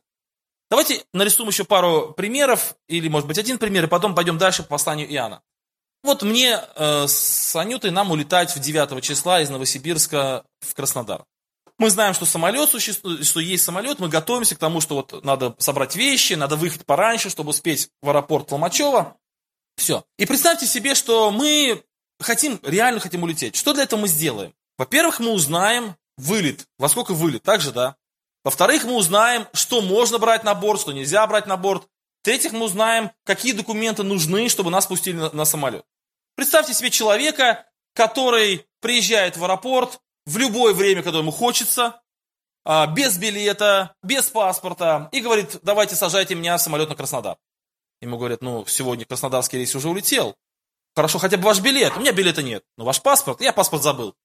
Давайте 0.72 1.04
нарисуем 1.14 1.50
еще 1.50 1.66
пару 1.66 2.14
примеров, 2.14 2.76
или, 2.88 3.10
может 3.10 3.28
быть, 3.28 3.38
один 3.38 3.58
пример, 3.58 3.84
и 3.84 3.88
потом 3.88 4.16
пойдем 4.16 4.38
дальше 4.38 4.64
по 4.64 4.70
посланию 4.70 5.12
Иоанна. 5.12 5.42
Вот 6.02 6.24
мне 6.24 6.62
э, 6.76 7.08
с 7.08 7.54
Анютой 7.58 7.92
нам 7.92 8.10
улетать 8.10 8.56
в 8.56 8.60
9 8.60 9.04
числа 9.04 9.42
из 9.42 9.50
Новосибирска 9.50 10.46
в 10.62 10.74
Краснодар. 10.74 11.26
Мы 11.78 11.90
знаем, 11.90 12.14
что 12.14 12.26
самолет 12.26 12.70
существует, 12.70 13.26
что 13.26 13.42
есть 13.42 13.66
самолет, 13.66 14.00
мы 14.00 14.08
готовимся 14.08 14.56
к 14.56 14.60
тому, 14.60 14.80
что 14.80 14.96
вот 14.96 15.26
надо 15.26 15.56
собрать 15.58 15.98
вещи, 15.98 16.34
надо 16.34 16.56
выехать 16.56 16.86
пораньше, 16.86 17.30
чтобы 17.30 17.50
успеть 17.50 17.90
в 18.02 18.10
аэропорт 18.10 18.48
Толмачева. 18.48 19.18
Все. 19.76 20.06
И 20.18 20.26
представьте 20.26 20.68
себе, 20.68 20.96
что 20.96 21.32
мы 21.32 21.84
хотим, 22.22 22.62
реально 22.64 23.02
хотим 23.02 23.24
улететь. 23.24 23.58
Что 23.58 23.74
для 23.74 23.84
этого 23.84 24.00
мы 24.00 24.08
сделаем? 24.08 24.54
Во-первых, 24.78 25.20
мы 25.20 25.32
узнаем 25.32 25.98
вылет, 26.18 26.66
во 26.78 26.88
сколько 26.88 27.14
вылет, 27.14 27.44
так 27.44 27.60
же, 27.60 27.74
да? 27.74 27.98
Во-вторых, 28.44 28.86
мы 28.86 28.96
узнаем, 28.96 29.48
что 29.54 29.82
можно 29.82 30.18
брать 30.18 30.44
на 30.44 30.56
борт, 30.56 30.82
что 30.82 30.92
нельзя 30.92 31.26
брать 31.28 31.46
на 31.46 31.58
борт. 31.58 31.88
В-третьих, 32.22 32.52
мы 32.52 32.66
узнаем, 32.66 33.12
какие 33.24 33.54
документы 33.54 34.04
нужны, 34.04 34.50
чтобы 34.50 34.72
нас 34.72 34.88
пустили 34.88 35.18
на, 35.18 35.32
на 35.32 35.46
самолет. 35.46 35.86
Представьте 36.36 36.74
себе 36.74 36.90
человека, 36.90 37.66
который 37.94 38.66
приезжает 38.80 39.38
в 39.38 39.44
аэропорт 39.44 40.00
в 40.26 40.38
любое 40.38 40.74
время, 40.74 41.04
когда 41.04 41.20
ему 41.20 41.32
хочется, 41.32 42.02
а, 42.64 42.88
без 42.88 43.18
билета, 43.18 43.96
без 44.04 44.30
паспорта, 44.30 45.10
и 45.12 45.20
говорит, 45.20 45.58
давайте 45.64 45.96
сажайте 45.96 46.36
меня 46.36 46.58
в 46.58 46.62
самолет 46.62 46.90
на 46.90 46.96
Краснодар. 46.96 47.38
Ему 48.02 48.18
говорят, 48.18 48.42
ну, 48.42 48.66
сегодня 48.66 49.06
краснодарский 49.06 49.58
рейс 49.58 49.76
уже 49.76 49.90
улетел. 49.90 50.36
Хорошо, 50.96 51.20
хотя 51.20 51.38
бы 51.38 51.44
ваш 51.44 51.60
билет. 51.60 51.96
У 51.96 52.00
меня 52.00 52.12
билета 52.12 52.42
нет. 52.42 52.64
Но 52.78 52.86
ваш 52.86 53.02
паспорт, 53.02 53.42
я 53.42 53.54
паспорт 53.54 53.84
забыл. 53.84 54.16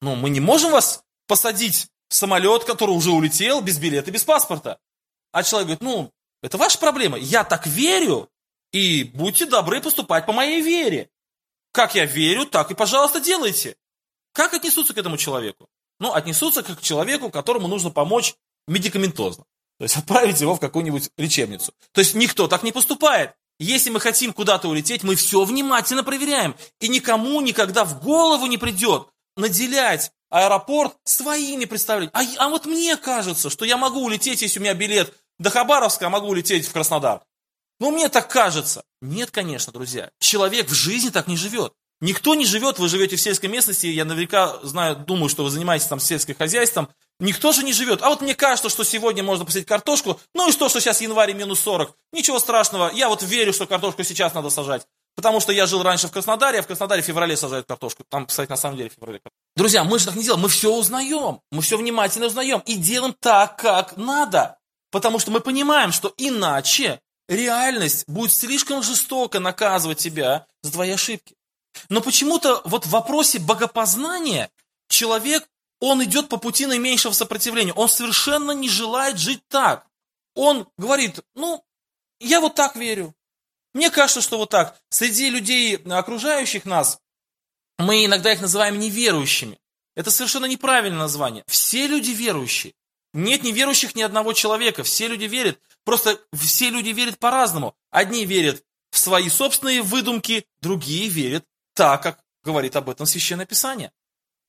Ну, 0.00 0.14
мы 0.14 0.30
не 0.30 0.40
можем 0.40 0.70
вас 0.70 1.02
посадить 1.26 1.88
в 2.08 2.14
самолет, 2.14 2.64
который 2.64 2.90
уже 2.90 3.10
улетел, 3.10 3.60
без 3.60 3.78
билета, 3.78 4.10
без 4.10 4.24
паспорта. 4.24 4.78
А 5.32 5.42
человек 5.42 5.66
говорит, 5.66 5.82
ну, 5.82 6.12
это 6.42 6.58
ваша 6.58 6.78
проблема. 6.78 7.18
Я 7.18 7.44
так 7.44 7.66
верю, 7.66 8.30
и 8.72 9.04
будьте 9.04 9.46
добры 9.46 9.80
поступать 9.80 10.26
по 10.26 10.32
моей 10.32 10.60
вере. 10.60 11.10
Как 11.72 11.94
я 11.94 12.06
верю, 12.06 12.46
так 12.46 12.70
и, 12.70 12.74
пожалуйста, 12.74 13.20
делайте. 13.20 13.76
Как 14.32 14.54
отнесутся 14.54 14.94
к 14.94 14.98
этому 14.98 15.16
человеку? 15.16 15.68
Ну, 16.00 16.12
отнесутся 16.12 16.62
как 16.62 16.78
к 16.78 16.82
человеку, 16.82 17.30
которому 17.30 17.68
нужно 17.68 17.90
помочь 17.90 18.34
медикаментозно. 18.66 19.44
То 19.78 19.84
есть 19.84 19.96
отправить 19.96 20.40
его 20.40 20.54
в 20.54 20.60
какую-нибудь 20.60 21.10
лечебницу. 21.16 21.72
То 21.92 22.00
есть 22.00 22.14
никто 22.14 22.48
так 22.48 22.62
не 22.62 22.72
поступает. 22.72 23.34
Если 23.58 23.90
мы 23.90 24.00
хотим 24.00 24.32
куда-то 24.32 24.68
улететь, 24.68 25.02
мы 25.02 25.16
все 25.16 25.44
внимательно 25.44 26.04
проверяем. 26.04 26.54
И 26.80 26.88
никому 26.88 27.40
никогда 27.40 27.84
в 27.84 28.00
голову 28.02 28.46
не 28.46 28.58
придет 28.58 29.08
наделять 29.38 30.12
аэропорт 30.30 30.94
своими 31.04 31.64
представлениями. 31.64 32.12
А, 32.14 32.46
а 32.46 32.48
вот 32.50 32.66
мне 32.66 32.96
кажется, 32.96 33.48
что 33.48 33.64
я 33.64 33.76
могу 33.76 34.04
улететь, 34.04 34.42
если 34.42 34.58
у 34.58 34.62
меня 34.62 34.74
билет 34.74 35.14
до 35.38 35.50
Хабаровска, 35.50 36.06
а 36.06 36.10
могу 36.10 36.28
улететь 36.28 36.66
в 36.66 36.72
Краснодар. 36.72 37.22
Ну, 37.80 37.90
мне 37.90 38.08
так 38.08 38.28
кажется. 38.28 38.82
Нет, 39.00 39.30
конечно, 39.30 39.72
друзья. 39.72 40.10
Человек 40.18 40.68
в 40.68 40.74
жизни 40.74 41.10
так 41.10 41.28
не 41.28 41.36
живет. 41.36 41.72
Никто 42.00 42.34
не 42.34 42.46
живет, 42.46 42.78
вы 42.78 42.88
живете 42.88 43.16
в 43.16 43.20
сельской 43.20 43.48
местности, 43.48 43.86
я 43.86 44.04
наверняка 44.04 44.60
знаю, 44.62 44.96
думаю, 44.96 45.28
что 45.28 45.42
вы 45.42 45.50
занимаетесь 45.50 45.88
там 45.88 45.98
сельским 45.98 46.36
хозяйством. 46.36 46.88
Никто 47.18 47.50
же 47.50 47.64
не 47.64 47.72
живет. 47.72 48.02
А 48.02 48.10
вот 48.10 48.20
мне 48.20 48.36
кажется, 48.36 48.68
что 48.68 48.84
сегодня 48.84 49.24
можно 49.24 49.44
посадить 49.44 49.66
картошку. 49.66 50.20
Ну 50.34 50.48
и 50.48 50.52
что, 50.52 50.68
что 50.68 50.78
сейчас 50.78 51.00
январь 51.00 51.32
минус 51.32 51.58
40. 51.60 51.92
Ничего 52.12 52.38
страшного. 52.38 52.92
Я 52.94 53.08
вот 53.08 53.24
верю, 53.24 53.52
что 53.52 53.66
картошку 53.66 54.04
сейчас 54.04 54.34
надо 54.34 54.50
сажать. 54.50 54.86
Потому 55.18 55.40
что 55.40 55.50
я 55.50 55.66
жил 55.66 55.82
раньше 55.82 56.06
в 56.06 56.12
Краснодаре, 56.12 56.60
а 56.60 56.62
в 56.62 56.68
Краснодаре 56.68 57.02
в 57.02 57.04
феврале 57.04 57.36
сажают 57.36 57.66
картошку. 57.66 58.04
Там, 58.08 58.26
кстати, 58.26 58.48
на 58.48 58.56
самом 58.56 58.76
деле 58.76 58.88
в 58.88 58.92
феврале. 58.92 59.20
Друзья, 59.56 59.82
мы 59.82 59.98
же 59.98 60.04
так 60.04 60.14
не 60.14 60.22
делаем. 60.22 60.42
Мы 60.42 60.48
все 60.48 60.72
узнаем. 60.72 61.40
Мы 61.50 61.60
все 61.60 61.76
внимательно 61.76 62.26
узнаем. 62.26 62.60
И 62.66 62.76
делаем 62.76 63.12
так, 63.18 63.58
как 63.58 63.96
надо. 63.96 64.58
Потому 64.92 65.18
что 65.18 65.32
мы 65.32 65.40
понимаем, 65.40 65.90
что 65.90 66.14
иначе 66.18 67.00
реальность 67.28 68.04
будет 68.06 68.32
слишком 68.32 68.84
жестоко 68.84 69.40
наказывать 69.40 69.98
тебя 69.98 70.46
за 70.62 70.70
твои 70.70 70.92
ошибки. 70.92 71.34
Но 71.88 72.00
почему-то 72.00 72.62
вот 72.64 72.86
в 72.86 72.90
вопросе 72.90 73.40
богопознания 73.40 74.52
человек, 74.88 75.48
он 75.80 76.04
идет 76.04 76.28
по 76.28 76.36
пути 76.36 76.64
наименьшего 76.66 77.12
сопротивления. 77.12 77.72
Он 77.72 77.88
совершенно 77.88 78.52
не 78.52 78.68
желает 78.68 79.18
жить 79.18 79.42
так. 79.48 79.84
Он 80.36 80.68
говорит, 80.78 81.18
ну, 81.34 81.64
я 82.20 82.40
вот 82.40 82.54
так 82.54 82.76
верю. 82.76 83.16
Мне 83.74 83.90
кажется, 83.90 84.20
что 84.20 84.38
вот 84.38 84.50
так. 84.50 84.78
Среди 84.90 85.30
людей, 85.30 85.76
окружающих 85.76 86.64
нас, 86.64 87.00
мы 87.78 88.04
иногда 88.04 88.32
их 88.32 88.40
называем 88.40 88.78
неверующими. 88.78 89.58
Это 89.94 90.10
совершенно 90.10 90.46
неправильное 90.46 91.00
название. 91.00 91.44
Все 91.46 91.86
люди 91.86 92.10
верующие. 92.10 92.74
Нет 93.14 93.42
неверующих 93.42 93.94
ни 93.94 94.02
одного 94.02 94.32
человека. 94.32 94.82
Все 94.84 95.08
люди 95.08 95.24
верят. 95.24 95.60
Просто 95.84 96.20
все 96.32 96.70
люди 96.70 96.90
верят 96.90 97.18
по-разному. 97.18 97.74
Одни 97.90 98.24
верят 98.24 98.62
в 98.90 98.98
свои 98.98 99.28
собственные 99.28 99.82
выдумки, 99.82 100.46
другие 100.60 101.08
верят 101.08 101.44
так, 101.74 102.02
как 102.02 102.20
говорит 102.42 102.76
об 102.76 102.88
этом 102.90 103.06
Священное 103.06 103.46
Писание. 103.46 103.92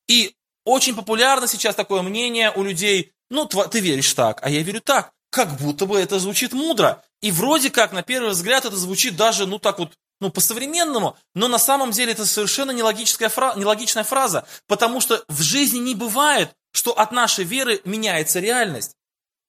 И 0.08 0.34
очень 0.64 0.94
популярно 0.94 1.46
сейчас 1.46 1.74
такое 1.74 2.02
мнение 2.02 2.50
у 2.52 2.62
людей, 2.62 3.12
ну, 3.28 3.46
ты 3.46 3.80
веришь 3.80 4.12
так, 4.14 4.40
а 4.42 4.50
я 4.50 4.62
верю 4.62 4.80
так. 4.80 5.12
Как 5.30 5.56
будто 5.56 5.86
бы 5.86 5.98
это 5.98 6.18
звучит 6.18 6.52
мудро. 6.52 7.02
И 7.22 7.30
вроде 7.30 7.70
как, 7.70 7.92
на 7.92 8.02
первый 8.02 8.30
взгляд, 8.30 8.64
это 8.64 8.76
звучит 8.76 9.16
даже, 9.16 9.46
ну, 9.46 9.58
так 9.58 9.78
вот, 9.78 9.92
ну, 10.20 10.30
по-современному, 10.30 11.16
но 11.34 11.48
на 11.48 11.58
самом 11.58 11.92
деле 11.92 12.12
это 12.12 12.26
совершенно 12.26 12.72
нелогическая 12.72 13.28
фра... 13.28 13.54
нелогичная 13.56 14.04
фраза, 14.04 14.46
потому 14.66 15.00
что 15.00 15.24
в 15.28 15.40
жизни 15.40 15.78
не 15.78 15.94
бывает, 15.94 16.50
что 16.72 16.92
от 16.92 17.12
нашей 17.12 17.44
веры 17.44 17.80
меняется 17.84 18.40
реальность. 18.40 18.96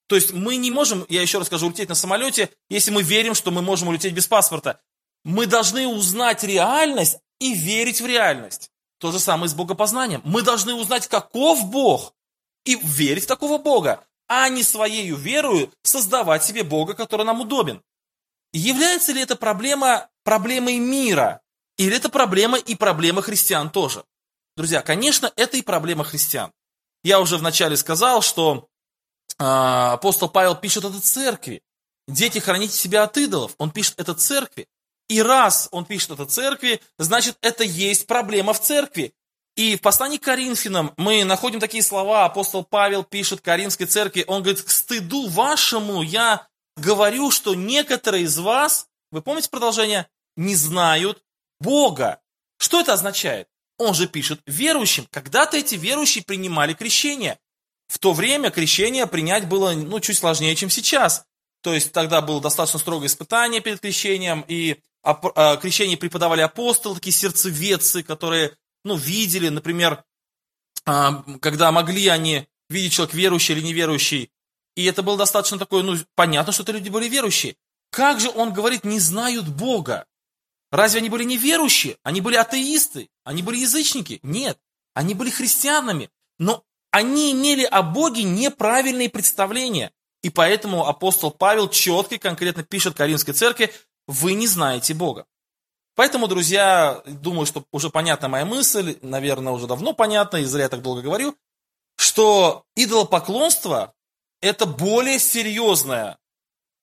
То 0.07 0.15
есть 0.15 0.33
мы 0.33 0.57
не 0.57 0.71
можем, 0.71 1.05
я 1.09 1.21
еще 1.21 1.37
раз 1.37 1.47
скажу, 1.47 1.67
улететь 1.67 1.89
на 1.89 1.95
самолете, 1.95 2.49
если 2.69 2.91
мы 2.91 3.01
верим, 3.01 3.33
что 3.33 3.51
мы 3.51 3.61
можем 3.61 3.87
улететь 3.87 4.13
без 4.13 4.27
паспорта. 4.27 4.79
Мы 5.23 5.45
должны 5.45 5.87
узнать 5.87 6.43
реальность, 6.43 7.17
и 7.41 7.53
верить 7.55 7.99
в 7.99 8.05
реальность. 8.05 8.69
То 8.99 9.11
же 9.11 9.19
самое 9.19 9.49
с 9.49 9.55
богопознанием. 9.55 10.21
Мы 10.23 10.43
должны 10.43 10.75
узнать, 10.75 11.07
каков 11.07 11.65
Бог, 11.65 12.13
и 12.65 12.75
верить 12.83 13.23
в 13.23 13.27
такого 13.27 13.57
Бога, 13.57 14.05
а 14.33 14.47
не 14.47 14.63
своей 14.63 15.11
верою 15.11 15.73
создавать 15.83 16.45
себе 16.45 16.63
Бога, 16.63 16.93
который 16.93 17.25
нам 17.25 17.41
удобен. 17.41 17.83
Является 18.53 19.11
ли 19.11 19.21
это 19.21 19.35
проблема 19.35 20.09
проблемой 20.23 20.79
мира? 20.79 21.41
Или 21.75 21.97
это 21.97 22.07
проблема 22.07 22.57
и 22.57 22.75
проблема 22.75 23.21
христиан 23.21 23.69
тоже? 23.69 24.05
Друзья, 24.55 24.81
конечно, 24.81 25.33
это 25.35 25.57
и 25.57 25.61
проблема 25.61 26.05
христиан. 26.05 26.53
Я 27.03 27.19
уже 27.19 27.35
вначале 27.35 27.75
сказал, 27.75 28.21
что 28.21 28.69
э, 29.37 29.43
апостол 29.43 30.29
Павел 30.29 30.55
пишет 30.55 30.85
это 30.85 31.01
церкви. 31.01 31.61
Дети, 32.07 32.39
храните 32.39 32.77
себя 32.77 33.03
от 33.03 33.17
идолов. 33.17 33.55
Он 33.57 33.69
пишет 33.69 33.99
это 33.99 34.13
церкви. 34.13 34.69
И 35.09 35.21
раз 35.21 35.67
он 35.71 35.83
пишет 35.83 36.11
это 36.11 36.25
церкви, 36.25 36.79
значит, 36.97 37.37
это 37.41 37.65
есть 37.65 38.07
проблема 38.07 38.53
в 38.53 38.61
церкви. 38.61 39.13
И 39.61 39.75
в 39.75 39.81
послании 39.81 40.17
к 40.17 40.23
Коринфянам 40.23 40.91
мы 40.97 41.23
находим 41.23 41.59
такие 41.59 41.83
слова, 41.83 42.25
апостол 42.25 42.63
Павел 42.63 43.03
пишет 43.03 43.41
Коринфской 43.41 43.85
церкви, 43.85 44.25
он 44.25 44.41
говорит, 44.41 44.63
к 44.63 44.71
стыду 44.71 45.27
вашему 45.27 46.01
я 46.01 46.47
говорю, 46.77 47.29
что 47.29 47.53
некоторые 47.53 48.23
из 48.23 48.39
вас, 48.39 48.87
вы 49.11 49.21
помните 49.21 49.49
продолжение, 49.51 50.07
не 50.35 50.55
знают 50.55 51.21
Бога. 51.59 52.21
Что 52.57 52.79
это 52.79 52.93
означает? 52.93 53.49
Он 53.77 53.93
же 53.93 54.07
пишет 54.07 54.41
верующим. 54.47 55.05
Когда-то 55.11 55.57
эти 55.57 55.75
верующие 55.75 56.23
принимали 56.23 56.73
крещение. 56.73 57.37
В 57.87 57.99
то 57.99 58.13
время 58.13 58.49
крещение 58.49 59.05
принять 59.05 59.47
было 59.47 59.73
ну, 59.73 59.99
чуть 59.99 60.17
сложнее, 60.17 60.55
чем 60.55 60.71
сейчас. 60.71 61.23
То 61.61 61.71
есть 61.71 61.91
тогда 61.91 62.21
было 62.21 62.41
достаточно 62.41 62.79
строгое 62.79 63.09
испытание 63.09 63.61
перед 63.61 63.79
крещением, 63.79 64.43
и 64.47 64.79
а, 65.03 65.57
крещение 65.57 65.97
преподавали 65.97 66.41
апостолы, 66.41 66.95
такие 66.95 67.13
сердцеведцы, 67.13 68.03
которые, 68.03 68.55
ну, 68.83 68.95
видели, 68.95 69.49
например, 69.49 70.03
а, 70.85 71.23
когда 71.41 71.71
могли 71.71 72.07
они 72.07 72.47
видеть 72.69 72.93
человек 72.93 73.13
верующий 73.13 73.55
или 73.55 73.61
неверующий, 73.61 74.31
и 74.75 74.85
это 74.85 75.03
было 75.03 75.17
достаточно 75.17 75.59
такое, 75.59 75.83
ну, 75.83 75.97
понятно, 76.15 76.53
что 76.53 76.63
это 76.63 76.71
люди 76.71 76.89
были 76.89 77.07
верующие. 77.07 77.55
Как 77.91 78.19
же 78.19 78.29
он 78.29 78.53
говорит, 78.53 78.85
не 78.85 78.99
знают 78.99 79.47
Бога? 79.47 80.05
Разве 80.71 80.99
они 80.99 81.09
были 81.09 81.25
неверующие? 81.25 81.97
Они 82.03 82.21
были 82.21 82.35
атеисты? 82.35 83.09
Они 83.25 83.43
были 83.43 83.57
язычники? 83.57 84.19
Нет. 84.23 84.57
Они 84.93 85.13
были 85.13 85.29
христианами. 85.29 86.09
Но 86.39 86.63
они 86.91 87.33
имели 87.33 87.65
о 87.65 87.83
Боге 87.83 88.23
неправильные 88.23 89.09
представления. 89.09 89.91
И 90.23 90.29
поэтому 90.29 90.87
апостол 90.87 91.31
Павел 91.31 91.67
четко 91.69 92.15
и 92.15 92.19
конкретно 92.19 92.63
пишет 92.63 92.95
Каринской 92.95 93.33
церкви, 93.33 93.73
вы 94.07 94.33
не 94.33 94.47
знаете 94.47 94.93
Бога. 94.93 95.25
Поэтому, 95.95 96.27
друзья, 96.27 97.01
думаю, 97.05 97.45
что 97.45 97.65
уже 97.71 97.89
понятна 97.89 98.29
моя 98.29 98.45
мысль, 98.45 98.97
наверное, 99.01 99.53
уже 99.53 99.67
давно 99.67 99.93
понятно, 99.93 100.37
и 100.37 100.45
зря 100.45 100.63
я 100.63 100.69
так 100.69 100.81
долго 100.81 101.01
говорю, 101.01 101.35
что 101.97 102.63
идолопоклонство– 102.75 103.93
это 104.41 104.65
более 104.65 105.19
серьезная, 105.19 106.17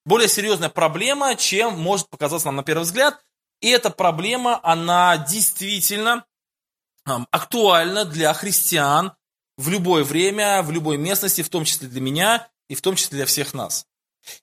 более 0.04 0.28
серьезная 0.28 0.68
проблема, 0.68 1.34
чем 1.36 1.78
может 1.78 2.08
показаться 2.08 2.48
нам 2.48 2.56
на 2.56 2.62
первый 2.62 2.82
взгляд. 2.82 3.22
И 3.60 3.70
эта 3.70 3.90
проблема, 3.90 4.60
она 4.62 5.16
действительно 5.16 6.24
актуальна 7.30 8.04
для 8.04 8.32
христиан 8.34 9.12
в 9.56 9.68
любое 9.68 10.04
время, 10.04 10.62
в 10.62 10.70
любой 10.70 10.98
местности, 10.98 11.42
в 11.42 11.48
том 11.48 11.64
числе 11.64 11.88
для 11.88 12.00
меня 12.00 12.48
и 12.68 12.74
в 12.74 12.82
том 12.82 12.94
числе 12.94 13.16
для 13.16 13.26
всех 13.26 13.54
нас. 13.54 13.86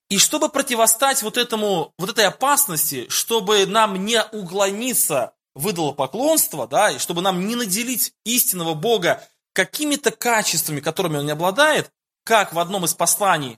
И 0.09 0.17
чтобы 0.17 0.49
противостать 0.49 1.23
вот, 1.23 1.37
этому, 1.37 1.93
вот 1.97 2.09
этой 2.09 2.25
опасности, 2.25 3.07
чтобы 3.09 3.65
нам 3.65 4.05
не 4.05 4.23
уклониться 4.31 5.33
в 5.55 5.69
идолопоклонство, 5.71 6.67
да, 6.67 6.91
и 6.91 6.99
чтобы 6.99 7.21
нам 7.21 7.47
не 7.47 7.55
наделить 7.55 8.13
истинного 8.25 8.73
Бога 8.73 9.23
какими-то 9.53 10.11
качествами, 10.11 10.81
которыми 10.81 11.17
он 11.17 11.25
не 11.25 11.31
обладает, 11.31 11.91
как 12.25 12.53
в 12.53 12.59
одном 12.59 12.85
из 12.85 12.93
посланий, 12.93 13.57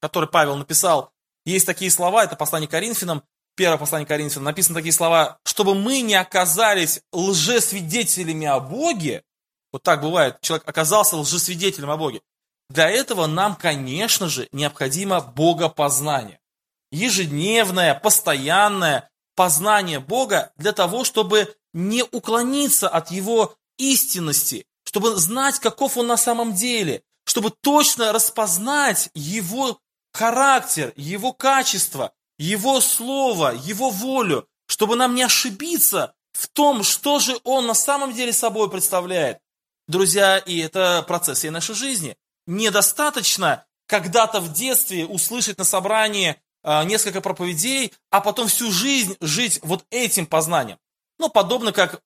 который 0.00 0.28
Павел 0.28 0.56
написал, 0.56 1.12
есть 1.44 1.66
такие 1.66 1.90
слова, 1.90 2.24
это 2.24 2.36
послание 2.36 2.68
Коринфянам, 2.68 3.24
первое 3.56 3.78
послание 3.78 4.06
Коринфянам, 4.06 4.44
написаны 4.44 4.76
такие 4.76 4.92
слова, 4.92 5.38
чтобы 5.44 5.74
мы 5.74 6.00
не 6.00 6.14
оказались 6.14 7.00
лжесвидетелями 7.12 8.46
о 8.46 8.60
Боге, 8.60 9.24
вот 9.72 9.82
так 9.82 10.00
бывает, 10.00 10.40
человек 10.40 10.68
оказался 10.68 11.16
лжесвидетелем 11.16 11.90
о 11.90 11.96
Боге. 11.96 12.20
Для 12.68 12.90
этого 12.90 13.26
нам, 13.26 13.54
конечно 13.54 14.28
же, 14.28 14.48
необходимо 14.52 15.20
богопознание. 15.20 16.40
Ежедневное, 16.90 17.94
постоянное 17.94 19.10
познание 19.34 20.00
Бога 20.00 20.52
для 20.56 20.72
того, 20.72 21.04
чтобы 21.04 21.54
не 21.72 22.02
уклониться 22.02 22.88
от 22.88 23.10
Его 23.10 23.54
истинности, 23.78 24.66
чтобы 24.84 25.16
знать, 25.16 25.58
каков 25.58 25.96
Он 25.96 26.06
на 26.06 26.16
самом 26.16 26.54
деле, 26.54 27.02
чтобы 27.24 27.50
точно 27.50 28.12
распознать 28.12 29.10
Его 29.14 29.78
характер, 30.12 30.92
Его 30.96 31.32
качество, 31.32 32.12
Его 32.38 32.80
слово, 32.80 33.54
Его 33.54 33.90
волю, 33.90 34.48
чтобы 34.66 34.96
нам 34.96 35.14
не 35.14 35.22
ошибиться 35.22 36.14
в 36.32 36.48
том, 36.48 36.82
что 36.82 37.18
же 37.18 37.38
Он 37.44 37.66
на 37.66 37.74
самом 37.74 38.12
деле 38.12 38.32
собой 38.32 38.70
представляет. 38.70 39.38
Друзья, 39.86 40.38
и 40.38 40.58
это 40.58 41.04
процесс 41.06 41.38
всей 41.38 41.50
нашей 41.50 41.74
жизни. 41.74 42.16
Недостаточно 42.46 43.64
когда-то 43.86 44.40
в 44.40 44.52
детстве 44.52 45.06
услышать 45.06 45.58
на 45.58 45.64
собрании 45.64 46.36
э, 46.62 46.84
несколько 46.84 47.20
проповедей, 47.20 47.92
а 48.10 48.20
потом 48.20 48.48
всю 48.48 48.70
жизнь 48.70 49.16
жить 49.20 49.60
вот 49.62 49.84
этим 49.90 50.26
познанием. 50.26 50.78
Ну, 51.18 51.28
подобно 51.28 51.72
как 51.72 52.02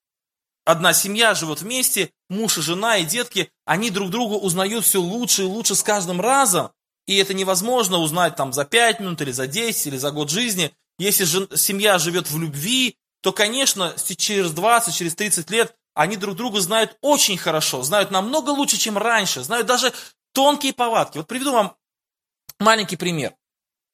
одна 0.64 0.92
семья 0.92 1.34
живет 1.34 1.62
вместе, 1.62 2.10
муж 2.28 2.58
и 2.58 2.62
жена 2.62 2.98
и 2.98 3.04
детки, 3.04 3.50
они 3.64 3.90
друг 3.90 4.10
друга 4.10 4.34
узнают 4.34 4.84
все 4.84 5.00
лучше 5.00 5.42
и 5.42 5.46
лучше 5.46 5.74
с 5.74 5.82
каждым 5.82 6.20
разом, 6.20 6.70
и 7.06 7.16
это 7.16 7.34
невозможно 7.34 7.98
узнать 7.98 8.36
там 8.36 8.52
за 8.52 8.64
5 8.64 9.00
минут 9.00 9.20
или 9.20 9.32
за 9.32 9.46
10 9.46 9.86
или 9.86 9.96
за 9.96 10.10
год 10.10 10.30
жизни. 10.30 10.72
Если 10.98 11.24
же 11.24 11.48
семья 11.56 11.98
живет 11.98 12.30
в 12.30 12.38
любви, 12.38 12.96
то, 13.22 13.32
конечно, 13.32 13.94
через 14.16 14.52
20, 14.52 14.94
через 14.94 15.14
30 15.14 15.50
лет 15.50 15.74
они 15.94 16.16
друг 16.16 16.36
друга 16.36 16.60
знают 16.60 16.96
очень 17.00 17.36
хорошо, 17.36 17.82
знают 17.82 18.10
намного 18.10 18.50
лучше, 18.50 18.76
чем 18.76 18.96
раньше, 18.96 19.42
знают 19.42 19.66
даже 19.66 19.92
тонкие 20.32 20.72
повадки. 20.72 21.18
Вот 21.18 21.26
приведу 21.26 21.52
вам 21.52 21.76
маленький 22.58 22.96
пример. 22.96 23.34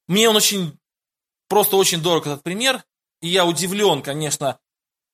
Мне 0.07 0.29
он 0.29 0.35
очень, 0.35 0.77
просто 1.49 1.75
очень 1.75 2.01
дорог 2.01 2.27
этот 2.27 2.43
пример, 2.43 2.83
и 3.21 3.27
я 3.27 3.45
удивлен, 3.45 4.01
конечно, 4.01 4.59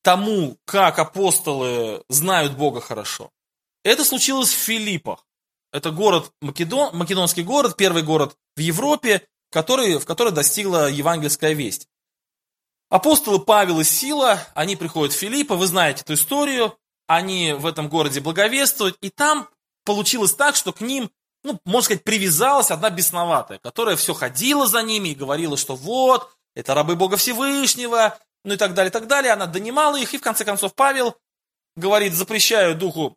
тому, 0.02 0.58
как 0.64 0.98
апостолы 0.98 2.04
знают 2.08 2.56
Бога 2.56 2.80
хорошо. 2.80 3.30
Это 3.82 4.04
случилось 4.04 4.50
в 4.52 4.58
Филиппах. 4.58 5.26
Это 5.72 5.90
город, 5.90 6.30
Македон, 6.40 6.96
македонский 6.96 7.42
город, 7.42 7.76
первый 7.76 8.02
город 8.02 8.36
в 8.54 8.60
Европе, 8.60 9.26
который, 9.50 9.98
в 9.98 10.04
который 10.04 10.32
достигла 10.32 10.88
евангельская 10.88 11.52
весть. 11.52 11.88
Апостолы 12.90 13.40
Павел 13.40 13.80
и 13.80 13.84
Сила, 13.84 14.40
они 14.54 14.76
приходят 14.76 15.12
в 15.12 15.18
Филиппа, 15.18 15.56
вы 15.56 15.66
знаете 15.66 16.02
эту 16.02 16.14
историю, 16.14 16.78
они 17.06 17.54
в 17.54 17.66
этом 17.66 17.88
городе 17.88 18.20
благовествуют, 18.20 18.96
и 19.00 19.10
там 19.10 19.48
получилось 19.84 20.34
так, 20.34 20.56
что 20.56 20.72
к 20.72 20.80
ним, 20.80 21.10
ну, 21.42 21.60
можно 21.64 21.82
сказать, 21.82 22.04
привязалась 22.04 22.70
одна 22.70 22.90
бесноватая, 22.90 23.58
которая 23.58 23.96
все 23.96 24.14
ходила 24.14 24.66
за 24.66 24.82
ними 24.82 25.10
и 25.10 25.14
говорила, 25.14 25.56
что 25.56 25.76
вот, 25.76 26.30
это 26.54 26.74
рабы 26.74 26.96
Бога 26.96 27.16
Всевышнего, 27.16 28.18
ну 28.44 28.54
и 28.54 28.56
так 28.56 28.74
далее, 28.74 28.90
и 28.90 28.92
так 28.92 29.06
далее. 29.06 29.32
Она 29.32 29.46
донимала 29.46 29.96
их, 29.96 30.14
и 30.14 30.18
в 30.18 30.22
конце 30.22 30.44
концов 30.44 30.74
Павел 30.74 31.16
говорит, 31.76 32.14
запрещаю 32.14 32.76
духу 32.76 33.16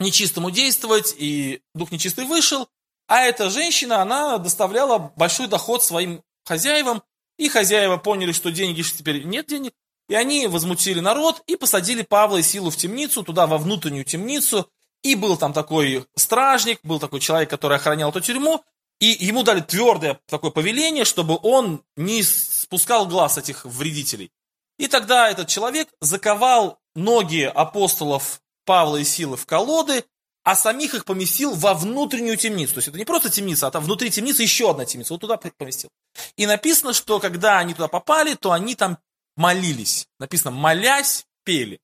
нечистому 0.00 0.50
действовать, 0.50 1.14
и 1.16 1.62
дух 1.74 1.90
нечистый 1.90 2.24
вышел, 2.24 2.68
а 3.08 3.20
эта 3.20 3.50
женщина, 3.50 4.02
она 4.02 4.38
доставляла 4.38 5.12
большой 5.16 5.48
доход 5.48 5.82
своим 5.82 6.22
хозяевам, 6.44 7.02
и 7.36 7.48
хозяева 7.48 7.96
поняли, 7.96 8.32
что 8.32 8.50
деньги 8.50 8.82
теперь 8.82 9.24
нет 9.24 9.46
денег, 9.46 9.72
и 10.08 10.14
они 10.14 10.46
возмутили 10.46 11.00
народ 11.00 11.42
и 11.46 11.56
посадили 11.56 12.02
Павла 12.02 12.38
и 12.38 12.42
Силу 12.42 12.70
в 12.70 12.76
темницу, 12.76 13.22
туда 13.22 13.46
во 13.46 13.58
внутреннюю 13.58 14.04
темницу, 14.04 14.70
и 15.02 15.14
был 15.14 15.36
там 15.36 15.52
такой 15.52 16.06
стражник, 16.16 16.80
был 16.82 16.98
такой 16.98 17.20
человек, 17.20 17.50
который 17.50 17.76
охранял 17.76 18.10
эту 18.10 18.20
тюрьму, 18.20 18.64
и 19.00 19.06
ему 19.06 19.42
дали 19.42 19.60
твердое 19.60 20.20
такое 20.26 20.50
повеление, 20.50 21.04
чтобы 21.04 21.38
он 21.42 21.84
не 21.96 22.22
спускал 22.22 23.06
глаз 23.06 23.38
этих 23.38 23.64
вредителей. 23.64 24.32
И 24.78 24.86
тогда 24.88 25.30
этот 25.30 25.48
человек 25.48 25.88
заковал 26.00 26.78
ноги 26.94 27.42
апостолов 27.42 28.40
Павла 28.64 28.96
и 28.96 29.04
Силы 29.04 29.36
в 29.36 29.46
колоды, 29.46 30.04
а 30.44 30.56
самих 30.56 30.94
их 30.94 31.04
поместил 31.04 31.54
во 31.54 31.74
внутреннюю 31.74 32.36
темницу. 32.36 32.74
То 32.74 32.78
есть 32.78 32.88
это 32.88 32.98
не 32.98 33.04
просто 33.04 33.28
темница, 33.28 33.66
а 33.66 33.70
там 33.70 33.84
внутри 33.84 34.10
темницы 34.10 34.42
еще 34.42 34.70
одна 34.70 34.84
темница. 34.84 35.12
Вот 35.12 35.20
туда 35.20 35.36
поместил. 35.36 35.90
И 36.36 36.46
написано, 36.46 36.92
что 36.92 37.20
когда 37.20 37.58
они 37.58 37.74
туда 37.74 37.88
попали, 37.88 38.34
то 38.34 38.52
они 38.52 38.74
там 38.74 38.98
молились. 39.36 40.08
Написано, 40.18 40.50
молясь, 40.50 41.26
пели. 41.44 41.80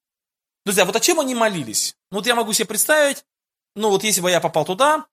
Друзья, 0.64 0.86
вот 0.86 0.96
о 0.96 1.00
чем 1.00 1.20
они 1.20 1.34
молились? 1.34 1.94
Ну 2.14 2.20
вот 2.20 2.28
я 2.28 2.36
могу 2.36 2.52
себе 2.52 2.66
представить, 2.66 3.24
ну 3.74 3.90
вот 3.90 4.04
если 4.04 4.20
бы 4.20 4.30
я 4.30 4.40
попал 4.40 4.64
туда, 4.64 5.04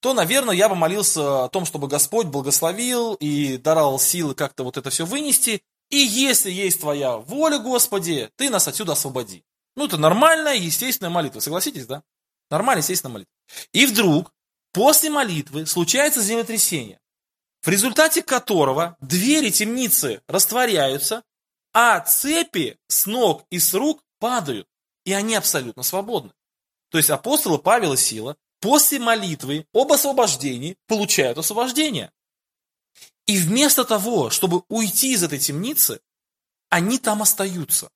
то, 0.00 0.12
наверное, 0.12 0.54
я 0.54 0.68
бы 0.68 0.74
молился 0.74 1.44
о 1.44 1.48
том, 1.48 1.64
чтобы 1.64 1.88
Господь 1.88 2.26
благословил 2.26 3.14
и 3.14 3.56
даровал 3.56 3.98
силы 3.98 4.34
как-то 4.34 4.62
вот 4.62 4.76
это 4.76 4.90
все 4.90 5.06
вынести. 5.06 5.62
И 5.88 5.96
если 5.96 6.50
есть 6.50 6.80
твоя 6.80 7.16
воля, 7.16 7.58
Господи, 7.58 8.30
ты 8.36 8.50
нас 8.50 8.68
отсюда 8.68 8.92
освободи. 8.92 9.42
Ну, 9.74 9.86
это 9.86 9.96
нормальная, 9.96 10.56
естественная 10.56 11.08
молитва, 11.08 11.40
согласитесь, 11.40 11.86
да? 11.86 12.02
Нормальная, 12.50 12.82
естественная 12.82 13.14
молитва. 13.14 13.32
И 13.72 13.86
вдруг, 13.86 14.30
после 14.74 15.08
молитвы, 15.08 15.64
случается 15.64 16.20
землетрясение, 16.20 17.00
в 17.62 17.68
результате 17.68 18.22
которого 18.22 18.98
двери 19.00 19.48
темницы 19.48 20.20
растворяются, 20.28 21.22
а 21.72 22.00
цепи 22.00 22.76
с 22.88 23.06
ног 23.06 23.46
и 23.48 23.58
с 23.58 23.72
рук 23.72 24.04
падают, 24.18 24.68
и 25.04 25.12
они 25.12 25.34
абсолютно 25.34 25.82
свободны. 25.82 26.32
То 26.90 26.98
есть 26.98 27.10
апостолы 27.10 27.58
Павел 27.58 27.94
и 27.94 27.96
Сила 27.96 28.36
после 28.60 28.98
молитвы 28.98 29.66
об 29.72 29.92
освобождении 29.92 30.76
получают 30.86 31.38
освобождение. 31.38 32.12
И 33.26 33.38
вместо 33.38 33.84
того, 33.84 34.30
чтобы 34.30 34.62
уйти 34.68 35.12
из 35.12 35.22
этой 35.22 35.38
темницы, 35.38 36.00
они 36.70 36.98
там 36.98 37.22
остаются. 37.22 37.90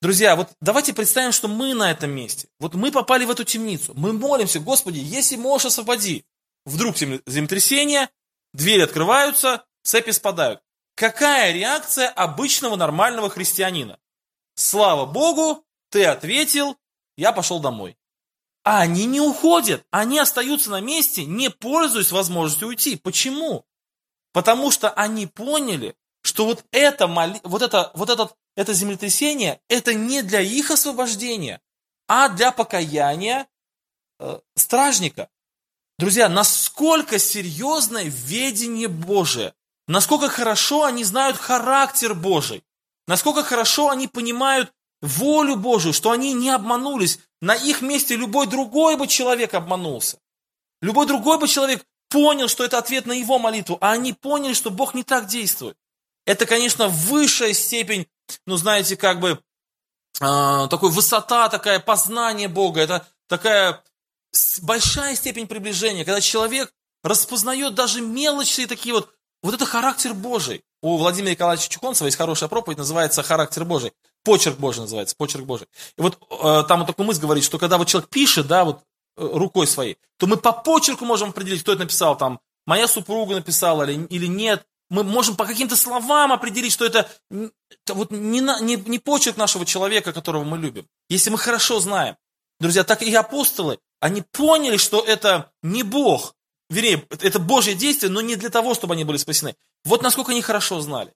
Друзья, 0.00 0.36
вот 0.36 0.50
давайте 0.60 0.94
представим, 0.94 1.32
что 1.32 1.48
мы 1.48 1.74
на 1.74 1.90
этом 1.90 2.10
месте. 2.10 2.48
Вот 2.60 2.74
мы 2.74 2.92
попали 2.92 3.24
в 3.24 3.30
эту 3.30 3.44
темницу. 3.44 3.92
Мы 3.96 4.12
молимся, 4.12 4.60
Господи, 4.60 4.98
если 4.98 5.36
можешь, 5.36 5.66
освободи. 5.66 6.24
Вдруг 6.64 6.96
землетрясение, 6.96 8.08
двери 8.52 8.82
открываются, 8.82 9.64
цепи 9.82 10.10
спадают. 10.10 10.60
Какая 10.94 11.52
реакция 11.52 12.08
обычного 12.08 12.76
нормального 12.76 13.30
христианина? 13.30 13.98
Слава 14.54 15.06
Богу, 15.06 15.64
ты 15.90 16.04
ответил, 16.04 16.76
я 17.16 17.32
пошел 17.32 17.60
домой. 17.60 17.96
А 18.64 18.80
они 18.80 19.06
не 19.06 19.20
уходят, 19.20 19.86
они 19.90 20.18
остаются 20.18 20.70
на 20.70 20.80
месте, 20.80 21.24
не 21.24 21.50
пользуясь 21.50 22.12
возможностью 22.12 22.68
уйти. 22.68 22.96
Почему? 22.96 23.64
Потому 24.32 24.70
что 24.70 24.90
они 24.90 25.26
поняли, 25.26 25.96
что 26.22 26.44
вот 26.44 26.64
это, 26.70 27.06
вот 27.44 27.62
это, 27.62 27.90
вот 27.94 28.10
этот, 28.10 28.34
это 28.56 28.74
землетрясение, 28.74 29.60
это 29.68 29.94
не 29.94 30.22
для 30.22 30.40
их 30.40 30.70
освобождения, 30.70 31.60
а 32.06 32.28
для 32.28 32.52
покаяния 32.52 33.46
э, 34.18 34.40
стражника. 34.54 35.30
Друзья, 35.98 36.28
насколько 36.28 37.18
серьезное 37.18 38.04
ведение 38.04 38.88
Божие, 38.88 39.54
насколько 39.86 40.28
хорошо 40.28 40.84
они 40.84 41.04
знают 41.04 41.36
характер 41.36 42.14
Божий, 42.14 42.64
насколько 43.06 43.42
хорошо 43.42 43.88
они 43.88 44.06
понимают 44.06 44.72
волю 45.00 45.56
Божию, 45.56 45.92
что 45.92 46.10
они 46.10 46.32
не 46.32 46.50
обманулись. 46.50 47.18
На 47.40 47.54
их 47.54 47.82
месте 47.82 48.16
любой 48.16 48.46
другой 48.46 48.96
бы 48.96 49.06
человек 49.06 49.54
обманулся. 49.54 50.18
Любой 50.80 51.06
другой 51.06 51.38
бы 51.38 51.48
человек 51.48 51.84
понял, 52.08 52.48
что 52.48 52.64
это 52.64 52.78
ответ 52.78 53.06
на 53.06 53.12
его 53.12 53.38
молитву, 53.38 53.78
а 53.80 53.92
они 53.92 54.12
поняли, 54.12 54.54
что 54.54 54.70
Бог 54.70 54.94
не 54.94 55.02
так 55.02 55.26
действует. 55.26 55.76
Это, 56.26 56.46
конечно, 56.46 56.88
высшая 56.88 57.52
степень, 57.52 58.06
ну, 58.46 58.56
знаете, 58.56 58.96
как 58.96 59.20
бы, 59.20 59.40
э, 60.20 60.66
такой 60.68 60.90
высота, 60.90 61.48
такая 61.48 61.80
познание 61.80 62.48
Бога, 62.48 62.80
это 62.80 63.06
такая 63.28 63.82
большая 64.62 65.16
степень 65.16 65.46
приближения, 65.46 66.04
когда 66.04 66.20
человек 66.20 66.72
распознает 67.02 67.74
даже 67.74 68.00
мелочи 68.00 68.66
такие 68.66 68.94
вот, 68.94 69.14
вот 69.42 69.54
это 69.54 69.64
характер 69.64 70.14
Божий. 70.14 70.64
У 70.82 70.96
Владимира 70.96 71.32
Николаевича 71.32 71.68
Чухонцева 71.68 72.06
есть 72.06 72.16
хорошая 72.16 72.48
проповедь, 72.48 72.78
называется 72.78 73.22
«Характер 73.22 73.64
Божий». 73.64 73.92
Почерк 74.24 74.58
Божий 74.58 74.82
называется, 74.82 75.16
почерк 75.16 75.44
Божий. 75.44 75.66
И 75.96 76.02
вот 76.02 76.18
э, 76.30 76.64
там 76.68 76.80
вот 76.80 76.86
такой 76.86 77.06
мысль 77.06 77.20
говорит, 77.20 77.44
что 77.44 77.58
когда 77.58 77.78
вот 77.78 77.88
человек 77.88 78.10
пишет, 78.10 78.46
да, 78.46 78.64
вот 78.64 78.82
э, 79.16 79.28
рукой 79.32 79.66
своей, 79.66 79.98
то 80.18 80.26
мы 80.26 80.36
по 80.36 80.52
почерку 80.52 81.04
можем 81.04 81.30
определить, 81.30 81.62
кто 81.62 81.72
это 81.72 81.82
написал, 81.82 82.16
там, 82.16 82.40
моя 82.66 82.88
супруга 82.88 83.34
написала 83.34 83.84
или, 83.84 84.04
или 84.06 84.26
нет. 84.26 84.66
Мы 84.90 85.04
можем 85.04 85.36
по 85.36 85.44
каким-то 85.44 85.76
словам 85.76 86.32
определить, 86.32 86.72
что 86.72 86.86
это, 86.86 87.08
это 87.30 87.94
вот 87.94 88.10
не, 88.10 88.40
не, 88.40 88.76
не 88.76 88.98
почерк 88.98 89.36
нашего 89.36 89.66
человека, 89.66 90.12
которого 90.12 90.44
мы 90.44 90.58
любим. 90.58 90.86
Если 91.10 91.30
мы 91.30 91.38
хорошо 91.38 91.78
знаем. 91.80 92.16
Друзья, 92.60 92.84
так 92.84 93.02
и 93.02 93.14
апостолы, 93.14 93.78
Они 94.00 94.22
поняли, 94.22 94.78
что 94.78 95.00
это 95.00 95.52
не 95.62 95.82
Бог, 95.82 96.34
вернее, 96.70 97.06
это 97.10 97.38
Божье 97.38 97.74
действие, 97.74 98.10
но 98.10 98.20
не 98.20 98.36
для 98.36 98.50
того, 98.50 98.74
чтобы 98.74 98.94
они 98.94 99.04
были 99.04 99.16
спасены. 99.16 99.54
Вот 99.84 100.02
насколько 100.02 100.32
они 100.32 100.42
хорошо 100.42 100.80
знали. 100.80 101.12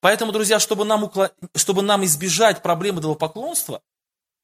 Поэтому, 0.00 0.32
друзья, 0.32 0.58
чтобы 0.60 0.84
нам, 0.84 1.04
укло... 1.04 1.30
чтобы 1.54 1.82
нам 1.82 2.04
избежать 2.04 2.62
проблемы 2.62 3.00
идолопоклонства, 3.00 3.82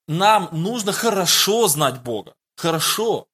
нам 0.09 0.49
нужно 0.53 0.93
хорошо 0.93 1.69
знать 1.69 2.03
Бога. 2.03 2.35
Хорошо. 2.57 3.29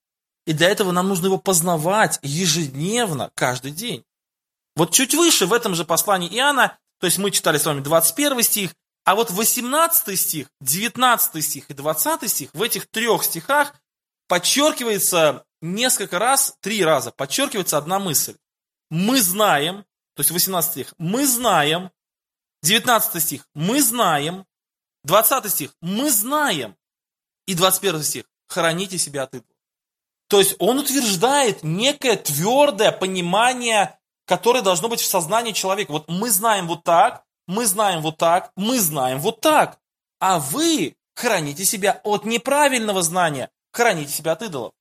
И 0.47 0.53
для 0.53 0.69
этого 0.69 0.93
нам 0.93 1.09
нужно 1.09 1.27
его 1.27 1.39
познавать 1.39 2.19
ежедневно, 2.23 3.31
каждый 3.35 3.71
день. 3.71 4.05
Вот 4.77 4.93
чуть 4.93 5.15
выше 5.15 5.47
в 5.47 5.53
этом 5.53 5.75
же 5.75 5.85
послании 5.85 6.29
Иоанна, 6.29 6.79
то 7.01 7.07
есть 7.07 7.19
мы 7.19 7.31
читали 7.31 7.59
с 7.59 7.67
вами 7.67 7.81
21 7.81 8.43
стих, 8.43 8.75
а 9.05 9.15
вот 9.15 9.31
18 9.31 10.19
стих, 10.19 10.49
19 10.61 11.45
стих 11.45 11.71
и 11.71 11.75
20 11.75 12.31
стих, 12.31 12.51
в 12.53 12.63
этих 12.63 12.89
трех 12.89 13.25
стихах 13.25 13.75
подчеркивается 14.29 15.45
несколько 15.61 16.19
раз, 16.19 16.57
три 16.61 16.85
раза, 16.85 17.11
подчеркивается 17.11 17.79
одна 17.79 17.99
мысль. 17.99 18.37
Мы 18.91 19.21
знаем, 19.21 19.85
то 20.15 20.21
есть 20.21 20.31
18 20.31 20.71
стих, 20.71 20.95
мы 20.99 21.27
знаем, 21.27 21.91
19 22.63 23.23
стих, 23.23 23.47
мы 23.55 23.83
знаем, 23.83 24.45
20 25.05 25.51
стих, 25.51 25.75
мы 25.81 26.11
знаем, 26.11 26.77
и 27.47 27.55
21 27.55 28.03
стих, 28.03 28.25
храните 28.49 28.99
себя 28.99 29.25
от 29.25 29.35
идола. 29.35 29.55
То 30.29 30.39
есть 30.39 30.57
он 30.59 30.79
утверждает 30.79 31.63
некое 31.63 32.17
твердое 32.17 32.93
понимание, 32.93 33.99
которое 34.27 34.63
должно 34.63 34.89
быть 34.89 35.01
в 35.01 35.07
сознании 35.07 35.53
человека. 35.53 35.93
Вот 35.93 36.09
мы 36.09 36.31
знаем 36.31 36.67
вот 36.67 36.85
так, 36.85 37.25
мы 37.47 37.65
знаем 37.65 38.03
вот 38.03 38.19
так, 38.19 38.53
мы 38.57 38.79
знаем 38.79 39.21
вот 39.21 39.41
так. 39.41 39.79
А 40.21 40.39
вы 40.39 40.97
храните 41.15 41.65
себя 41.65 42.01
от 42.05 42.27
неправильного 42.27 43.03
знания, 43.03 43.51
храните 43.73 44.13
себя 44.13 44.33
от 44.33 44.43
идолов. 44.43 44.73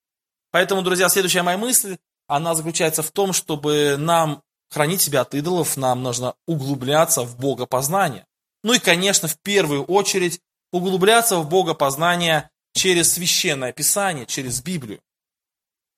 Поэтому, 0.52 0.82
друзья, 0.82 1.08
следующая 1.08 1.44
моя 1.44 1.58
мысль, 1.58 1.98
она 2.28 2.54
заключается 2.54 3.02
в 3.02 3.12
том, 3.12 3.32
чтобы 3.32 3.96
нам 3.98 4.44
хранить 4.70 5.02
себя 5.02 5.22
от 5.22 5.34
идолов, 5.34 5.78
нам 5.78 6.04
нужно 6.04 6.36
углубляться 6.46 7.24
в 7.24 7.38
богопознание. 7.38 8.26
Ну 8.64 8.74
и, 8.74 8.80
конечно, 8.80 9.28
в 9.28 9.40
первую 9.40 9.84
очередь 9.86 10.42
углубляться 10.72 11.38
в 11.38 11.50
богопознание 11.50 12.50
через 12.74 13.14
священное 13.14 13.72
писание, 13.72 14.26
через 14.26 14.62
Библию. 14.62 15.00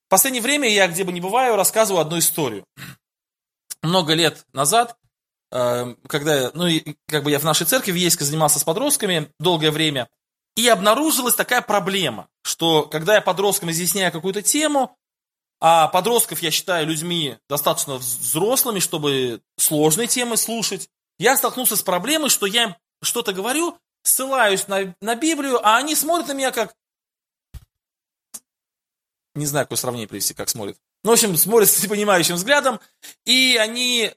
В 0.07 0.09
последнее 0.09 0.41
время 0.41 0.69
я, 0.69 0.87
где 0.87 1.03
бы 1.03 1.11
ни 1.11 1.19
бываю, 1.19 1.55
рассказываю 1.55 2.01
одну 2.01 2.17
историю. 2.17 2.65
Много 3.81 4.13
лет 4.13 4.45
назад, 4.53 4.97
э, 5.51 5.95
когда 6.07 6.51
ну, 6.53 6.67
как 7.07 7.23
бы 7.23 7.31
я 7.31 7.39
в 7.39 7.43
нашей 7.43 7.67
церкви 7.67 7.91
в 7.91 7.95
Ейске 7.95 8.25
занимался 8.25 8.59
с 8.59 8.63
подростками 8.63 9.31
долгое 9.39 9.71
время, 9.71 10.09
и 10.55 10.67
обнаружилась 10.67 11.35
такая 11.35 11.61
проблема, 11.61 12.27
что 12.43 12.83
когда 12.83 13.15
я 13.15 13.21
подросткам 13.21 13.71
изъясняю 13.71 14.11
какую-то 14.11 14.41
тему, 14.41 14.97
а 15.61 15.87
подростков 15.87 16.41
я 16.41 16.51
считаю 16.51 16.87
людьми 16.87 17.37
достаточно 17.49 17.95
взрослыми, 17.95 18.79
чтобы 18.79 19.41
сложные 19.57 20.07
темы 20.07 20.37
слушать, 20.37 20.89
я 21.17 21.35
столкнулся 21.35 21.75
с 21.75 21.83
проблемой, 21.83 22.29
что 22.29 22.45
я 22.45 22.63
им 22.63 22.75
что-то 23.01 23.33
говорю, 23.33 23.77
ссылаюсь 24.03 24.67
на, 24.67 24.95
на 25.01 25.15
Библию, 25.15 25.59
а 25.65 25.77
они 25.77 25.95
смотрят 25.95 26.29
на 26.29 26.33
меня 26.33 26.51
как... 26.51 26.73
Не 29.35 29.45
знаю, 29.45 29.65
какое 29.65 29.77
сравнение 29.77 30.07
привести, 30.07 30.33
как 30.33 30.49
смотрят. 30.49 30.77
Ну, 31.03 31.11
в 31.11 31.13
общем, 31.13 31.35
смотрят 31.37 31.69
с 31.69 31.83
непонимающим 31.83 32.35
взглядом, 32.35 32.79
и 33.25 33.57
они 33.59 34.11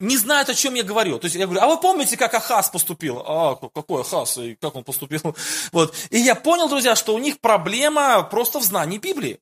не 0.00 0.16
знают, 0.16 0.48
о 0.48 0.54
чем 0.54 0.74
я 0.74 0.82
говорю. 0.82 1.18
То 1.18 1.26
есть 1.26 1.36
я 1.36 1.46
говорю, 1.46 1.60
а 1.60 1.68
вы 1.68 1.80
помните, 1.80 2.16
как 2.16 2.34
Ахаз 2.34 2.70
поступил? 2.70 3.22
А, 3.24 3.56
какой 3.56 4.02
Ахаз, 4.02 4.38
и 4.38 4.54
как 4.56 4.74
он 4.74 4.84
поступил? 4.84 5.36
Вот. 5.72 5.94
И 6.10 6.18
я 6.18 6.34
понял, 6.34 6.68
друзья, 6.68 6.96
что 6.96 7.14
у 7.14 7.18
них 7.18 7.40
проблема 7.40 8.22
просто 8.22 8.58
в 8.58 8.64
знании 8.64 8.98
Библии. 8.98 9.40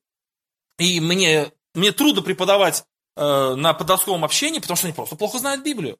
И 0.79 0.99
мне, 0.99 1.51
мне 1.73 1.91
трудно 1.91 2.21
преподавать 2.21 2.83
э, 3.15 3.55
на 3.55 3.73
подростковом 3.73 4.25
общении, 4.25 4.59
потому 4.59 4.77
что 4.77 4.87
они 4.87 4.93
просто 4.93 5.15
плохо 5.15 5.39
знают 5.39 5.63
Библию. 5.63 5.97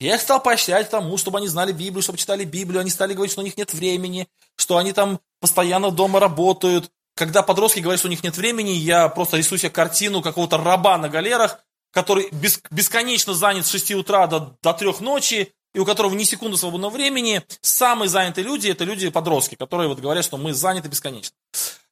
Я 0.00 0.16
их 0.16 0.20
стал 0.20 0.42
поощрять 0.42 0.90
тому, 0.90 1.16
чтобы 1.16 1.38
они 1.38 1.46
знали 1.46 1.70
Библию, 1.70 2.02
чтобы 2.02 2.18
читали 2.18 2.44
Библию. 2.44 2.80
Они 2.80 2.90
стали 2.90 3.14
говорить, 3.14 3.32
что 3.32 3.40
у 3.40 3.44
них 3.44 3.56
нет 3.56 3.72
времени, 3.72 4.26
что 4.56 4.76
они 4.76 4.92
там 4.92 5.20
постоянно 5.40 5.90
дома 5.92 6.18
работают. 6.18 6.90
Когда 7.14 7.42
подростки 7.42 7.80
говорят, 7.80 8.00
что 8.00 8.08
у 8.08 8.10
них 8.10 8.24
нет 8.24 8.36
времени, 8.36 8.70
я 8.70 9.08
просто 9.08 9.36
рисую 9.36 9.58
себе 9.58 9.70
картину 9.70 10.22
какого-то 10.22 10.56
раба 10.56 10.98
на 10.98 11.08
галерах, 11.08 11.60
который 11.92 12.28
бесконечно 12.32 13.34
занят 13.34 13.66
с 13.66 13.70
6 13.70 13.92
утра 13.92 14.26
до, 14.26 14.56
до 14.62 14.72
3 14.72 14.94
ночи, 15.00 15.52
и 15.74 15.78
у 15.78 15.84
которого 15.84 16.14
ни 16.14 16.24
секунды 16.24 16.56
свободного 16.56 16.90
времени. 16.90 17.42
Самые 17.60 18.08
занятые 18.08 18.44
люди– 18.44 18.68
это 18.70 18.84
люди-подростки, 18.84 19.54
которые 19.54 19.88
вот 19.88 20.00
говорят, 20.00 20.24
что 20.24 20.36
мы 20.36 20.52
заняты 20.52 20.88
бесконечно. 20.88 21.36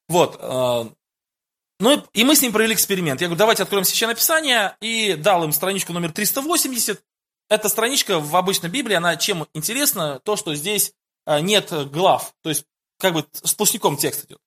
Вот. 0.07 0.37
Ну 1.81 2.03
и 2.13 2.23
мы 2.23 2.35
с 2.35 2.41
ним 2.43 2.53
провели 2.53 2.75
эксперимент. 2.75 3.21
Я 3.21 3.27
говорю, 3.27 3.39
давайте 3.39 3.63
откроем 3.63 3.83
Священное 3.83 4.13
Писание, 4.13 4.77
и 4.81 5.15
дал 5.15 5.43
им 5.43 5.51
страничку 5.51 5.93
номер 5.93 6.11
380. 6.11 7.01
Эта 7.49 7.69
страничка 7.69 8.19
в 8.19 8.35
обычной 8.35 8.69
Библии, 8.69 8.93
она 8.93 9.17
чем 9.17 9.47
интересна? 9.55 10.21
То, 10.23 10.35
что 10.35 10.53
здесь 10.53 10.93
э, 11.25 11.39
нет 11.41 11.73
глав, 11.91 12.35
то 12.43 12.49
есть 12.49 12.65
как 12.99 13.13
бы 13.15 13.25
сплошняком 13.31 13.97
текст 13.97 14.25
идет. 14.25 14.37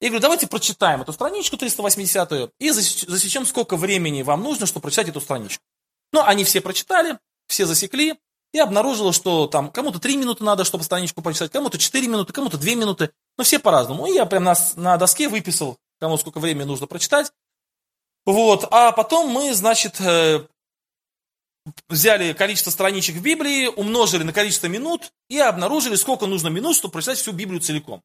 Я 0.00 0.08
говорю, 0.08 0.22
давайте 0.22 0.46
прочитаем 0.46 1.02
эту 1.02 1.12
страничку 1.12 1.58
380 1.58 2.52
и 2.58 2.70
засечем, 2.70 3.44
сколько 3.44 3.76
времени 3.76 4.22
вам 4.22 4.42
нужно, 4.42 4.64
чтобы 4.64 4.84
прочитать 4.84 5.10
эту 5.10 5.20
страничку. 5.20 5.62
Ну, 6.10 6.22
они 6.22 6.42
все 6.42 6.62
прочитали, 6.62 7.18
все 7.48 7.66
засекли, 7.66 8.18
и 8.54 8.58
обнаружила, 8.58 9.12
что 9.12 9.46
там 9.46 9.70
кому-то 9.70 9.98
3 9.98 10.16
минуты 10.16 10.42
надо, 10.42 10.64
чтобы 10.64 10.84
страничку 10.84 11.20
прочитать, 11.20 11.52
кому-то 11.52 11.76
4 11.76 12.08
минуты, 12.08 12.32
кому-то 12.32 12.56
2 12.56 12.74
минуты, 12.76 13.10
но 13.36 13.44
все 13.44 13.58
по-разному. 13.58 14.06
И 14.06 14.14
я 14.14 14.24
прям 14.24 14.44
на, 14.44 14.54
на 14.76 14.96
доске 14.96 15.28
выписал, 15.28 15.78
кому 16.02 16.18
сколько 16.18 16.40
времени 16.40 16.64
нужно 16.64 16.88
прочитать. 16.88 17.32
Вот, 18.26 18.66
а 18.72 18.90
потом 18.90 19.30
мы, 19.30 19.54
значит, 19.54 20.00
э, 20.00 20.44
взяли 21.88 22.32
количество 22.32 22.70
страничек 22.70 23.14
в 23.14 23.22
Библии, 23.22 23.68
умножили 23.68 24.24
на 24.24 24.32
количество 24.32 24.66
минут 24.66 25.12
и 25.28 25.38
обнаружили, 25.38 25.94
сколько 25.94 26.26
нужно 26.26 26.48
минут, 26.48 26.74
чтобы 26.74 26.92
прочитать 26.92 27.18
всю 27.18 27.30
Библию 27.30 27.60
целиком. 27.60 28.02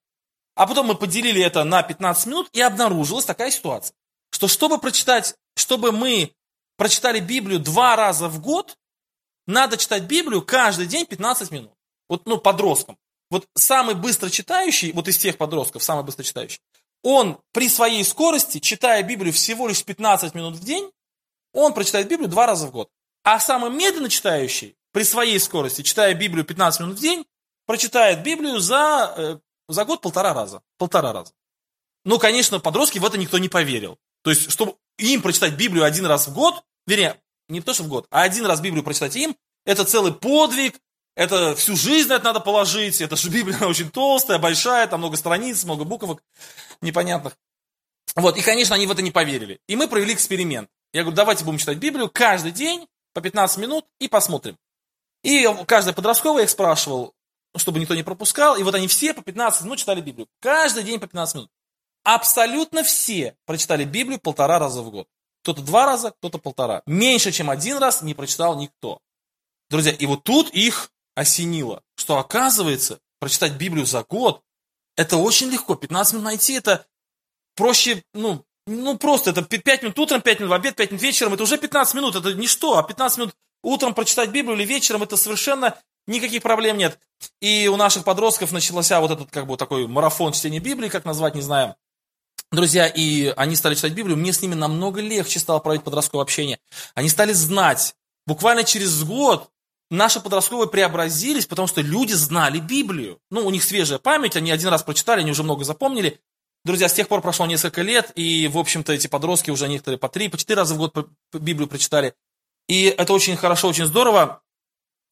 А 0.54 0.68
потом 0.68 0.86
мы 0.86 0.96
поделили 0.96 1.42
это 1.42 1.64
на 1.64 1.82
15 1.82 2.28
минут, 2.28 2.50
и 2.54 2.62
обнаружилась 2.62 3.26
такая 3.26 3.50
ситуация, 3.50 3.96
что 4.30 4.48
чтобы 4.48 4.78
прочитать, 4.78 5.34
чтобы 5.56 5.92
мы 5.92 6.36
прочитали 6.78 7.20
Библию 7.20 7.60
два 7.60 7.96
раза 7.96 8.30
в 8.30 8.40
год, 8.40 8.78
надо 9.48 9.76
читать 9.78 10.04
Библию 10.04 10.44
каждый 10.44 10.86
день 10.86 11.08
15 11.08 11.50
минут. 11.50 11.74
Вот, 12.10 12.28
ну, 12.28 12.38
подросткам. 12.38 12.96
Вот 13.32 13.48
самый 13.56 13.96
быстро 13.96 14.30
читающий, 14.30 14.92
вот 14.92 15.08
из 15.08 15.18
тех 15.18 15.38
подростков, 15.38 15.84
самый 15.84 16.04
быстро 16.04 16.24
читающий, 16.24 16.60
он 17.04 17.40
при 17.52 17.70
своей 17.70 18.04
скорости, 18.04 18.60
читая 18.60 19.04
Библию 19.04 19.34
всего 19.34 19.68
лишь 19.68 19.84
15 19.84 20.36
минут 20.36 20.56
в 20.56 20.64
день, 20.64 20.92
он 21.54 21.74
прочитает 21.74 22.08
Библию 22.08 22.30
два 22.30 22.46
раза 22.46 22.68
в 22.68 22.72
год. 22.72 22.90
А 23.24 23.40
самый 23.40 23.72
медленно 23.72 24.10
читающий, 24.10 24.76
при 24.92 25.04
своей 25.04 25.40
скорости, 25.40 25.82
читая 25.82 26.14
Библию 26.14 26.46
15 26.46 26.82
минут 26.82 26.98
в 26.98 27.02
день, 27.02 27.26
прочитает 27.66 28.24
Библию 28.24 28.60
за 28.60 29.14
э, 29.18 29.38
за 29.68 29.86
год 29.86 30.02
полтора 30.02 30.34
раза. 30.34 30.62
Полтора 30.78 31.14
раза. 31.14 31.34
Ну, 32.06 32.20
конечно, 32.20 32.60
подростки 32.60 33.00
в 33.00 33.06
это 33.06 33.18
никто 33.18 33.38
не 33.38 33.50
поверил. 33.50 33.98
То 34.24 34.30
есть, 34.30 34.52
чтобы 34.52 34.76
им 34.98 35.22
прочитать 35.22 35.54
Библию 35.54 35.84
один 35.84 36.06
раз 36.06 36.28
в 36.28 36.34
год, 36.34 36.64
вернее, 36.86 37.22
не 37.50 37.62
то, 37.62 37.74
что 37.74 37.84
в 37.84 37.88
год, 37.88 38.08
а 38.10 38.24
один 38.24 38.46
раз 38.46 38.62
Библию 38.62 38.84
прочитать 38.84 39.16
им, 39.16 39.36
это 39.66 39.84
целый 39.84 40.14
подвиг, 40.14 40.80
это 41.18 41.56
всю 41.56 41.76
жизнь 41.76 42.14
это 42.14 42.24
надо 42.24 42.40
положить, 42.40 43.02
это 43.02 43.16
же 43.16 43.30
Библия 43.30 43.66
очень 43.66 43.90
толстая, 43.90 44.38
большая, 44.38 44.88
там 44.88 45.00
много 45.00 45.18
страниц, 45.18 45.64
много 45.64 45.84
буквок 45.84 46.24
непонятных. 46.80 47.36
Вот, 48.16 48.38
и, 48.38 48.42
конечно, 48.44 48.76
они 48.76 48.86
в 48.86 48.92
это 48.92 49.02
не 49.02 49.10
поверили. 49.10 49.60
И 49.68 49.76
мы 49.76 49.88
провели 49.88 50.14
эксперимент. 50.14 50.70
Я 50.94 51.02
говорю, 51.02 51.16
давайте 51.16 51.44
будем 51.44 51.58
читать 51.58 51.80
Библию 51.80 52.10
каждый 52.14 52.52
день 52.52 52.88
по 53.14 53.22
15 53.22 53.58
минут 53.58 53.86
и 54.00 54.08
посмотрим. 54.08 54.58
И 55.24 55.48
каждый 55.66 55.94
подростковый 55.94 56.42
я 56.42 56.44
их 56.44 56.52
спрашивал, 56.52 57.16
ну, 57.54 57.60
чтобы 57.60 57.80
никто 57.80 57.96
не 57.96 58.04
пропускал. 58.04 58.56
И 58.56 58.62
вот 58.62 58.76
они 58.76 58.88
все 58.88 59.16
по 59.16 59.24
15 59.24 59.64
минут 59.64 59.80
читали 59.80 60.02
Библию. 60.02 60.28
Каждый 60.40 60.84
день 60.84 61.00
по 61.00 61.08
15 61.08 61.36
минут. 61.36 61.50
Абсолютно 62.04 62.84
все 62.84 63.36
прочитали 63.46 63.86
Библию 63.86 64.20
полтора 64.20 64.60
раза 64.60 64.84
в 64.84 64.92
год. 64.92 65.08
Кто-то 65.42 65.64
два 65.64 65.88
раза, 65.88 66.12
кто-то 66.12 66.38
полтора. 66.38 66.84
Меньше, 66.86 67.32
чем 67.32 67.50
один 67.50 67.80
раз 67.80 68.04
не 68.04 68.14
прочитал 68.14 68.60
никто. 68.60 69.00
Друзья, 69.70 69.94
и 69.94 70.06
вот 70.06 70.24
тут 70.24 70.52
их 70.52 70.92
осенило, 71.18 71.82
что 71.96 72.18
оказывается, 72.18 73.00
прочитать 73.20 73.54
Библию 73.54 73.86
за 73.86 74.04
год, 74.04 74.42
это 74.96 75.18
очень 75.18 75.50
легко. 75.50 75.76
15 75.76 76.14
минут 76.14 76.26
найти, 76.26 76.54
это 76.54 76.86
проще, 77.56 78.04
ну, 78.14 78.46
ну 78.66 78.98
просто, 78.98 79.32
это 79.32 79.42
5 79.42 79.84
минут 79.84 80.00
утром, 80.00 80.22
5 80.22 80.40
минут 80.40 80.52
в 80.52 80.54
обед, 80.54 80.76
5 80.76 80.92
минут 80.92 81.02
вечером, 81.02 81.34
это 81.34 81.44
уже 81.44 81.58
15 81.58 81.96
минут, 81.96 82.16
это 82.16 82.34
ничто, 82.34 82.78
а 82.78 82.84
15 82.84 83.18
минут 83.18 83.36
утром 83.64 83.94
прочитать 83.94 84.30
Библию 84.30 84.58
или 84.58 84.66
вечером, 84.66 85.04
это 85.04 85.18
совершенно 85.18 85.78
Никаких 86.08 86.42
проблем 86.42 86.78
нет. 86.78 87.00
И 87.42 87.68
у 87.68 87.76
наших 87.76 88.06
подростков 88.06 88.54
начался 88.54 89.02
вот 89.02 89.12
этот 89.12 89.30
как 89.30 89.46
бы 89.46 89.58
такой 89.58 89.88
марафон 89.88 90.32
чтения 90.32 90.60
Библии, 90.60 90.88
как 90.88 91.04
назвать, 91.04 91.36
не 91.36 91.42
знаю. 91.42 91.76
Друзья, 92.50 92.88
и 92.88 93.34
они 93.36 93.58
стали 93.58 93.76
читать 93.76 93.92
Библию, 93.92 94.18
мне 94.18 94.32
с 94.32 94.42
ними 94.42 94.56
намного 94.56 95.02
легче 95.02 95.40
стало 95.40 95.60
проводить 95.60 95.84
подростковое 95.84 96.24
общение. 96.24 96.60
Они 96.96 97.10
стали 97.10 97.34
знать. 97.34 97.94
Буквально 98.26 98.64
через 98.64 99.04
год 99.04 99.50
наши 99.90 100.20
подростковые 100.20 100.70
преобразились, 100.70 101.46
потому 101.46 101.68
что 101.68 101.82
люди 101.82 102.14
знали 102.14 102.60
Библию. 102.60 103.20
Ну, 103.30 103.46
у 103.46 103.50
них 103.50 103.64
свежая 103.64 104.00
память, 104.00 104.36
они 104.36 104.52
один 104.52 104.70
раз 104.70 104.84
прочитали, 104.84 105.22
они 105.22 105.32
уже 105.32 105.44
много 105.44 105.64
запомнили. 105.64 106.20
Друзья, 106.66 106.90
с 106.90 106.94
тех 106.94 107.08
пор 107.08 107.22
прошло 107.22 107.46
несколько 107.46 107.82
лет, 107.82 108.12
и, 108.16 108.48
в 108.48 108.58
общем-то, 108.58 108.92
эти 108.92 109.08
подростки 109.08 109.52
уже 109.52 109.68
некоторые 109.68 109.98
по 109.98 110.10
три, 110.10 110.28
по 110.28 110.38
четыре 110.38 110.58
раза 110.58 110.76
в 110.76 110.78
год 110.78 111.10
Библию 111.34 111.68
прочитали. 111.68 112.14
И 112.68 112.84
это 112.84 113.14
очень 113.14 113.38
хорошо, 113.38 113.70
очень 113.70 113.86
здорово, 113.86 114.42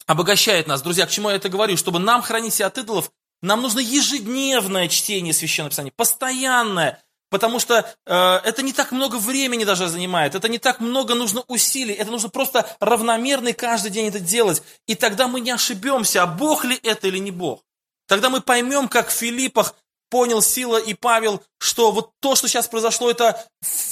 обогащает 0.06 0.66
нас. 0.66 0.82
Друзья, 0.82 1.06
к 1.06 1.10
чему 1.10 1.30
я 1.30 1.36
это 1.36 1.48
говорю? 1.48 1.76
Чтобы 1.76 1.98
нам 1.98 2.20
хранить 2.20 2.54
себя 2.54 2.66
от 2.66 2.76
идолов, 2.78 3.10
нам 3.42 3.62
нужно 3.62 3.80
ежедневное 3.80 4.88
чтение 4.88 5.32
Священного 5.32 5.70
Писания, 5.70 5.92
постоянное, 5.94 7.02
потому 7.36 7.60
что 7.60 7.86
э, 8.06 8.40
это 8.44 8.62
не 8.62 8.72
так 8.72 8.92
много 8.92 9.16
времени 9.16 9.64
даже 9.64 9.88
занимает, 9.88 10.34
это 10.34 10.48
не 10.48 10.58
так 10.58 10.80
много 10.80 11.14
нужно 11.14 11.44
усилий, 11.48 11.92
это 11.92 12.10
нужно 12.10 12.30
просто 12.30 12.66
равномерно 12.80 13.52
каждый 13.52 13.90
день 13.90 14.08
это 14.08 14.20
делать, 14.20 14.62
и 14.86 14.94
тогда 14.94 15.28
мы 15.28 15.40
не 15.40 15.50
ошибемся, 15.50 16.22
а 16.22 16.26
Бог 16.26 16.64
ли 16.64 16.80
это 16.82 17.08
или 17.08 17.18
не 17.18 17.30
Бог. 17.30 17.62
Тогда 18.08 18.30
мы 18.30 18.40
поймем, 18.40 18.88
как 18.88 19.10
в 19.10 19.12
Филиппах 19.12 19.74
понял 20.08 20.40
Сила 20.40 20.78
и 20.78 20.94
Павел, 20.94 21.42
что 21.58 21.92
вот 21.92 22.12
то, 22.20 22.36
что 22.36 22.48
сейчас 22.48 22.68
произошло, 22.68 23.10
это 23.10 23.44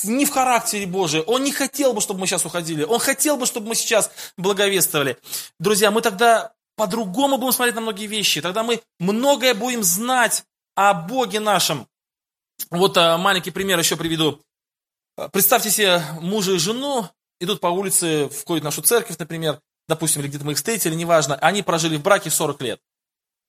не 0.05 0.25
в 0.25 0.31
характере 0.31 0.87
Божьем. 0.87 1.23
Он 1.27 1.45
не 1.45 1.53
хотел 1.53 1.93
бы, 1.93 2.01
чтобы 2.01 2.21
мы 2.21 2.27
сейчас 2.27 2.47
уходили. 2.47 2.85
Он 2.85 2.99
хотел 2.99 3.37
бы, 3.37 3.45
чтобы 3.45 3.69
мы 3.69 3.75
сейчас 3.75 4.11
благовествовали. 4.39 5.19
Друзья, 5.59 5.91
мы 5.91 6.01
тогда 6.01 6.55
по-другому 6.77 7.37
будем 7.37 7.53
смотреть 7.53 7.75
на 7.75 7.83
многие 7.83 8.07
вещи. 8.07 8.41
Тогда 8.41 8.63
мы 8.63 8.81
многое 8.99 9.53
будем 9.53 9.83
знать 9.83 10.45
о 10.77 10.95
Боге 10.95 11.41
нашем. 11.41 11.87
Вот 12.71 12.97
а, 12.97 13.19
маленький 13.19 13.51
пример 13.51 13.79
еще 13.79 13.97
приведу. 13.97 14.41
Представьте 15.33 15.71
себе 15.71 16.03
мужа 16.21 16.53
и 16.53 16.59
жену, 16.59 17.09
идут 17.41 17.61
по 17.61 17.69
улице, 17.69 18.29
входят 18.29 18.63
в 18.63 18.65
нашу 18.65 18.83
церковь, 18.83 19.19
например, 19.19 19.61
допустим, 19.89 20.23
или 20.23 20.29
где-то 20.29 20.45
мы 20.45 20.53
их 20.53 20.59
встретили, 20.59 20.95
неважно, 20.95 21.37
они 21.37 21.63
прожили 21.63 21.97
в 21.97 22.03
браке 22.03 22.31
40 22.31 22.61
лет. 22.63 22.81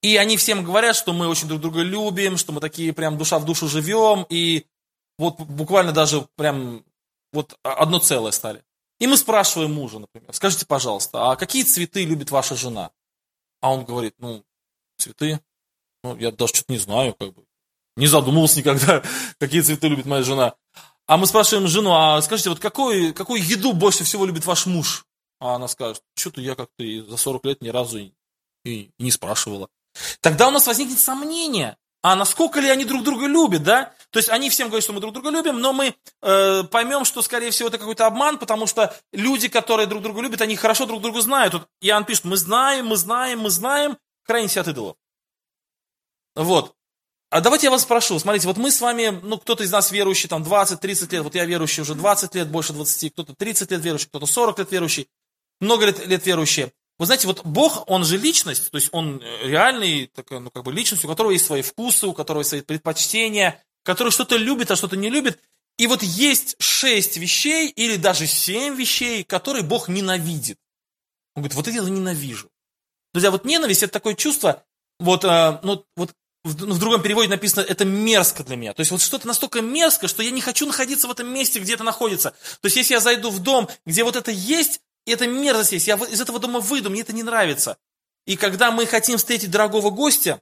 И 0.02 0.16
они 0.16 0.36
всем 0.36 0.62
говорят, 0.62 0.94
что 0.94 1.12
мы 1.12 1.28
очень 1.28 1.48
друг 1.48 1.60
друга 1.60 1.82
любим, 1.82 2.36
что 2.36 2.52
мы 2.52 2.60
такие 2.60 2.92
прям 2.92 3.18
душа 3.18 3.38
в 3.38 3.44
душу 3.44 3.66
живем, 3.68 4.26
и 4.28 4.66
вот 5.18 5.40
буквально 5.40 5.92
даже 5.92 6.28
прям 6.36 6.84
вот 7.32 7.58
одно 7.62 7.98
целое 7.98 8.32
стали. 8.32 8.62
И 8.98 9.06
мы 9.06 9.16
спрашиваем 9.16 9.74
мужа, 9.74 9.98
например, 9.98 10.32
скажите, 10.32 10.66
пожалуйста, 10.66 11.30
а 11.30 11.36
какие 11.36 11.64
цветы 11.64 12.04
любит 12.04 12.30
ваша 12.30 12.54
жена? 12.54 12.90
А 13.60 13.72
он 13.72 13.84
говорит, 13.84 14.14
ну, 14.18 14.44
цветы, 14.96 15.40
ну, 16.02 16.16
я 16.16 16.30
даже 16.30 16.54
что-то 16.54 16.72
не 16.72 16.78
знаю, 16.78 17.14
как 17.14 17.34
бы. 17.34 17.45
Не 17.96 18.06
задумывался 18.06 18.58
никогда, 18.58 19.02
какие 19.40 19.60
цветы 19.62 19.88
любит 19.88 20.06
моя 20.06 20.22
жена. 20.22 20.54
А 21.06 21.16
мы 21.16 21.26
спрашиваем 21.26 21.68
жену, 21.68 21.92
а 21.94 22.20
скажите, 22.20 22.50
вот 22.50 22.58
какой, 22.58 23.12
какую 23.12 23.42
еду 23.42 23.72
больше 23.72 24.04
всего 24.04 24.26
любит 24.26 24.44
ваш 24.44 24.66
муж? 24.66 25.04
А 25.40 25.54
она 25.54 25.68
скажет, 25.68 26.02
что-то 26.16 26.40
я 26.40 26.54
как-то 26.54 26.84
за 26.84 27.16
40 27.16 27.44
лет 27.44 27.62
ни 27.62 27.68
разу 27.68 27.98
и, 27.98 28.12
и 28.64 28.90
не 28.98 29.10
спрашивала. 29.10 29.68
Тогда 30.20 30.48
у 30.48 30.50
нас 30.50 30.66
возникнет 30.66 30.98
сомнение, 30.98 31.76
а 32.02 32.14
насколько 32.14 32.60
ли 32.60 32.68
они 32.68 32.84
друг 32.84 33.02
друга 33.02 33.26
любят, 33.26 33.64
да? 33.64 33.92
То 34.10 34.18
есть 34.18 34.28
они 34.28 34.48
всем 34.48 34.68
говорят, 34.68 34.84
что 34.84 34.92
мы 34.92 35.00
друг 35.00 35.12
друга 35.12 35.30
любим, 35.30 35.60
но 35.60 35.72
мы 35.72 35.96
э, 36.22 36.62
поймем, 36.70 37.04
что, 37.04 37.20
скорее 37.20 37.50
всего, 37.50 37.68
это 37.68 37.78
какой-то 37.78 38.06
обман, 38.06 38.38
потому 38.38 38.68
что 38.68 38.94
люди, 39.12 39.48
которые 39.48 39.88
друг 39.88 40.02
друга 40.02 40.20
любят, 40.20 40.40
они 40.40 40.54
хорошо 40.54 40.86
друг 40.86 41.02
друга 41.02 41.20
знают. 41.20 41.52
Тут 41.52 41.68
Иоанн 41.80 42.04
пишет, 42.04 42.24
мы 42.24 42.36
знаем, 42.36 42.86
мы 42.86 42.96
знаем, 42.96 43.40
мы 43.40 43.50
знаем, 43.50 43.98
хранимся 44.22 44.60
от 44.60 44.68
идолов. 44.68 44.96
Вот. 46.36 46.75
А 47.28 47.40
давайте 47.40 47.66
я 47.66 47.70
вас 47.72 47.82
спрошу, 47.82 48.18
смотрите, 48.20 48.46
вот 48.46 48.56
мы 48.56 48.70
с 48.70 48.80
вами, 48.80 49.20
ну, 49.22 49.36
кто-то 49.38 49.64
из 49.64 49.72
нас 49.72 49.90
верующий, 49.90 50.28
там, 50.28 50.44
20-30 50.44 51.12
лет, 51.12 51.22
вот 51.22 51.34
я 51.34 51.44
верующий 51.44 51.82
уже 51.82 51.94
20 51.96 52.34
лет, 52.36 52.48
больше 52.48 52.72
20, 52.72 53.12
кто-то 53.12 53.34
30 53.34 53.70
лет 53.72 53.84
верующий, 53.84 54.06
кто-то 54.08 54.26
40 54.26 54.58
лет 54.60 54.70
верующий, 54.70 55.08
много 55.60 55.86
лет, 55.86 56.06
лет 56.06 56.24
верующие. 56.24 56.72
Вы 56.98 57.06
знаете, 57.06 57.26
вот 57.26 57.44
Бог, 57.44 57.84
он 57.90 58.04
же 58.04 58.16
личность, 58.16 58.70
то 58.70 58.76
есть 58.76 58.88
он 58.92 59.20
э, 59.20 59.48
реальный, 59.48 60.06
такой, 60.06 60.40
ну, 60.40 60.50
как 60.50 60.62
бы 60.62 60.72
личность, 60.72 61.04
у 61.04 61.08
которого 61.08 61.32
есть 61.32 61.44
свои 61.44 61.62
вкусы, 61.62 62.06
у 62.06 62.14
которого 62.14 62.40
есть 62.40 62.50
свои 62.50 62.62
предпочтения, 62.62 63.62
который 63.82 64.12
что-то 64.12 64.36
любит, 64.36 64.70
а 64.70 64.76
что-то 64.76 64.96
не 64.96 65.10
любит. 65.10 65.40
И 65.78 65.88
вот 65.88 66.02
есть 66.02 66.56
шесть 66.58 67.18
вещей 67.18 67.68
или 67.68 67.96
даже 67.96 68.26
семь 68.26 68.76
вещей, 68.76 69.24
которые 69.24 69.62
Бог 69.62 69.88
ненавидит. 69.88 70.58
Он 71.34 71.42
говорит, 71.42 71.54
вот 71.54 71.68
это 71.68 71.76
я 71.76 71.82
ненавижу. 71.82 72.50
Друзья, 73.12 73.30
вот 73.30 73.44
ненависть 73.44 73.82
это 73.82 73.92
такое 73.92 74.14
чувство, 74.14 74.64
вот, 74.98 75.24
э, 75.24 75.60
ну, 75.62 75.84
вот 75.96 76.14
в, 76.46 76.66
ну, 76.66 76.74
в 76.74 76.78
другом 76.78 77.02
переводе 77.02 77.28
написано, 77.28 77.62
это 77.62 77.84
мерзко 77.84 78.44
для 78.44 78.56
меня. 78.56 78.72
То 78.72 78.80
есть 78.80 78.90
вот 78.90 79.00
что-то 79.00 79.26
настолько 79.26 79.60
мерзко, 79.60 80.08
что 80.08 80.22
я 80.22 80.30
не 80.30 80.40
хочу 80.40 80.66
находиться 80.66 81.08
в 81.08 81.10
этом 81.10 81.32
месте, 81.32 81.58
где 81.58 81.74
это 81.74 81.84
находится. 81.84 82.30
То 82.60 82.66
есть 82.66 82.76
если 82.76 82.94
я 82.94 83.00
зайду 83.00 83.30
в 83.30 83.40
дом, 83.40 83.68
где 83.84 84.04
вот 84.04 84.16
это 84.16 84.30
есть, 84.30 84.80
и 85.04 85.12
это 85.12 85.26
мерзость 85.26 85.72
есть. 85.72 85.86
Я 85.86 85.96
из 85.96 86.20
этого 86.20 86.38
дома 86.38 86.60
выйду, 86.60 86.90
мне 86.90 87.02
это 87.02 87.12
не 87.12 87.22
нравится. 87.22 87.78
И 88.26 88.36
когда 88.36 88.70
мы 88.70 88.86
хотим 88.86 89.18
встретить 89.18 89.50
дорогого 89.50 89.90
гостя, 89.90 90.40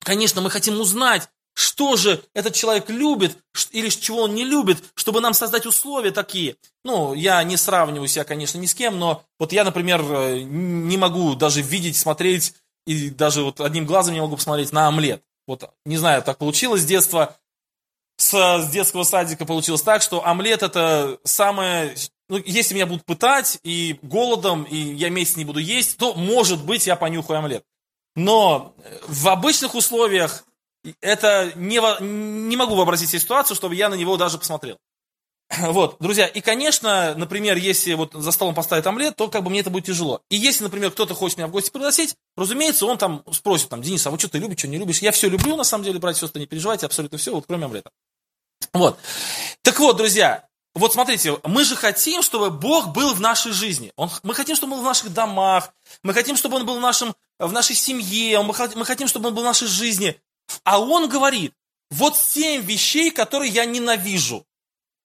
конечно, 0.00 0.40
мы 0.40 0.50
хотим 0.50 0.80
узнать, 0.80 1.28
что 1.54 1.96
же 1.96 2.24
этот 2.32 2.54
человек 2.54 2.88
любит 2.88 3.36
или 3.72 3.88
чего 3.88 4.22
он 4.22 4.34
не 4.34 4.44
любит, 4.44 4.82
чтобы 4.94 5.20
нам 5.20 5.34
создать 5.34 5.66
условия 5.66 6.10
такие. 6.10 6.56
Ну, 6.84 7.12
я 7.14 7.42
не 7.42 7.56
сравниваю 7.56 8.08
себя, 8.08 8.24
конечно, 8.24 8.58
ни 8.58 8.66
с 8.66 8.74
кем, 8.74 8.98
но 8.98 9.24
вот 9.38 9.52
я, 9.52 9.64
например, 9.64 10.00
э, 10.02 10.40
не 10.40 10.96
могу 10.96 11.34
даже 11.34 11.60
видеть, 11.60 11.96
смотреть, 11.96 12.54
и 12.86 13.10
даже 13.10 13.42
вот 13.42 13.60
одним 13.60 13.86
глазом 13.86 14.14
не 14.14 14.20
могу 14.20 14.36
посмотреть 14.36 14.72
на 14.72 14.88
омлет. 14.88 15.22
Вот, 15.46 15.70
не 15.84 15.96
знаю, 15.96 16.22
так 16.22 16.38
получилось 16.38 16.82
с 16.82 16.86
детства, 16.86 17.36
с, 18.16 18.32
с 18.32 18.70
детского 18.70 19.04
садика 19.04 19.44
получилось 19.44 19.82
так, 19.82 20.02
что 20.02 20.26
омлет 20.26 20.62
это 20.62 21.18
самое 21.24 21.94
ну, 22.32 22.38
если 22.46 22.74
меня 22.74 22.86
будут 22.86 23.04
пытать 23.04 23.58
и 23.62 23.98
голодом, 24.00 24.62
и 24.62 24.76
я 24.76 25.10
месяц 25.10 25.36
не 25.36 25.44
буду 25.44 25.58
есть, 25.58 25.98
то, 25.98 26.14
может 26.14 26.64
быть, 26.64 26.86
я 26.86 26.96
понюхаю 26.96 27.40
омлет. 27.40 27.62
Но 28.16 28.74
в 29.06 29.28
обычных 29.28 29.74
условиях 29.74 30.44
это 31.02 31.52
не, 31.56 31.78
не 32.00 32.56
могу 32.56 32.74
вообразить 32.74 33.10
себе 33.10 33.20
ситуацию, 33.20 33.54
чтобы 33.54 33.74
я 33.74 33.90
на 33.90 33.96
него 33.96 34.16
даже 34.16 34.38
посмотрел. 34.38 34.78
Вот, 35.58 35.96
друзья, 36.00 36.26
и, 36.26 36.40
конечно, 36.40 37.14
например, 37.14 37.56
если 37.56 37.94
вот 37.94 38.12
за 38.14 38.32
столом 38.32 38.54
поставить 38.54 38.86
омлет, 38.86 39.16
то 39.16 39.28
как 39.28 39.42
бы 39.42 39.50
мне 39.50 39.60
это 39.60 39.70
будет 39.70 39.86
тяжело. 39.86 40.22
И 40.30 40.36
если, 40.36 40.64
например, 40.64 40.90
кто-то 40.90 41.14
хочет 41.14 41.38
меня 41.38 41.46
в 41.46 41.50
гости 41.50 41.70
пригласить, 41.70 42.14
разумеется, 42.36 42.86
он 42.86 42.98
там 42.98 43.22
спросит, 43.32 43.68
там, 43.68 43.82
Денис, 43.82 44.06
а 44.06 44.10
вот 44.10 44.20
что 44.20 44.28
ты 44.28 44.38
любишь, 44.38 44.58
что 44.58 44.68
не 44.68 44.78
любишь? 44.78 45.00
Я 45.00 45.12
все 45.12 45.28
люблю, 45.28 45.56
на 45.56 45.64
самом 45.64 45.84
деле, 45.84 45.98
братья 45.98 46.20
и 46.20 46.22
сестры, 46.22 46.40
не 46.40 46.46
переживайте, 46.46 46.86
абсолютно 46.86 47.18
все, 47.18 47.34
вот 47.34 47.44
кроме 47.46 47.66
омлета. 47.66 47.90
Вот. 48.72 48.98
Так 49.62 49.78
вот, 49.80 49.96
друзья, 49.96 50.46
вот 50.74 50.94
смотрите, 50.94 51.38
мы 51.44 51.64
же 51.64 51.76
хотим, 51.76 52.22
чтобы 52.22 52.50
Бог 52.50 52.88
был 52.88 53.12
в 53.14 53.20
нашей 53.20 53.52
жизни. 53.52 53.92
Он, 53.96 54.10
мы 54.22 54.34
хотим, 54.34 54.56
чтобы 54.56 54.72
Он 54.72 54.78
был 54.78 54.84
в 54.84 54.88
наших 54.88 55.12
домах. 55.12 55.74
Мы 56.02 56.14
хотим, 56.14 56.36
чтобы 56.36 56.56
Он 56.56 56.64
был 56.64 56.76
в, 56.76 56.80
нашем, 56.80 57.14
в 57.38 57.52
нашей 57.52 57.76
семье. 57.76 58.40
Мы, 58.40 58.54
мы 58.74 58.84
хотим, 58.86 59.06
чтобы 59.06 59.28
Он 59.28 59.34
был 59.34 59.42
в 59.42 59.46
нашей 59.46 59.68
жизни. 59.68 60.18
А 60.64 60.80
Он 60.80 61.10
говорит, 61.10 61.52
вот 61.90 62.16
семь 62.16 62.62
вещей, 62.62 63.10
которые 63.10 63.50
я 63.50 63.66
ненавижу. 63.66 64.46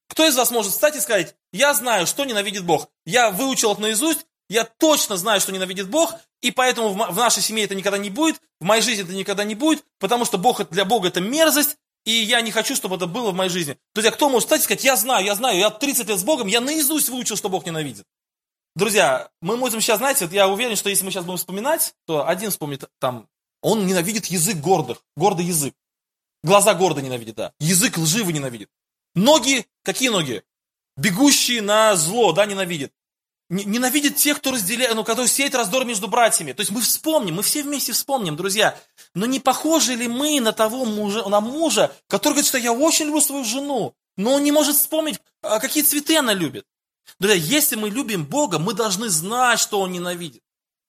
Кто 0.09 0.25
из 0.25 0.35
вас 0.35 0.51
может 0.51 0.71
встать 0.71 0.95
и 0.95 0.99
сказать, 0.99 1.35
я 1.51 1.73
знаю, 1.73 2.07
что 2.07 2.25
ненавидит 2.25 2.63
Бог. 2.65 2.89
Я 3.05 3.31
выучил 3.31 3.73
это 3.73 3.81
наизусть, 3.81 4.25
я 4.49 4.63
точно 4.63 5.17
знаю, 5.17 5.41
что 5.41 5.51
ненавидит 5.51 5.89
Бог, 5.89 6.13
и 6.41 6.51
поэтому 6.51 6.89
в 6.93 7.15
нашей 7.15 7.43
семье 7.43 7.65
это 7.65 7.75
никогда 7.75 7.97
не 7.97 8.09
будет, 8.09 8.41
в 8.59 8.65
моей 8.65 8.81
жизни 8.81 9.03
это 9.03 9.13
никогда 9.13 9.43
не 9.43 9.55
будет, 9.55 9.83
потому 9.99 10.25
что 10.25 10.37
Бог 10.37 10.69
для 10.69 10.85
Бога 10.85 11.09
это 11.09 11.19
мерзость, 11.19 11.77
и 12.05 12.11
я 12.11 12.39
не 12.41 12.51
хочу, 12.51 12.75
чтобы 12.75 12.95
это 12.95 13.07
было 13.07 13.31
в 13.31 13.35
моей 13.35 13.49
жизни. 13.49 13.77
Друзья, 13.93 14.11
кто 14.11 14.29
может 14.29 14.47
встать 14.47 14.61
и 14.61 14.63
сказать, 14.63 14.83
я 14.83 14.95
знаю, 14.95 15.25
я 15.25 15.35
знаю, 15.35 15.57
я 15.57 15.69
30 15.69 16.07
лет 16.07 16.19
с 16.19 16.23
Богом, 16.23 16.47
я 16.47 16.61
наизусть 16.61 17.09
выучил, 17.09 17.35
что 17.35 17.49
Бог 17.49 17.65
ненавидит. 17.65 18.05
Друзья, 18.75 19.29
мы 19.41 19.57
можем 19.57 19.81
сейчас, 19.81 19.97
знаете, 19.97 20.25
вот 20.25 20.33
я 20.33 20.47
уверен, 20.47 20.75
что 20.75 20.89
если 20.89 21.03
мы 21.03 21.11
сейчас 21.11 21.25
будем 21.25 21.37
вспоминать, 21.37 21.95
то 22.05 22.27
один 22.27 22.51
вспомнит 22.51 22.85
там, 22.99 23.27
он 23.61 23.85
ненавидит 23.87 24.27
язык 24.27 24.57
гордых, 24.57 25.03
гордый 25.17 25.45
язык. 25.45 25.73
Глаза 26.43 26.73
гордо 26.75 27.01
ненавидит, 27.01 27.35
да. 27.35 27.53
Язык 27.59 27.97
лживый 27.97 28.33
ненавидит. 28.33 28.69
Ноги, 29.17 29.67
какие 29.83 30.09
ноги? 30.09 30.43
Бегущие 30.95 31.61
на 31.61 31.95
зло, 31.95 32.31
да, 32.31 32.45
ненавидит 32.45 32.93
ненавидит 33.49 34.17
тех, 34.17 34.37
кто 34.37 34.51
разделяет, 34.51 34.95
ну, 34.95 35.03
который 35.03 35.27
сеет 35.27 35.55
раздор 35.55 35.85
между 35.85 36.07
братьями. 36.07 36.51
То 36.51 36.61
есть 36.61 36.71
мы 36.71 36.81
вспомним, 36.81 37.35
мы 37.35 37.43
все 37.43 37.63
вместе 37.63 37.93
вспомним, 37.93 38.35
друзья. 38.35 38.77
Но 39.13 39.25
не 39.25 39.39
похожи 39.39 39.95
ли 39.95 40.07
мы 40.07 40.41
на 40.41 40.51
того 40.51 40.85
мужа, 40.85 41.27
на 41.27 41.39
мужа, 41.39 41.95
который 42.07 42.33
говорит, 42.33 42.47
что 42.47 42.57
я 42.57 42.73
очень 42.73 43.05
люблю 43.05 43.21
свою 43.21 43.45
жену, 43.45 43.95
но 44.17 44.33
он 44.33 44.43
не 44.43 44.51
может 44.51 44.75
вспомнить, 44.75 45.19
а, 45.41 45.59
какие 45.59 45.83
цветы 45.83 46.17
она 46.17 46.33
любит. 46.33 46.65
Друзья, 47.19 47.37
если 47.37 47.77
мы 47.77 47.89
любим 47.89 48.25
Бога, 48.25 48.59
мы 48.59 48.73
должны 48.73 49.07
знать, 49.07 49.59
что 49.59 49.79
Он 49.79 49.91
ненавидит. 49.91 50.41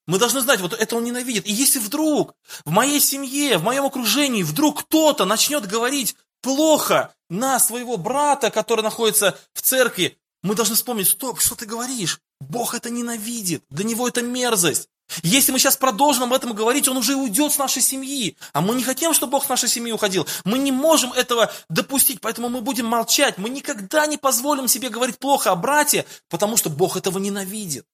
Мы 0.05 0.19
должны 0.19 0.41
знать, 0.41 0.59
вот 0.59 0.73
это 0.73 0.95
Он 0.97 1.03
ненавидит. 1.03 1.47
И 1.47 1.53
если 1.53 1.79
вдруг 1.79 2.35
в 2.65 2.71
моей 2.71 2.99
семье, 2.99 3.57
в 3.57 3.63
моем 3.63 3.85
окружении, 3.85 4.43
вдруг 4.43 4.81
кто-то 4.81 5.23
начнет 5.23 5.65
говорить 5.65 6.15
плохо 6.41 7.13
на 7.29 7.59
своего 7.59 7.97
брата, 7.97 8.51
который 8.51 8.81
находится 8.81 9.37
в 9.53 9.61
церкви, 9.61 10.17
мы 10.41 10.55
должны 10.55 10.75
вспомнить, 10.75 11.07
стоп, 11.07 11.39
что 11.39 11.55
ты 11.55 11.65
говоришь? 11.65 12.19
Бог 12.39 12.73
это 12.73 12.89
ненавидит, 12.89 13.63
для 13.69 13.83
него 13.83 14.07
это 14.07 14.21
мерзость. 14.21 14.89
Если 15.23 15.51
мы 15.51 15.59
сейчас 15.59 15.75
продолжим 15.75 16.23
об 16.23 16.33
этом 16.33 16.53
говорить, 16.53 16.87
он 16.87 16.97
уже 16.97 17.15
уйдет 17.15 17.51
с 17.51 17.57
нашей 17.57 17.81
семьи. 17.81 18.37
А 18.53 18.61
мы 18.61 18.75
не 18.75 18.83
хотим, 18.83 19.13
чтобы 19.13 19.31
Бог 19.31 19.45
с 19.45 19.49
нашей 19.49 19.67
семьи 19.67 19.91
уходил. 19.91 20.27
Мы 20.45 20.59
не 20.59 20.71
можем 20.71 21.11
этого 21.13 21.51
допустить, 21.67 22.21
поэтому 22.21 22.47
мы 22.47 22.61
будем 22.61 22.85
молчать. 22.85 23.37
Мы 23.37 23.49
никогда 23.49 24.05
не 24.05 24.17
позволим 24.17 24.67
себе 24.67 24.89
говорить 24.89 25.17
плохо 25.17 25.51
о 25.51 25.55
брате, 25.55 26.05
потому 26.29 26.57
что 26.57 26.69
Бог 26.69 26.95
этого 26.95 27.17
ненавидит. 27.17 27.85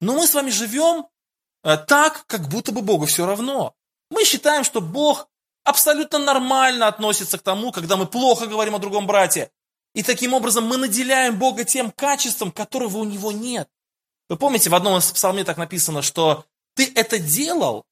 Но 0.00 0.14
мы 0.14 0.26
с 0.26 0.34
вами 0.34 0.50
живем 0.50 1.06
э, 1.62 1.76
так, 1.76 2.24
как 2.26 2.48
будто 2.48 2.72
бы 2.72 2.80
Богу 2.80 3.04
все 3.04 3.26
равно. 3.26 3.74
Мы 4.10 4.24
считаем, 4.24 4.64
что 4.64 4.80
Бог 4.80 5.28
абсолютно 5.66 6.18
нормально 6.18 6.86
относится 6.86 7.38
к 7.38 7.42
тому, 7.42 7.72
когда 7.72 7.96
мы 7.96 8.06
плохо 8.06 8.46
говорим 8.46 8.74
о 8.74 8.78
другом 8.78 9.06
брате. 9.06 9.50
И 9.94 10.02
таким 10.02 10.34
образом 10.34 10.64
мы 10.64 10.76
наделяем 10.76 11.38
Бога 11.38 11.64
тем 11.64 11.90
качеством, 11.90 12.52
которого 12.52 12.98
у 12.98 13.04
него 13.04 13.32
нет. 13.32 13.68
Вы 14.28 14.36
помните, 14.36 14.70
в 14.70 14.74
одном 14.74 14.98
из 14.98 15.10
псалме 15.10 15.44
так 15.44 15.56
написано, 15.56 16.02
что 16.02 16.44
ты 16.74 16.92
это 16.94 17.18
делал, 17.18 17.84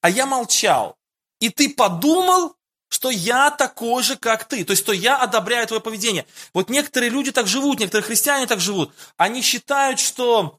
а 0.00 0.10
я 0.10 0.26
молчал. 0.26 0.96
И 1.40 1.50
ты 1.50 1.68
подумал, 1.68 2.56
что 2.88 3.10
я 3.10 3.50
такой 3.50 4.02
же, 4.02 4.16
как 4.16 4.44
ты. 4.44 4.64
То 4.64 4.70
есть, 4.70 4.82
что 4.82 4.92
я 4.92 5.16
одобряю 5.16 5.66
твое 5.66 5.82
поведение. 5.82 6.26
Вот 6.52 6.70
некоторые 6.70 7.10
люди 7.10 7.32
так 7.32 7.46
живут, 7.46 7.80
некоторые 7.80 8.06
христиане 8.06 8.46
так 8.46 8.60
живут. 8.60 8.94
Они 9.16 9.42
считают, 9.42 9.98
что 10.00 10.58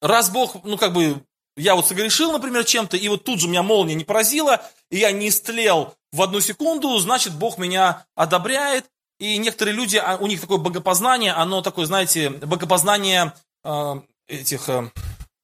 раз 0.00 0.30
Бог, 0.30 0.64
ну 0.64 0.76
как 0.76 0.92
бы, 0.92 1.24
я 1.60 1.74
вот 1.74 1.86
согрешил, 1.86 2.32
например, 2.32 2.64
чем-то, 2.64 2.96
и 2.96 3.08
вот 3.08 3.24
тут 3.24 3.40
же 3.40 3.48
меня 3.48 3.62
молния 3.62 3.94
не 3.94 4.04
поразила, 4.04 4.62
и 4.90 4.98
я 4.98 5.12
не 5.12 5.28
истлел 5.28 5.94
в 6.12 6.22
одну 6.22 6.40
секунду, 6.40 6.98
значит, 6.98 7.34
Бог 7.34 7.58
меня 7.58 8.06
одобряет. 8.14 8.86
И 9.18 9.36
некоторые 9.36 9.74
люди, 9.74 9.96
а, 9.96 10.16
у 10.16 10.26
них 10.26 10.40
такое 10.40 10.58
богопознание, 10.58 11.32
оно 11.32 11.60
такое, 11.60 11.84
знаете, 11.84 12.30
богопознание 12.30 13.34
э, 13.64 14.00
этих 14.28 14.68
э, 14.70 14.90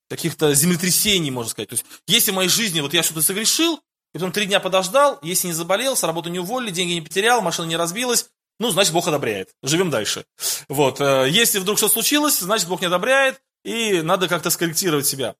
каких-то 0.08 0.54
землетрясений, 0.54 1.30
можно 1.30 1.50
сказать. 1.50 1.68
То 1.68 1.74
есть, 1.74 1.84
если 2.06 2.30
в 2.30 2.34
моей 2.34 2.48
жизни 2.48 2.80
вот 2.80 2.94
я 2.94 3.02
что-то 3.02 3.20
согрешил, 3.20 3.78
и 4.14 4.18
потом 4.18 4.32
три 4.32 4.46
дня 4.46 4.60
подождал, 4.60 5.18
если 5.22 5.48
не 5.48 5.52
заболел, 5.52 5.94
с 5.94 6.02
работы 6.04 6.30
не 6.30 6.38
уволили, 6.38 6.70
деньги 6.70 6.94
не 6.94 7.02
потерял, 7.02 7.42
машина 7.42 7.66
не 7.66 7.76
разбилась, 7.76 8.30
ну, 8.58 8.70
значит, 8.70 8.94
Бог 8.94 9.06
одобряет. 9.06 9.50
Живем 9.62 9.90
дальше. 9.90 10.24
Вот. 10.68 11.00
Э, 11.00 11.26
если 11.28 11.58
вдруг 11.58 11.76
что 11.76 11.90
случилось, 11.90 12.38
значит, 12.38 12.68
Бог 12.68 12.80
не 12.80 12.86
одобряет, 12.86 13.42
и 13.64 14.00
надо 14.00 14.28
как-то 14.28 14.48
скорректировать 14.50 15.06
себя. 15.06 15.34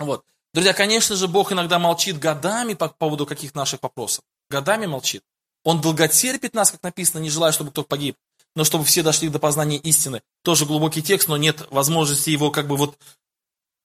Вот. 0.00 0.24
Друзья, 0.52 0.72
конечно 0.72 1.14
же, 1.14 1.28
Бог 1.28 1.52
иногда 1.52 1.78
молчит 1.78 2.18
годами 2.18 2.74
по 2.74 2.88
поводу 2.88 3.26
каких-то 3.26 3.58
наших 3.58 3.82
вопросов. 3.82 4.24
Годами 4.48 4.86
молчит. 4.86 5.22
Он 5.62 5.80
долготерпит 5.80 6.54
нас, 6.54 6.70
как 6.72 6.82
написано, 6.82 7.20
не 7.20 7.30
желая, 7.30 7.52
чтобы 7.52 7.70
кто-то 7.70 7.86
погиб, 7.86 8.16
но 8.56 8.64
чтобы 8.64 8.84
все 8.84 9.02
дошли 9.02 9.28
до 9.28 9.38
познания 9.38 9.76
истины. 9.76 10.22
Тоже 10.42 10.66
глубокий 10.66 11.02
текст, 11.02 11.28
но 11.28 11.36
нет 11.36 11.66
возможности 11.70 12.30
его 12.30 12.50
как 12.50 12.66
бы 12.66 12.76
вот 12.76 12.98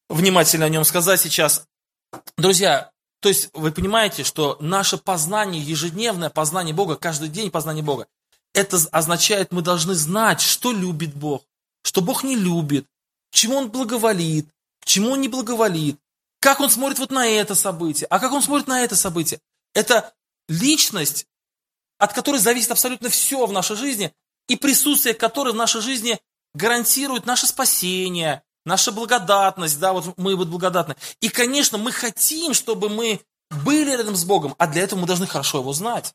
внимательно 0.09 0.65
о 0.65 0.69
нем 0.69 0.85
сказать 0.85 1.19
сейчас. 1.19 1.67
Друзья, 2.37 2.91
то 3.19 3.29
есть 3.29 3.49
вы 3.53 3.71
понимаете, 3.71 4.23
что 4.23 4.57
наше 4.59 4.97
познание, 4.97 5.61
ежедневное 5.61 6.29
познание 6.29 6.73
Бога, 6.73 6.95
каждый 6.95 7.29
день 7.29 7.51
познание 7.51 7.83
Бога, 7.83 8.07
это 8.53 8.79
означает, 8.91 9.51
мы 9.51 9.61
должны 9.61 9.93
знать, 9.95 10.41
что 10.41 10.71
любит 10.71 11.13
Бог, 11.13 11.43
что 11.83 12.01
Бог 12.01 12.23
не 12.23 12.37
любит, 12.37 12.87
чему 13.31 13.57
Он 13.57 13.69
благоволит, 13.69 14.47
чему 14.85 15.11
Он 15.11 15.21
не 15.21 15.27
благоволит, 15.27 15.99
как 16.45 16.59
Он 16.59 16.69
смотрит 16.69 16.99
вот 16.99 17.09
на 17.09 17.25
это 17.25 17.55
событие, 17.55 18.05
а 18.07 18.19
как 18.19 18.31
Он 18.31 18.39
смотрит 18.39 18.67
на 18.67 18.83
это 18.83 18.95
событие. 18.95 19.39
Это 19.73 20.13
личность, 20.47 21.25
от 21.97 22.13
которой 22.13 22.37
зависит 22.37 22.69
абсолютно 22.69 23.09
все 23.09 23.47
в 23.47 23.51
нашей 23.51 23.75
жизни, 23.75 24.13
и 24.47 24.55
присутствие 24.55 25.15
которой 25.15 25.53
в 25.53 25.55
нашей 25.55 25.81
жизни 25.81 26.19
гарантирует 26.53 27.25
наше 27.25 27.47
спасение, 27.47 28.43
наша 28.63 28.91
благодатность, 28.91 29.79
да, 29.79 29.91
вот 29.91 30.19
мы 30.19 30.35
вот 30.35 30.49
благодатны. 30.49 30.95
И, 31.19 31.29
конечно, 31.29 31.79
мы 31.79 31.91
хотим, 31.91 32.53
чтобы 32.53 32.89
мы 32.89 33.21
были 33.49 33.89
рядом 33.97 34.15
с 34.15 34.23
Богом, 34.23 34.53
а 34.59 34.67
для 34.67 34.83
этого 34.83 34.99
мы 34.99 35.07
должны 35.07 35.25
хорошо 35.25 35.57
Его 35.57 35.73
знать. 35.73 36.13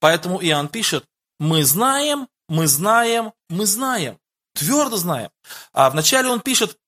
Поэтому 0.00 0.42
Иоанн 0.42 0.66
пишет, 0.66 1.04
мы 1.38 1.64
знаем, 1.64 2.26
мы 2.48 2.66
знаем, 2.66 3.32
мы 3.48 3.66
знаем, 3.66 4.18
твердо 4.54 4.96
знаем. 4.96 5.30
А 5.72 5.88
вначале 5.88 6.30
он 6.30 6.40
пишет, 6.40 6.80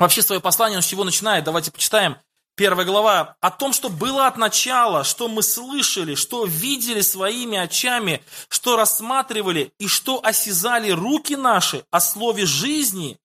вообще 0.00 0.22
свое 0.22 0.40
послание, 0.40 0.78
он 0.78 0.82
с 0.82 0.86
чего 0.86 1.04
начинает, 1.04 1.44
давайте 1.44 1.70
почитаем. 1.70 2.16
Первая 2.56 2.84
глава 2.84 3.36
о 3.40 3.50
том, 3.50 3.72
что 3.72 3.88
было 3.88 4.26
от 4.26 4.36
начала, 4.36 5.04
что 5.04 5.28
мы 5.28 5.42
слышали, 5.42 6.14
что 6.14 6.44
видели 6.44 7.00
своими 7.00 7.56
очами, 7.56 8.22
что 8.48 8.76
рассматривали 8.76 9.72
и 9.78 9.86
что 9.86 10.20
осязали 10.22 10.90
руки 10.90 11.36
наши 11.36 11.84
о 11.90 12.00
слове 12.00 12.46
жизни, 12.46 13.18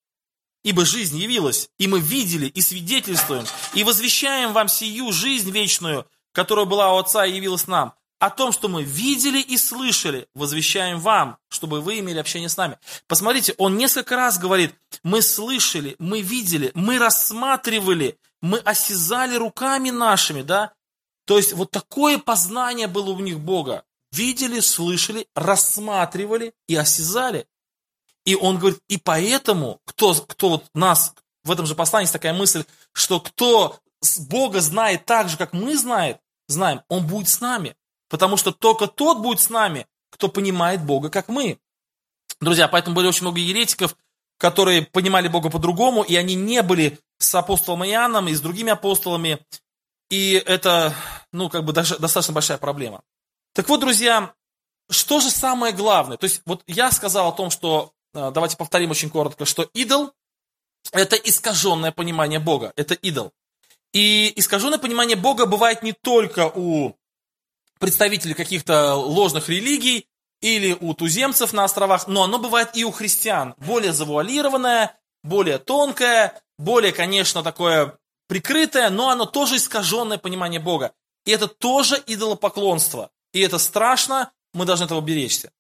Ибо 0.64 0.84
жизнь 0.84 1.20
явилась, 1.20 1.70
и 1.78 1.88
мы 1.88 2.00
видели, 2.00 2.48
и 2.48 2.60
свидетельствуем, 2.60 3.46
и 3.76 3.84
возвещаем 3.84 4.52
вам 4.52 4.68
сию 4.68 5.12
жизнь 5.12 5.52
вечную, 5.52 6.08
которая 6.32 6.66
была 6.66 6.92
у 6.96 6.98
Отца 6.98 7.24
и 7.24 7.36
явилась 7.36 7.68
нам. 7.68 7.94
О 8.26 8.32
том, 8.32 8.52
что 8.52 8.70
мы 8.70 8.82
видели 8.82 9.40
и 9.40 9.56
слышали, 9.56 10.28
возвещаем 10.34 11.00
вам, 11.00 11.38
чтобы 11.48 11.80
вы 11.80 12.00
имели 12.00 12.18
общение 12.18 12.50
с 12.50 12.58
нами. 12.58 12.80
Посмотрите, 13.06 13.54
он 13.60 13.78
несколько 13.78 14.16
раз 14.16 14.40
говорит, 14.40 14.74
мы 15.04 15.22
слышали, 15.22 15.96
мы 16.00 16.22
видели, 16.22 16.72
мы 16.74 16.98
рассматривали, 16.98 18.18
мы 18.42 18.58
осязали 18.58 19.36
руками 19.36 19.92
нашими, 19.92 20.42
да? 20.42 20.74
То 21.28 21.38
есть 21.38 21.54
вот 21.54 21.70
такое 21.70 22.18
познание 22.18 22.88
было 22.88 23.12
у 23.12 23.20
них 23.20 23.40
Бога. 23.40 23.84
Видели, 24.12 24.60
слышали, 24.60 25.28
рассматривали 25.36 26.56
и 26.68 26.76
осязали. 26.76 27.48
И 28.26 28.34
он 28.34 28.58
говорит, 28.58 28.80
и 28.88 28.98
поэтому, 28.98 29.82
кто, 29.86 30.16
кто 30.16 30.50
вот 30.50 30.66
нас, 30.74 31.14
в 31.44 31.52
этом 31.52 31.68
же 31.68 31.76
послании 31.76 32.06
есть 32.06 32.14
такая 32.14 32.34
мысль, 32.34 32.64
что 32.92 33.20
кто 33.20 33.80
Бога 34.18 34.62
знает 34.62 35.06
так 35.06 35.30
же, 35.30 35.38
как 35.38 35.54
мы 35.54 35.78
знаем, 35.78 36.18
знаем, 36.48 36.82
он 36.90 37.06
будет 37.06 37.30
с 37.30 37.40
нами. 37.40 37.76
Потому 38.10 38.38
что 38.38 38.52
только 38.52 38.88
тот 38.88 39.20
будет 39.20 39.40
с 39.40 39.50
нами, 39.50 39.88
кто 40.12 40.30
понимает 40.30 40.84
Бога, 40.84 41.10
как 41.10 41.28
мы. 41.28 41.60
Друзья, 42.40 42.68
поэтому 42.68 42.96
были 42.96 43.08
очень 43.08 43.24
много 43.24 43.40
еретиков, 43.40 43.96
которые 44.38 44.84
понимали 44.84 45.28
Бога 45.28 45.50
по-другому, 45.50 46.04
и 46.04 46.16
они 46.16 46.36
не 46.36 46.62
были 46.62 47.00
с 47.18 47.34
апостолом 47.36 47.86
Иоанном 47.86 48.28
и 48.28 48.34
с 48.34 48.42
другими 48.42 48.72
апостолами. 48.72 49.40
И 50.10 50.34
это, 50.46 50.94
ну, 51.32 51.50
как 51.50 51.64
бы 51.64 51.74
достаточно 51.74 52.34
большая 52.34 52.58
проблема. 52.58 53.02
Так 53.54 53.70
вот, 53.70 53.80
друзья, 53.80 54.34
что 54.90 55.20
же 55.20 55.32
самое 55.32 55.74
главное? 55.74 56.18
То 56.18 56.26
есть, 56.26 56.42
вот 56.46 56.64
я 56.68 56.92
сказал 56.92 57.30
о 57.30 57.32
том, 57.32 57.50
что 57.50 57.94
а, 58.14 58.32
давайте 58.32 58.58
повторим 58.58 58.92
очень 58.92 59.10
коротко, 59.10 59.46
что 59.46 59.64
идол– 59.74 60.14
это 60.92 61.16
искаженное 61.16 61.92
понимание 61.92 62.40
Бога, 62.40 62.74
это 62.76 62.94
идол. 62.94 63.34
И 63.94 64.32
искаженное 64.36 64.78
понимание 64.78 65.16
Бога 65.16 65.46
бывает 65.46 65.84
не 65.84 65.94
только 65.94 66.52
у 66.54 66.96
представителей 67.80 68.34
каких-то 68.34 68.96
ложных 68.96 69.50
религий 69.50 70.08
или 70.42 70.78
у 70.80 70.94
туземцев 70.94 71.54
на 71.54 71.64
островах, 71.64 72.08
но 72.08 72.24
оно 72.24 72.40
бывает 72.40 72.72
и 72.74 72.84
у 72.84 72.92
христиан. 72.92 73.56
Более 73.58 73.94
завуалированное, 73.94 74.98
более 75.24 75.58
тонкое, 75.58 76.42
более, 76.58 76.92
конечно, 76.92 77.44
такое 77.44 77.98
прикрытое, 78.28 78.90
но 78.90 79.10
оно 79.10 79.26
тоже 79.26 79.58
искаженное 79.58 80.18
понимание 80.18 80.60
Бога. 80.60 80.94
И 81.26 81.32
это 81.32 81.48
тоже 81.48 82.02
идолопоклонство. 82.06 83.10
И 83.34 83.42
это 83.42 83.58
страшно, 83.58 84.32
мы 84.54 84.66
должны 84.66 84.86
этого 84.86 85.02
беречься. 85.02 85.52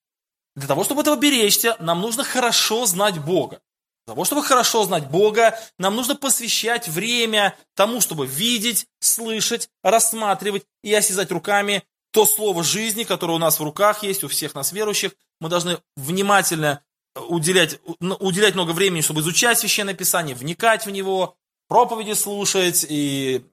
Для 0.56 0.68
того, 0.68 0.84
чтобы 0.84 1.02
этого 1.02 1.18
беречься, 1.18 1.76
нам 1.80 2.02
нужно 2.02 2.24
хорошо 2.24 2.86
знать 2.86 3.20
Бога. 3.20 3.60
Для 4.06 4.14
того, 4.14 4.24
чтобы 4.24 4.44
хорошо 4.44 4.84
знать 4.84 5.10
Бога, 5.10 5.60
нам 5.80 5.96
нужно 5.96 6.16
посвящать 6.16 6.88
время 6.88 7.58
тому, 7.74 8.00
чтобы 8.02 8.28
видеть, 8.28 8.86
слышать, 9.00 9.70
рассматривать 9.84 10.66
и 10.84 10.94
осязать 10.94 11.32
руками 11.32 11.84
то 12.16 12.26
слово 12.26 12.64
жизни, 12.64 13.04
которое 13.04 13.34
у 13.34 13.40
нас 13.40 13.60
в 13.60 13.64
руках 13.64 14.04
есть, 14.04 14.24
у 14.24 14.28
всех 14.28 14.56
нас 14.56 14.72
верующих. 14.72 15.12
Мы 15.40 15.50
должны 15.50 15.80
внимательно 15.98 16.82
уделять, 17.28 17.80
уделять 18.00 18.56
много 18.56 18.72
времени, 18.72 19.02
чтобы 19.02 19.22
изучать 19.22 19.60
Священное 19.60 19.94
Писание, 19.94 20.36
вникать 20.36 20.86
в 20.86 20.92
него, 20.92 21.36
проповеди 21.68 22.14
слушать 22.14 22.86
и 22.88 23.46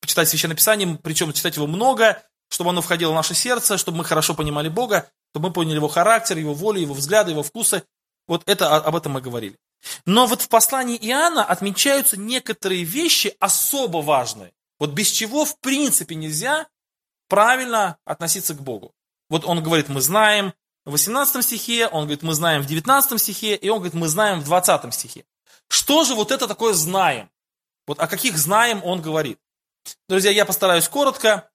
почитать 0.00 0.28
Священное 0.28 0.56
Писание, 0.56 0.98
причем 1.02 1.32
читать 1.32 1.56
его 1.56 1.66
много, 1.66 2.22
чтобы 2.48 2.70
оно 2.70 2.82
входило 2.82 3.12
в 3.12 3.14
наше 3.14 3.34
сердце, 3.34 3.78
чтобы 3.78 3.98
мы 3.98 4.04
хорошо 4.04 4.34
понимали 4.34 4.68
Бога 4.68 5.08
чтобы 5.36 5.48
мы 5.48 5.52
поняли 5.52 5.74
его 5.74 5.88
характер, 5.88 6.38
его 6.38 6.54
волю, 6.54 6.80
его 6.80 6.94
взгляды, 6.94 7.32
его 7.32 7.42
вкусы. 7.42 7.82
Вот 8.26 8.42
это, 8.46 8.74
об 8.74 8.96
этом 8.96 9.12
мы 9.12 9.20
говорили. 9.20 9.58
Но 10.06 10.26
вот 10.26 10.40
в 10.40 10.48
послании 10.48 10.96
Иоанна 10.96 11.44
отмечаются 11.44 12.16
некоторые 12.16 12.84
вещи 12.84 13.36
особо 13.38 13.98
важные. 13.98 14.52
Вот 14.78 14.92
без 14.92 15.10
чего 15.10 15.44
в 15.44 15.60
принципе 15.60 16.14
нельзя 16.14 16.68
правильно 17.28 17.98
относиться 18.04 18.54
к 18.54 18.62
Богу. 18.62 18.92
Вот 19.28 19.44
он 19.44 19.62
говорит, 19.62 19.88
мы 19.88 20.00
знаем 20.00 20.52
в 20.84 20.92
18 20.92 21.44
стихе, 21.44 21.88
он 21.88 22.04
говорит, 22.04 22.22
мы 22.22 22.34
знаем 22.34 22.62
в 22.62 22.66
19 22.66 23.20
стихе, 23.20 23.56
и 23.56 23.68
он 23.68 23.78
говорит, 23.78 23.94
мы 23.94 24.08
знаем 24.08 24.40
в 24.40 24.44
20 24.44 24.94
стихе. 24.94 25.24
Что 25.68 26.04
же 26.04 26.14
вот 26.14 26.30
это 26.30 26.46
такое 26.46 26.74
знаем? 26.74 27.30
Вот 27.86 27.98
о 28.00 28.06
каких 28.06 28.38
знаем 28.38 28.80
он 28.84 29.02
говорит? 29.02 29.38
Друзья, 30.08 30.30
я 30.30 30.44
постараюсь 30.44 30.88
коротко 30.88 31.48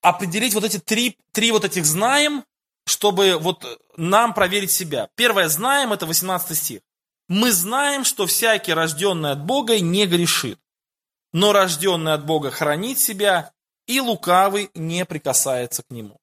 определить 0.00 0.54
вот 0.54 0.64
эти 0.64 0.78
три, 0.78 1.18
три 1.32 1.52
вот 1.52 1.64
этих 1.64 1.86
знаем, 1.86 2.44
чтобы 2.86 3.38
вот 3.38 3.64
нам 3.96 4.34
проверить 4.34 4.72
себя. 4.72 5.08
Первое, 5.14 5.48
знаем, 5.48 5.92
это 5.92 6.06
18 6.06 6.58
стих. 6.58 6.80
Мы 7.28 7.52
знаем, 7.52 8.04
что 8.04 8.26
всякий, 8.26 8.74
рожденный 8.74 9.30
от 9.30 9.44
Бога, 9.44 9.78
не 9.78 10.06
грешит. 10.06 10.58
Но 11.32 11.52
рожденный 11.52 12.12
от 12.12 12.26
Бога 12.26 12.50
хранит 12.50 12.98
себя, 12.98 13.52
и 13.86 14.00
лукавый 14.00 14.70
не 14.74 15.04
прикасается 15.04 15.82
к 15.82 15.90
нему. 15.90 16.18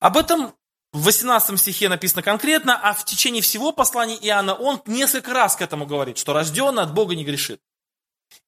Об 0.00 0.16
этом 0.16 0.54
в 0.92 1.04
18 1.04 1.58
стихе 1.58 1.88
написано 1.88 2.22
конкретно, 2.22 2.78
а 2.78 2.92
в 2.92 3.04
течение 3.04 3.42
всего 3.42 3.72
послания 3.72 4.16
Иоанна 4.16 4.54
он 4.54 4.82
несколько 4.86 5.32
раз 5.32 5.56
к 5.56 5.62
этому 5.62 5.86
говорит, 5.86 6.18
что 6.18 6.32
рожденный 6.32 6.82
от 6.82 6.92
Бога 6.92 7.14
не 7.14 7.24
грешит. 7.24 7.60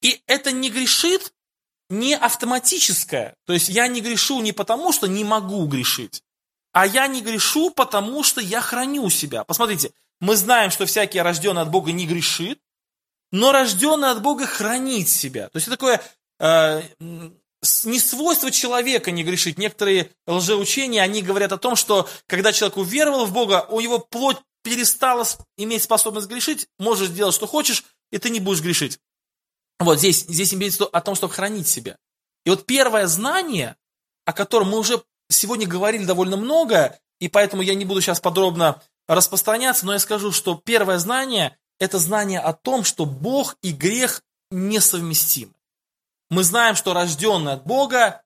И 0.01 0.23
это 0.27 0.53
не 0.53 0.71
грешит, 0.71 1.33
не 1.89 2.15
автоматическое. 2.15 3.37
То 3.47 3.53
есть 3.53 3.69
я 3.69 3.89
не 3.89 4.01
грешу 4.01 4.41
не 4.41 4.53
потому, 4.53 4.93
что 4.93 5.07
не 5.07 5.25
могу 5.25 5.67
грешить, 5.67 6.23
а 6.73 6.87
я 6.87 7.07
не 7.07 7.23
грешу, 7.23 7.71
потому 7.71 8.23
что 8.23 8.41
я 8.41 8.61
храню 8.61 9.09
себя. 9.11 9.45
Посмотрите, 9.45 9.93
мы 10.21 10.37
знаем, 10.37 10.71
что 10.71 10.87
всякий 10.87 11.21
рожденный 11.21 11.63
от 11.63 11.71
Бога 11.71 11.93
не 11.93 12.07
грешит, 12.07 12.61
но 13.31 13.53
рожденный 13.53 14.11
от 14.11 14.23
Бога 14.23 14.47
хранит 14.47 15.09
себя. 15.09 15.49
То 15.49 15.57
есть 15.57 15.69
это 15.69 15.77
такое 15.77 16.03
э, 16.41 16.83
не 17.85 17.99
свойство 17.99 18.51
человека 18.51 19.11
не 19.11 19.25
грешить. 19.25 19.59
Некоторые 19.59 20.11
лжеучения, 20.27 21.03
они 21.03 21.23
говорят 21.23 21.53
о 21.53 21.59
том, 21.59 21.77
что 21.77 22.09
когда 22.27 22.53
человек 22.53 22.77
уверовал 22.77 23.27
в 23.27 23.33
Бога, 23.33 23.67
у 23.71 23.81
его 23.81 23.99
плоть 23.99 24.39
перестала 24.63 25.27
иметь 25.57 25.83
способность 25.83 26.29
грешить, 26.29 26.69
можешь 26.79 27.11
делать, 27.11 27.35
что 27.35 27.47
хочешь, 27.47 27.85
и 28.11 28.19
ты 28.19 28.31
не 28.31 28.41
будешь 28.41 28.63
грешить. 28.63 28.99
Вот 29.79 29.99
здесь, 29.99 30.23
здесь 30.23 30.55
имеется 30.55 30.85
о 30.85 31.01
том, 31.01 31.15
чтобы 31.15 31.33
хранить 31.33 31.69
себя. 31.69 31.99
И 32.45 32.51
вот 32.51 32.67
первое 32.67 33.07
знание, 33.07 33.77
о 34.25 34.33
котором 34.33 34.71
мы 34.71 34.79
уже 34.79 35.03
сегодня 35.29 35.67
говорили 35.67 36.05
довольно 36.05 36.37
много, 36.37 36.99
и 37.21 37.29
поэтому 37.29 37.63
я 37.63 37.75
не 37.75 37.85
буду 37.85 38.01
сейчас 38.01 38.21
подробно 38.21 38.83
распространяться, 39.09 39.87
но 39.87 39.93
я 39.93 39.99
скажу, 39.99 40.33
что 40.33 40.61
первое 40.63 40.99
знание– 40.99 41.57
это 41.79 41.99
знание 41.99 42.41
о 42.41 42.53
том, 42.53 42.85
что 42.85 43.05
Бог 43.05 43.57
и 43.63 43.73
грех 43.73 44.23
несовместимы. 44.51 45.54
Мы 46.31 46.43
знаем, 46.45 46.77
что 46.77 46.93
рожденный 46.93 47.53
от 47.53 47.65
Бога 47.65 48.23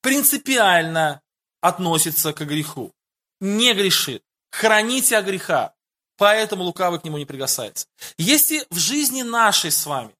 принципиально 0.00 1.22
относится 1.60 2.32
к 2.32 2.40
греху, 2.44 2.92
не 3.40 3.72
грешит, 3.74 4.22
храните 4.50 5.16
о 5.16 5.22
греха, 5.22 5.74
поэтому 6.16 6.64
лукавый 6.64 7.00
к 7.00 7.04
нему 7.04 7.18
не 7.18 7.24
прикасается. 7.24 7.86
Если 8.18 8.66
в 8.70 8.78
жизни 8.78 9.22
нашей 9.22 9.70
с 9.70 9.86
вами 9.86 10.12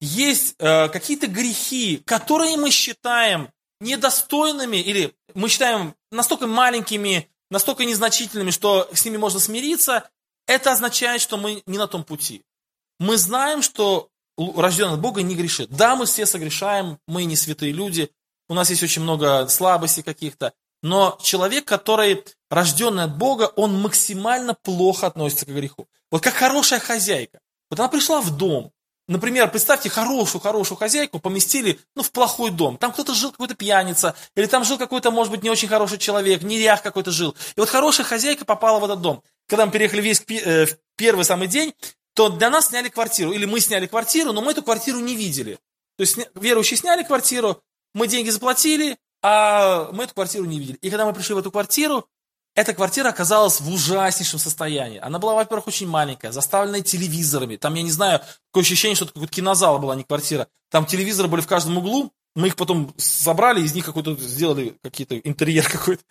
есть 0.00 0.54
э, 0.58 0.88
какие-то 0.88 1.26
грехи, 1.26 2.02
которые 2.06 2.56
мы 2.56 2.70
считаем 2.70 3.50
недостойными, 3.80 4.76
или 4.76 5.14
мы 5.34 5.48
считаем 5.48 5.94
настолько 6.10 6.46
маленькими, 6.46 7.30
настолько 7.50 7.84
незначительными, 7.84 8.50
что 8.50 8.88
с 8.92 9.04
ними 9.04 9.16
можно 9.16 9.40
смириться, 9.40 10.08
это 10.46 10.72
означает, 10.72 11.20
что 11.20 11.36
мы 11.36 11.62
не 11.66 11.78
на 11.78 11.86
том 11.86 12.04
пути. 12.04 12.42
Мы 12.98 13.16
знаем, 13.16 13.62
что 13.62 14.09
рожденный 14.56 14.94
от 14.94 15.00
Бога 15.00 15.22
не 15.22 15.34
грешит. 15.34 15.70
Да, 15.70 15.96
мы 15.96 16.06
все 16.06 16.26
согрешаем, 16.26 16.98
мы 17.06 17.24
не 17.24 17.36
святые 17.36 17.72
люди, 17.72 18.10
у 18.48 18.54
нас 18.54 18.70
есть 18.70 18.82
очень 18.82 19.02
много 19.02 19.46
слабостей 19.48 20.02
каких-то, 20.02 20.52
но 20.82 21.18
человек, 21.22 21.66
который 21.66 22.24
рожденный 22.50 23.04
от 23.04 23.16
Бога, 23.16 23.52
он 23.56 23.80
максимально 23.80 24.54
плохо 24.54 25.06
относится 25.06 25.46
к 25.46 25.50
греху. 25.50 25.86
Вот 26.10 26.22
как 26.22 26.34
хорошая 26.34 26.80
хозяйка. 26.80 27.40
Вот 27.70 27.78
она 27.78 27.88
пришла 27.88 28.20
в 28.20 28.36
дом, 28.36 28.72
Например, 29.10 29.50
представьте 29.50 29.90
хорошую-хорошую 29.90 30.78
хозяйку 30.78 31.18
поместили 31.18 31.80
ну, 31.96 32.04
в 32.04 32.12
плохой 32.12 32.52
дом. 32.52 32.76
Там 32.78 32.92
кто-то 32.92 33.12
жил, 33.12 33.32
какой-то 33.32 33.56
пьяница, 33.56 34.14
или 34.36 34.46
там 34.46 34.62
жил 34.62 34.78
какой-то, 34.78 35.10
может 35.10 35.32
быть, 35.32 35.42
не 35.42 35.50
очень 35.50 35.66
хороший 35.66 35.98
человек, 35.98 36.42
нерях 36.42 36.80
какой-то 36.80 37.10
жил. 37.10 37.34
И 37.56 37.60
вот 37.60 37.68
хорошая 37.68 38.06
хозяйка 38.06 38.44
попала 38.44 38.78
в 38.78 38.84
этот 38.84 39.00
дом. 39.00 39.24
Когда 39.48 39.66
мы 39.66 39.72
переехали 39.72 40.00
весь 40.00 40.22
э, 40.28 40.66
в 40.66 40.76
первый 40.96 41.24
самый 41.24 41.48
день, 41.48 41.74
то 42.14 42.28
для 42.28 42.50
нас 42.50 42.68
сняли 42.68 42.88
квартиру. 42.88 43.32
Или 43.32 43.44
мы 43.44 43.60
сняли 43.60 43.86
квартиру, 43.86 44.32
но 44.32 44.40
мы 44.40 44.52
эту 44.52 44.62
квартиру 44.62 44.98
не 44.98 45.14
видели. 45.14 45.58
То 45.96 46.02
есть 46.02 46.18
верующие 46.34 46.78
сняли 46.78 47.02
квартиру, 47.02 47.62
мы 47.94 48.06
деньги 48.06 48.30
заплатили, 48.30 48.96
а 49.22 49.90
мы 49.92 50.04
эту 50.04 50.14
квартиру 50.14 50.44
не 50.44 50.58
видели. 50.58 50.78
И 50.80 50.90
когда 50.90 51.04
мы 51.04 51.12
пришли 51.12 51.34
в 51.34 51.38
эту 51.38 51.50
квартиру, 51.50 52.06
эта 52.54 52.74
квартира 52.74 53.08
оказалась 53.08 53.60
в 53.60 53.72
ужаснейшем 53.72 54.38
состоянии. 54.38 54.98
Она 54.98 55.18
была, 55.18 55.34
во-первых, 55.34 55.68
очень 55.68 55.88
маленькая, 55.88 56.32
заставленная 56.32 56.82
телевизорами. 56.82 57.56
Там, 57.56 57.74
я 57.74 57.82
не 57.82 57.90
знаю, 57.90 58.20
такое 58.50 58.64
ощущение, 58.64 58.96
что 58.96 59.04
это 59.04 59.14
какой-то 59.14 59.32
кинозал 59.32 59.78
была, 59.78 59.94
а 59.94 59.96
не 59.96 60.04
квартира. 60.04 60.48
Там 60.70 60.86
телевизоры 60.86 61.28
были 61.28 61.42
в 61.42 61.46
каждом 61.46 61.78
углу. 61.78 62.12
Мы 62.36 62.48
их 62.48 62.56
потом 62.56 62.94
собрали, 62.96 63.60
из 63.60 63.74
них 63.74 63.84
какой-то 63.84 64.14
сделали 64.16 64.76
какие-то 64.82 65.18
интерьер 65.18 65.68
какой-то. 65.68 66.02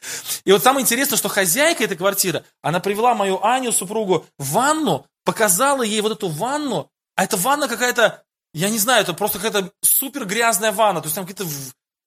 И 0.43 0.51
вот 0.51 0.63
самое 0.63 0.83
интересное, 0.83 1.17
что 1.17 1.29
хозяйка 1.29 1.83
этой 1.83 1.97
квартиры, 1.97 2.43
она 2.61 2.79
привела 2.79 3.15
мою 3.15 3.43
Аню, 3.43 3.71
супругу, 3.71 4.25
в 4.37 4.51
ванну, 4.51 5.05
показала 5.29 5.83
ей 5.83 6.01
вот 6.01 6.11
эту 6.11 6.27
ванну, 6.27 6.89
а 7.15 7.23
эта 7.23 7.37
ванна 7.37 7.67
какая-то, 7.67 8.23
я 8.51 8.71
не 8.71 8.79
знаю, 8.79 9.03
это 9.03 9.13
просто 9.13 9.37
какая-то 9.37 9.71
супер 9.81 10.25
грязная 10.25 10.71
ванна. 10.71 11.01
То 11.01 11.05
есть 11.05 11.15
там 11.15 11.27
какие-то 11.27 11.47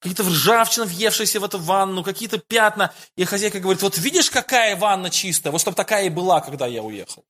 какие-то 0.01 0.25
ржавчина, 0.25 0.85
въевшаяся 0.85 1.39
в 1.39 1.45
эту 1.45 1.59
ванну, 1.59 2.03
какие-то 2.03 2.39
пятна. 2.39 2.93
И 3.17 3.25
хозяйка 3.25 3.61
говорит, 3.61 3.81
вот 3.81 3.97
видишь, 3.97 4.29
какая 4.29 4.75
ванна 4.75 5.09
чистая, 5.09 5.53
вот 5.53 5.61
чтобы 5.61 5.77
такая 5.77 6.07
и 6.07 6.09
была, 6.09 6.41
когда 6.41 6.67
я 6.67 6.83
уехал. 6.83 7.25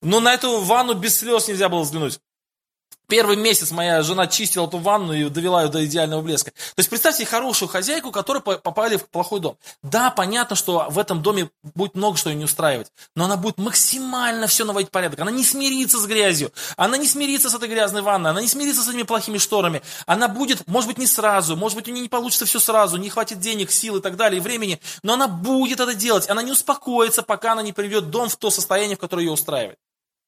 Но 0.00 0.20
на 0.20 0.32
эту 0.32 0.62
ванну 0.62 0.94
без 0.94 1.18
слез 1.18 1.46
нельзя 1.46 1.68
было 1.68 1.82
взглянуть. 1.82 2.20
Первый 3.08 3.36
месяц 3.36 3.70
моя 3.70 4.02
жена 4.02 4.26
чистила 4.26 4.66
эту 4.66 4.76
ванну 4.76 5.14
и 5.14 5.30
довела 5.30 5.62
ее 5.62 5.70
до 5.70 5.82
идеального 5.86 6.20
блеска. 6.20 6.50
То 6.50 6.80
есть 6.80 6.90
представьте 6.90 7.24
хорошую 7.24 7.70
хозяйку, 7.70 8.10
которая 8.10 8.42
попали 8.42 8.98
в 8.98 9.08
плохой 9.08 9.40
дом. 9.40 9.56
Да, 9.82 10.10
понятно, 10.10 10.54
что 10.54 10.86
в 10.90 10.98
этом 10.98 11.22
доме 11.22 11.48
будет 11.74 11.94
много 11.94 12.18
что 12.18 12.28
ее 12.28 12.36
не 12.36 12.44
устраивать, 12.44 12.92
но 13.16 13.24
она 13.24 13.38
будет 13.38 13.56
максимально 13.56 14.46
все 14.46 14.66
наводить 14.66 14.90
порядок. 14.90 15.20
Она 15.20 15.30
не 15.30 15.42
смирится 15.42 15.98
с 15.98 16.06
грязью, 16.06 16.52
она 16.76 16.98
не 16.98 17.06
смирится 17.06 17.48
с 17.48 17.54
этой 17.54 17.68
грязной 17.70 18.02
ванной, 18.02 18.30
она 18.30 18.42
не 18.42 18.48
смирится 18.48 18.82
с 18.82 18.88
этими 18.88 19.04
плохими 19.04 19.38
шторами. 19.38 19.80
Она 20.04 20.28
будет, 20.28 20.68
может 20.68 20.88
быть, 20.88 20.98
не 20.98 21.06
сразу, 21.06 21.56
может 21.56 21.76
быть, 21.76 21.88
у 21.88 21.92
нее 21.92 22.02
не 22.02 22.08
получится 22.10 22.44
все 22.44 22.60
сразу, 22.60 22.98
не 22.98 23.08
хватит 23.08 23.40
денег, 23.40 23.70
сил 23.70 23.96
и 23.96 24.02
так 24.02 24.16
далее, 24.16 24.38
и 24.38 24.42
времени, 24.42 24.80
но 25.02 25.14
она 25.14 25.28
будет 25.28 25.80
это 25.80 25.94
делать. 25.94 26.28
Она 26.28 26.42
не 26.42 26.52
успокоится, 26.52 27.22
пока 27.22 27.52
она 27.52 27.62
не 27.62 27.72
приведет 27.72 28.10
дом 28.10 28.28
в 28.28 28.36
то 28.36 28.50
состояние, 28.50 28.96
в 28.96 29.00
которое 29.00 29.24
ее 29.24 29.32
устраивает. 29.32 29.78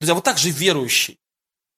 Друзья, 0.00 0.14
вот 0.14 0.24
так 0.24 0.38
же 0.38 0.48
верующий. 0.48 1.18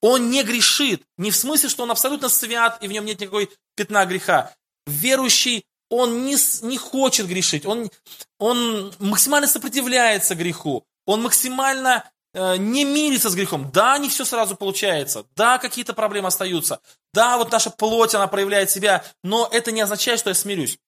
Он 0.03 0.29
не 0.29 0.43
грешит. 0.43 1.01
Не 1.17 1.31
в 1.31 1.35
смысле, 1.37 1.69
что 1.69 1.83
он 1.83 1.91
абсолютно 1.91 2.27
свят, 2.27 2.77
и 2.81 2.89
в 2.89 2.91
нем 2.91 3.05
нет 3.05 3.21
никакой 3.21 3.49
пятна 3.73 4.05
греха. 4.05 4.53
Верующий, 4.85 5.65
он 5.89 6.25
не, 6.25 6.35
не 6.67 6.77
хочет 6.77 7.25
грешить. 7.25 7.65
Он, 7.65 7.89
он 8.37 8.93
максимально 8.99 9.47
сопротивляется 9.47 10.35
греху. 10.35 10.83
Он 11.05 11.23
максимально 11.23 12.03
э, 12.33 12.57
не 12.57 12.83
мирится 12.83 13.29
с 13.29 13.35
грехом. 13.35 13.71
Да, 13.71 13.97
не 13.97 14.09
все 14.09 14.25
сразу 14.25 14.57
получается. 14.57 15.25
Да, 15.37 15.57
какие-то 15.57 15.93
проблемы 15.93 16.27
остаются. 16.27 16.81
Да, 17.13 17.37
вот 17.37 17.53
наша 17.53 17.69
плоть, 17.69 18.13
она 18.13 18.27
проявляет 18.27 18.69
себя. 18.71 19.05
Но 19.23 19.47
это 19.53 19.71
не 19.71 19.79
означает, 19.79 20.19
что 20.19 20.31
я 20.31 20.33
смирюсь. 20.33 20.79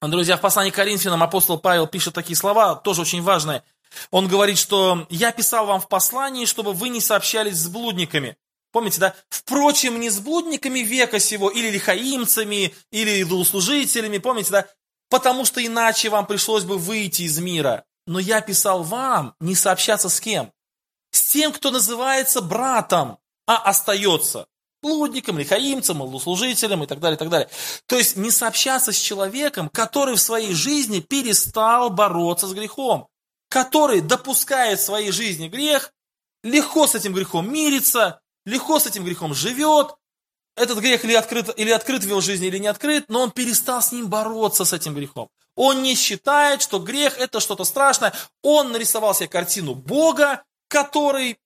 Друзья, 0.00 0.36
в 0.36 0.40
послании 0.40 0.72
к 0.72 0.74
Коринфянам 0.74 1.22
апостол 1.22 1.60
Павел 1.60 1.86
пишет 1.86 2.12
такие 2.12 2.34
слова, 2.34 2.74
тоже 2.74 3.02
очень 3.02 3.22
важные. 3.22 3.62
Он 4.10 4.28
говорит, 4.28 4.58
что 4.58 5.06
«я 5.10 5.32
писал 5.32 5.66
вам 5.66 5.80
в 5.80 5.88
послании, 5.88 6.44
чтобы 6.44 6.72
вы 6.72 6.88
не 6.88 7.00
сообщались 7.00 7.56
с 7.56 7.68
блудниками». 7.68 8.36
Помните, 8.72 9.00
да? 9.00 9.14
Впрочем, 9.28 10.00
не 10.00 10.08
с 10.08 10.18
блудниками 10.18 10.80
века 10.80 11.18
сего, 11.18 11.50
или 11.50 11.68
лихаимцами, 11.68 12.74
или 12.90 13.20
идолослужителями, 13.20 14.18
помните, 14.18 14.50
да? 14.50 14.66
Потому 15.10 15.44
что 15.44 15.64
иначе 15.64 16.08
вам 16.08 16.26
пришлось 16.26 16.64
бы 16.64 16.78
выйти 16.78 17.22
из 17.22 17.38
мира. 17.38 17.84
Но 18.06 18.18
я 18.18 18.40
писал 18.40 18.82
вам 18.82 19.34
не 19.40 19.54
сообщаться 19.54 20.08
с 20.08 20.20
кем? 20.20 20.50
С 21.10 21.22
тем, 21.24 21.52
кто 21.52 21.70
называется 21.70 22.40
братом, 22.40 23.18
а 23.46 23.58
остается 23.58 24.46
блудником, 24.82 25.38
лихаимцем, 25.38 26.18
служителем 26.18 26.82
и 26.82 26.86
так 26.86 26.98
далее, 26.98 27.16
и 27.16 27.18
так 27.18 27.28
далее. 27.28 27.48
То 27.86 27.96
есть 27.96 28.16
не 28.16 28.30
сообщаться 28.30 28.92
с 28.92 28.96
человеком, 28.96 29.68
который 29.68 30.16
в 30.16 30.20
своей 30.20 30.54
жизни 30.54 31.00
перестал 31.00 31.90
бороться 31.90 32.48
с 32.48 32.52
грехом 32.52 33.08
который 33.52 34.00
допускает 34.00 34.80
в 34.80 34.82
своей 34.82 35.12
жизни 35.12 35.46
грех, 35.46 35.92
легко 36.42 36.86
с 36.86 36.94
этим 36.94 37.12
грехом 37.12 37.52
мирится, 37.52 38.22
легко 38.46 38.78
с 38.78 38.86
этим 38.86 39.04
грехом 39.04 39.34
живет, 39.34 39.94
этот 40.56 40.78
грех 40.78 41.04
или 41.04 41.12
открыт, 41.12 41.50
или 41.58 41.70
открыт 41.70 42.02
в 42.02 42.08
его 42.08 42.22
жизни, 42.22 42.46
или 42.46 42.56
не 42.56 42.68
открыт, 42.68 43.04
но 43.08 43.20
он 43.20 43.30
перестал 43.30 43.82
с 43.82 43.92
ним 43.92 44.08
бороться, 44.08 44.64
с 44.64 44.72
этим 44.72 44.94
грехом. 44.94 45.28
Он 45.54 45.82
не 45.82 45.94
считает, 45.94 46.62
что 46.62 46.78
грех 46.78 47.18
это 47.18 47.40
что-то 47.40 47.64
страшное. 47.64 48.14
Он 48.42 48.72
нарисовал 48.72 49.14
себе 49.14 49.28
картину 49.28 49.74
Бога, 49.74 50.42
который 50.68 51.38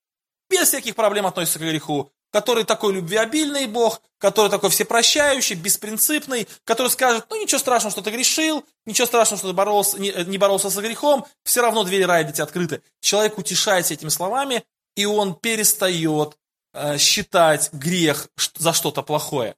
без 0.49 0.69
всяких 0.69 0.95
проблем 0.95 1.27
относится 1.27 1.59
к 1.59 1.63
греху 1.63 2.13
который 2.33 2.65
такой 2.65 2.95
любвеобильный 2.95 3.67
Бог, 3.67 4.03
который 4.19 4.51
такой 4.51 4.71
всепрощающий, 4.71 5.55
беспринципный, 5.57 6.49
который 6.65 6.89
скажет, 6.89 7.27
ну 7.31 7.41
ничего 7.41 7.59
страшного, 7.59 7.93
что 7.93 8.03
ты 8.03 8.11
грешил, 8.11 8.65
ничего 8.85 9.07
страшного, 9.07 9.39
что 9.39 9.49
ты 9.49 9.55
боролся, 9.55 9.99
не, 9.99 10.13
не 10.25 10.39
боролся 10.39 10.71
со 10.71 10.83
грехом, 10.83 11.27
все 11.45 11.63
равно 11.63 11.85
двери 11.85 12.03
рая 12.03 12.25
для 12.25 12.33
тебя 12.33 12.45
открыты. 12.45 12.83
Человек 13.01 13.39
утешается 13.39 13.95
этими 13.95 14.09
словами, 14.09 14.65
и 14.97 15.05
он 15.07 15.35
перестает 15.35 16.37
э, 16.73 16.99
считать 16.99 17.73
грех 17.73 18.29
за 18.57 18.73
что-то 18.73 19.03
плохое. 19.03 19.55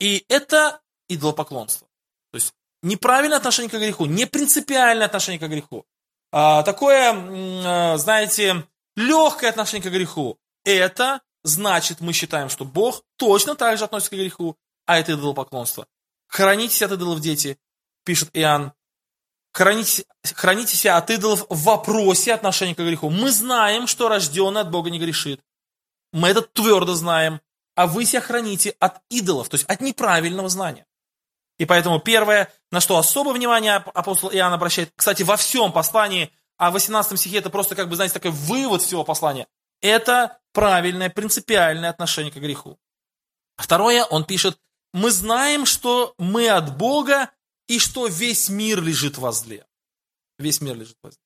И 0.00 0.24
это 0.28 0.80
идолопоклонство. 1.08 1.86
То 2.32 2.36
есть 2.36 2.54
неправильное 2.82 3.38
отношение 3.38 3.70
к 3.70 3.74
греху, 3.74 4.06
не 4.06 4.26
принципиальное 4.26 5.06
отношение 5.06 5.38
к 5.38 5.50
греху. 5.50 5.86
А, 6.32 6.62
такое, 6.62 7.12
э, 7.12 7.98
знаете, 7.98 8.66
легкое 8.96 9.50
отношение 9.50 9.88
к 9.88 9.92
греху. 9.92 10.38
Это 10.64 11.20
значит 11.44 12.00
мы 12.00 12.12
считаем, 12.12 12.48
что 12.48 12.64
Бог 12.64 13.02
точно 13.16 13.54
так 13.54 13.78
же 13.78 13.84
относится 13.84 14.10
к 14.10 14.18
греху, 14.18 14.56
а 14.86 14.98
это 14.98 15.12
идолопоклонство. 15.12 15.86
Хранитесь 16.28 16.82
от 16.82 16.92
идолов, 16.92 17.20
дети, 17.20 17.58
пишет 18.04 18.30
Иоанн. 18.32 18.72
Хранитесь, 19.52 20.04
хранитесь 20.24 20.86
от 20.86 21.10
идолов 21.10 21.44
в 21.50 21.62
вопросе 21.64 22.32
отношения 22.32 22.74
к 22.74 22.78
греху. 22.78 23.10
Мы 23.10 23.30
знаем, 23.30 23.86
что 23.86 24.08
рожденный 24.08 24.62
от 24.62 24.70
Бога 24.70 24.90
не 24.90 24.98
грешит. 24.98 25.40
Мы 26.12 26.28
это 26.28 26.42
твердо 26.42 26.94
знаем. 26.94 27.40
А 27.74 27.86
вы 27.86 28.04
себя 28.04 28.20
храните 28.20 28.74
от 28.80 29.00
идолов, 29.08 29.48
то 29.48 29.54
есть 29.54 29.66
от 29.66 29.80
неправильного 29.80 30.48
знания. 30.48 30.86
И 31.58 31.64
поэтому 31.64 32.00
первое, 32.00 32.52
на 32.70 32.80
что 32.80 32.98
особое 32.98 33.34
внимание 33.34 33.76
апостол 33.76 34.30
Иоанн 34.30 34.52
обращает, 34.52 34.92
кстати, 34.94 35.22
во 35.22 35.36
всем 35.36 35.72
послании, 35.72 36.30
а 36.58 36.70
в 36.70 36.74
18 36.74 37.18
стихе 37.18 37.38
это 37.38 37.50
просто, 37.50 37.74
как 37.74 37.88
бы, 37.88 37.96
знаете, 37.96 38.14
такой 38.14 38.30
вывод 38.30 38.82
всего 38.82 39.04
послания, 39.04 39.46
это 39.82 40.38
правильное, 40.52 41.10
принципиальное 41.10 41.90
отношение 41.90 42.32
к 42.32 42.36
греху. 42.36 42.78
Второе, 43.56 44.04
он 44.04 44.24
пишет, 44.24 44.58
мы 44.92 45.10
знаем, 45.10 45.66
что 45.66 46.14
мы 46.18 46.48
от 46.48 46.76
Бога 46.76 47.30
и 47.68 47.78
что 47.78 48.06
весь 48.06 48.48
мир 48.48 48.82
лежит 48.82 49.18
возле. 49.18 49.66
Весь 50.38 50.60
мир 50.60 50.76
лежит 50.76 50.96
возле. 51.02 51.18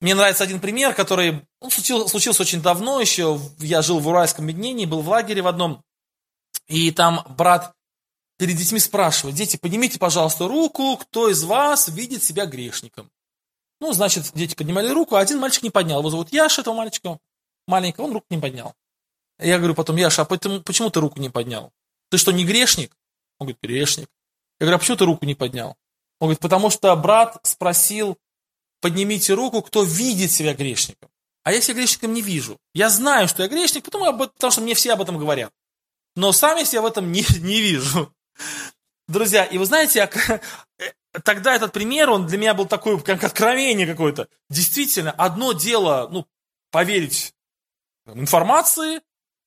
Мне 0.00 0.14
нравится 0.14 0.44
один 0.44 0.60
пример, 0.60 0.94
который 0.94 1.46
ну, 1.62 1.70
случился, 1.70 2.08
случился 2.08 2.42
очень 2.42 2.60
давно 2.60 3.00
еще. 3.00 3.40
Я 3.58 3.80
жил 3.80 4.00
в 4.00 4.08
Уральском 4.08 4.44
объединении, 4.44 4.86
был 4.86 5.00
в 5.00 5.08
лагере 5.08 5.40
в 5.40 5.46
одном. 5.46 5.82
И 6.66 6.90
там 6.90 7.24
брат 7.36 7.74
перед 8.36 8.56
детьми 8.56 8.78
спрашивает, 8.78 9.36
дети, 9.36 9.56
поднимите, 9.56 9.98
пожалуйста, 9.98 10.48
руку, 10.48 10.96
кто 10.96 11.30
из 11.30 11.44
вас 11.44 11.88
видит 11.88 12.22
себя 12.22 12.46
грешником. 12.46 13.10
Ну, 13.80 13.92
значит, 13.92 14.30
дети 14.34 14.54
поднимали 14.54 14.88
руку, 14.88 15.16
а 15.16 15.20
один 15.20 15.38
мальчик 15.38 15.62
не 15.62 15.70
поднял. 15.70 16.00
Его 16.00 16.10
зовут 16.10 16.32
Яша, 16.32 16.62
этого 16.62 16.74
мальчика 16.74 17.18
маленького, 17.66 18.06
он 18.06 18.12
руку 18.12 18.26
не 18.30 18.38
поднял. 18.38 18.74
Я 19.38 19.58
говорю 19.58 19.74
потом, 19.74 19.96
Яша, 19.96 20.22
а 20.22 20.24
почему, 20.24 20.60
почему 20.60 20.90
ты 20.90 21.00
руку 21.00 21.20
не 21.20 21.30
поднял? 21.30 21.72
Ты 22.10 22.18
что, 22.18 22.32
не 22.32 22.44
грешник? 22.44 22.96
Он 23.38 23.46
говорит, 23.46 23.58
грешник. 23.62 24.08
Я 24.60 24.66
говорю, 24.66 24.76
а 24.76 24.78
почему 24.78 24.96
ты 24.96 25.04
руку 25.04 25.24
не 25.24 25.34
поднял? 25.34 25.76
Он 26.20 26.28
говорит, 26.28 26.40
потому 26.40 26.70
что 26.70 26.94
брат 26.96 27.38
спросил, 27.42 28.18
поднимите 28.80 29.34
руку, 29.34 29.62
кто 29.62 29.82
видит 29.82 30.30
себя 30.30 30.54
грешником. 30.54 31.10
А 31.42 31.52
я 31.52 31.60
себя 31.60 31.74
грешником 31.74 32.14
не 32.14 32.22
вижу. 32.22 32.58
Я 32.72 32.88
знаю, 32.88 33.28
что 33.28 33.42
я 33.42 33.48
грешник, 33.48 33.84
потому, 33.84 34.16
потому 34.16 34.50
что 34.50 34.60
мне 34.60 34.74
все 34.74 34.92
об 34.92 35.02
этом 35.02 35.18
говорят. 35.18 35.52
Но 36.16 36.32
сам 36.32 36.56
я 36.56 36.64
себя 36.64 36.82
в 36.82 36.86
этом 36.86 37.10
не, 37.10 37.24
не 37.40 37.60
вижу. 37.60 38.14
Друзья, 39.08 39.44
и 39.44 39.58
вы 39.58 39.66
знаете, 39.66 39.98
я, 39.98 40.40
тогда 41.22 41.54
этот 41.54 41.72
пример, 41.72 42.08
он 42.08 42.26
для 42.26 42.38
меня 42.38 42.54
был 42.54 42.66
такой, 42.66 43.00
как 43.02 43.22
откровение 43.22 43.86
какое-то. 43.86 44.28
Действительно, 44.48 45.10
одно 45.10 45.52
дело, 45.52 46.08
ну, 46.10 46.26
поверить 46.70 47.34
информации, 48.06 49.00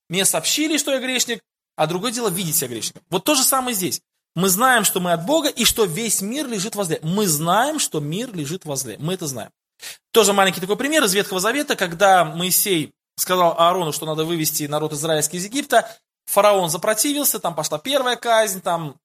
мне 0.09 0.25
сообщили, 0.25 0.77
что 0.77 0.91
я 0.91 0.99
грешник, 0.99 1.41
а 1.75 1.87
другое 1.87 2.11
дело 2.11 2.29
видеть 2.29 2.55
себя 2.55 2.69
грешником. 2.69 3.03
Вот 3.09 3.23
то 3.23 3.35
же 3.35 3.43
самое 3.43 3.75
здесь. 3.75 4.01
Мы 4.35 4.49
знаем, 4.49 4.83
что 4.83 4.99
мы 4.99 5.13
от 5.13 5.25
Бога 5.25 5.49
и 5.49 5.65
что 5.65 5.85
весь 5.85 6.21
мир 6.21 6.47
лежит 6.47 6.75
возле. 6.75 6.99
Мы 7.01 7.27
знаем, 7.27 7.79
что 7.79 7.99
мир 7.99 8.33
лежит 8.35 8.65
возле. 8.65 8.97
Мы 8.99 9.15
это 9.15 9.27
знаем. 9.27 9.49
Тоже 10.11 10.33
маленький 10.33 10.61
такой 10.61 10.77
пример 10.77 11.03
из 11.03 11.13
Ветхого 11.13 11.39
Завета, 11.39 11.75
когда 11.75 12.25
Моисей 12.25 12.91
сказал 13.15 13.55
Аарону, 13.57 13.91
что 13.91 14.05
надо 14.05 14.25
вывести 14.25 14.63
народ 14.63 14.93
израильский 14.93 15.37
из 15.37 15.45
Египта, 15.45 15.89
фараон 16.25 16.69
запротивился, 16.69 17.39
там 17.39 17.55
пошла 17.55 17.79
первая 17.79 18.15
казнь, 18.15 18.61
там 18.61 18.97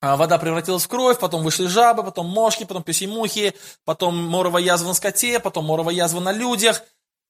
а, 0.00 0.16
вода 0.16 0.38
превратилась 0.38 0.84
в 0.84 0.88
кровь, 0.88 1.18
потом 1.18 1.42
вышли 1.42 1.66
жабы, 1.66 2.02
потом 2.02 2.26
мошки, 2.26 2.64
потом 2.64 2.82
пёсьи 2.82 3.06
мухи, 3.06 3.54
потом 3.84 4.16
моровая 4.16 4.62
язва 4.62 4.88
на 4.88 4.94
скоте, 4.94 5.40
потом 5.40 5.66
моровая 5.66 5.94
язва 5.94 6.20
на 6.20 6.32
людях, 6.32 6.82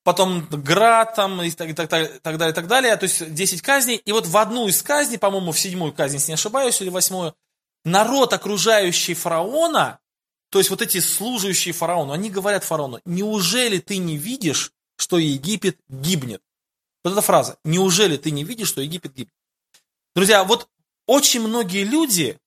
потом 0.04 0.46
град 0.50 1.14
там 1.14 1.42
и 1.42 1.50
так, 1.50 1.74
так, 1.74 1.88
так, 1.88 2.20
так 2.20 2.38
далее, 2.38 2.54
так 2.54 2.68
далее. 2.68 2.96
То 2.96 3.04
есть 3.04 3.34
10 3.34 3.62
казней. 3.62 3.96
И 3.96 4.12
вот 4.12 4.26
в 4.26 4.36
одну 4.36 4.68
из 4.68 4.82
казней, 4.82 5.18
по-моему, 5.18 5.50
в 5.50 5.58
седьмую 5.58 5.92
казнь, 5.92 6.14
если 6.16 6.30
не 6.30 6.34
ошибаюсь, 6.34 6.80
или 6.80 6.90
восьмую, 6.90 7.34
народ, 7.84 8.32
окружающий 8.32 9.14
фараона, 9.14 9.98
то 10.50 10.58
есть 10.58 10.70
вот 10.70 10.82
эти 10.82 11.00
служащие 11.00 11.74
фараону, 11.74 12.12
они 12.12 12.30
говорят 12.30 12.62
фараону, 12.62 13.00
неужели 13.04 13.78
ты 13.78 13.96
не 13.96 14.16
видишь, 14.16 14.72
что 14.96 15.18
Египет 15.18 15.80
гибнет? 15.88 16.42
Вот 17.02 17.12
эта 17.12 17.22
фраза, 17.22 17.58
неужели 17.64 18.16
ты 18.16 18.30
не 18.30 18.44
видишь, 18.44 18.68
что 18.68 18.80
Египет 18.80 19.12
гибнет? 19.14 19.34
Друзья, 20.14 20.44
вот 20.44 20.68
очень 21.06 21.40
многие 21.40 21.82
люди, 21.82 22.38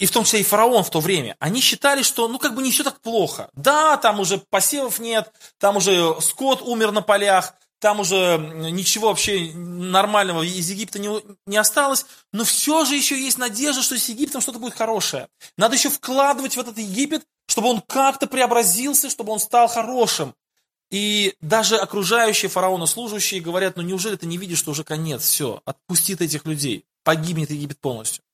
и 0.00 0.06
в 0.06 0.10
том 0.10 0.24
числе 0.24 0.40
и 0.40 0.44
фараон 0.44 0.82
в 0.82 0.90
то 0.90 0.98
время, 0.98 1.36
они 1.38 1.60
считали, 1.60 2.02
что 2.02 2.26
ну 2.26 2.38
как 2.38 2.54
бы 2.54 2.62
не 2.62 2.72
все 2.72 2.82
так 2.82 3.00
плохо. 3.00 3.50
Да, 3.52 3.98
там 3.98 4.18
уже 4.18 4.38
посевов 4.38 4.98
нет, 4.98 5.30
там 5.58 5.76
уже 5.76 6.16
скот 6.22 6.62
умер 6.62 6.90
на 6.90 7.02
полях, 7.02 7.54
там 7.80 8.00
уже 8.00 8.38
ничего 8.72 9.08
вообще 9.08 9.52
нормального 9.54 10.42
из 10.42 10.70
Египта 10.70 10.98
не, 10.98 11.10
не 11.46 11.58
осталось, 11.58 12.06
но 12.32 12.44
все 12.44 12.86
же 12.86 12.94
еще 12.94 13.20
есть 13.20 13.36
надежда, 13.36 13.82
что 13.82 13.98
с 13.98 14.08
Египтом 14.08 14.40
что-то 14.40 14.58
будет 14.58 14.74
хорошее. 14.74 15.28
Надо 15.58 15.76
еще 15.76 15.90
вкладывать 15.90 16.56
в 16.56 16.60
этот 16.60 16.78
Египет, 16.78 17.26
чтобы 17.46 17.68
он 17.68 17.82
как-то 17.82 18.26
преобразился, 18.26 19.10
чтобы 19.10 19.32
он 19.32 19.38
стал 19.38 19.68
хорошим. 19.68 20.34
И 20.90 21.36
даже 21.42 21.76
окружающие 21.76 22.48
фараона 22.48 22.86
служащие 22.86 23.42
говорят, 23.42 23.76
ну 23.76 23.82
неужели 23.82 24.16
ты 24.16 24.26
не 24.26 24.38
видишь, 24.38 24.58
что 24.58 24.70
уже 24.70 24.82
конец, 24.82 25.22
все, 25.22 25.60
отпусти 25.66 26.14
этих 26.14 26.46
людей, 26.46 26.86
погибнет 27.04 27.50
Египет 27.50 27.78
полностью. 27.80 28.24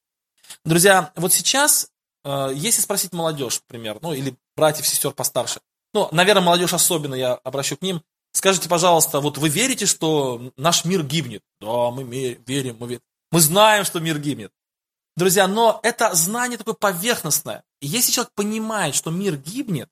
Друзья, 0.65 1.13
вот 1.17 1.33
сейчас, 1.33 1.91
э, 2.25 2.51
если 2.55 2.81
спросить 2.81 3.13
молодежь, 3.13 3.61
например, 3.69 3.99
ну 4.03 4.13
или 4.13 4.37
братьев, 4.57 4.87
сестер 4.87 5.13
постарше, 5.13 5.61
ну, 5.95 6.09
наверное, 6.13 6.43
молодежь 6.43 6.75
особенно, 6.75 7.15
я 7.15 7.35
обращу 7.35 7.77
к 7.77 7.83
ним, 7.83 8.03
скажите, 8.33 8.69
пожалуйста, 8.69 9.21
вот 9.21 9.39
вы 9.39 9.49
верите, 9.49 9.87
что 9.87 10.53
наш 10.57 10.85
мир 10.85 11.03
гибнет? 11.03 11.43
Да, 11.61 11.91
мы 11.91 12.03
верим, 12.05 12.77
мы 12.79 12.89
верим. 12.89 13.03
Мы 13.33 13.41
знаем, 13.41 13.85
что 13.85 14.01
мир 14.01 14.19
гибнет. 14.19 14.53
Друзья, 15.17 15.49
но 15.49 15.81
это 15.83 16.15
знание 16.15 16.59
такое 16.59 16.75
поверхностное. 16.75 17.65
И 17.81 17.87
если 17.87 18.13
человек 18.13 18.33
понимает, 18.35 18.95
что 18.95 19.11
мир 19.11 19.37
гибнет, 19.37 19.89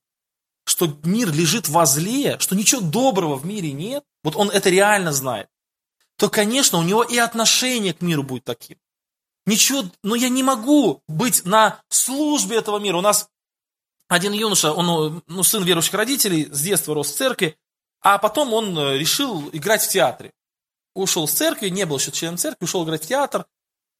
что 0.65 0.87
мир 1.03 1.31
лежит 1.31 1.67
возле, 1.67 2.37
что 2.39 2.55
ничего 2.55 2.81
доброго 2.81 3.35
в 3.35 3.45
мире 3.45 3.71
нет, 3.71 4.03
вот 4.23 4.35
он 4.35 4.49
это 4.49 4.69
реально 4.69 5.11
знает, 5.11 5.49
то, 6.17 6.29
конечно, 6.29 6.77
у 6.77 6.83
него 6.83 7.03
и 7.03 7.17
отношение 7.17 7.93
к 7.93 8.01
миру 8.01 8.23
будет 8.23 8.43
таким. 8.43 8.77
Ничего, 9.45 9.83
но 10.03 10.15
я 10.15 10.29
не 10.29 10.43
могу 10.43 11.01
быть 11.07 11.45
на 11.45 11.81
службе 11.89 12.57
этого 12.57 12.79
мира. 12.79 12.97
У 12.97 13.01
нас 13.01 13.29
один 14.07 14.33
юноша, 14.33 14.73
он 14.73 15.23
ну, 15.27 15.43
сын 15.43 15.63
верующих 15.63 15.93
родителей, 15.93 16.47
с 16.51 16.61
детства 16.61 16.95
рос 16.95 17.11
в 17.11 17.15
церкви, 17.15 17.57
а 18.01 18.17
потом 18.17 18.53
он 18.53 18.77
э, 18.77 18.97
решил 18.97 19.49
играть 19.51 19.83
в 19.83 19.89
театре. 19.89 20.31
Ушел 20.93 21.27
с 21.27 21.33
церкви, 21.33 21.69
не 21.69 21.85
был 21.85 21.97
еще 21.97 22.11
членом 22.11 22.37
церкви, 22.37 22.65
ушел 22.65 22.83
играть 22.85 23.03
в 23.03 23.07
театр. 23.07 23.45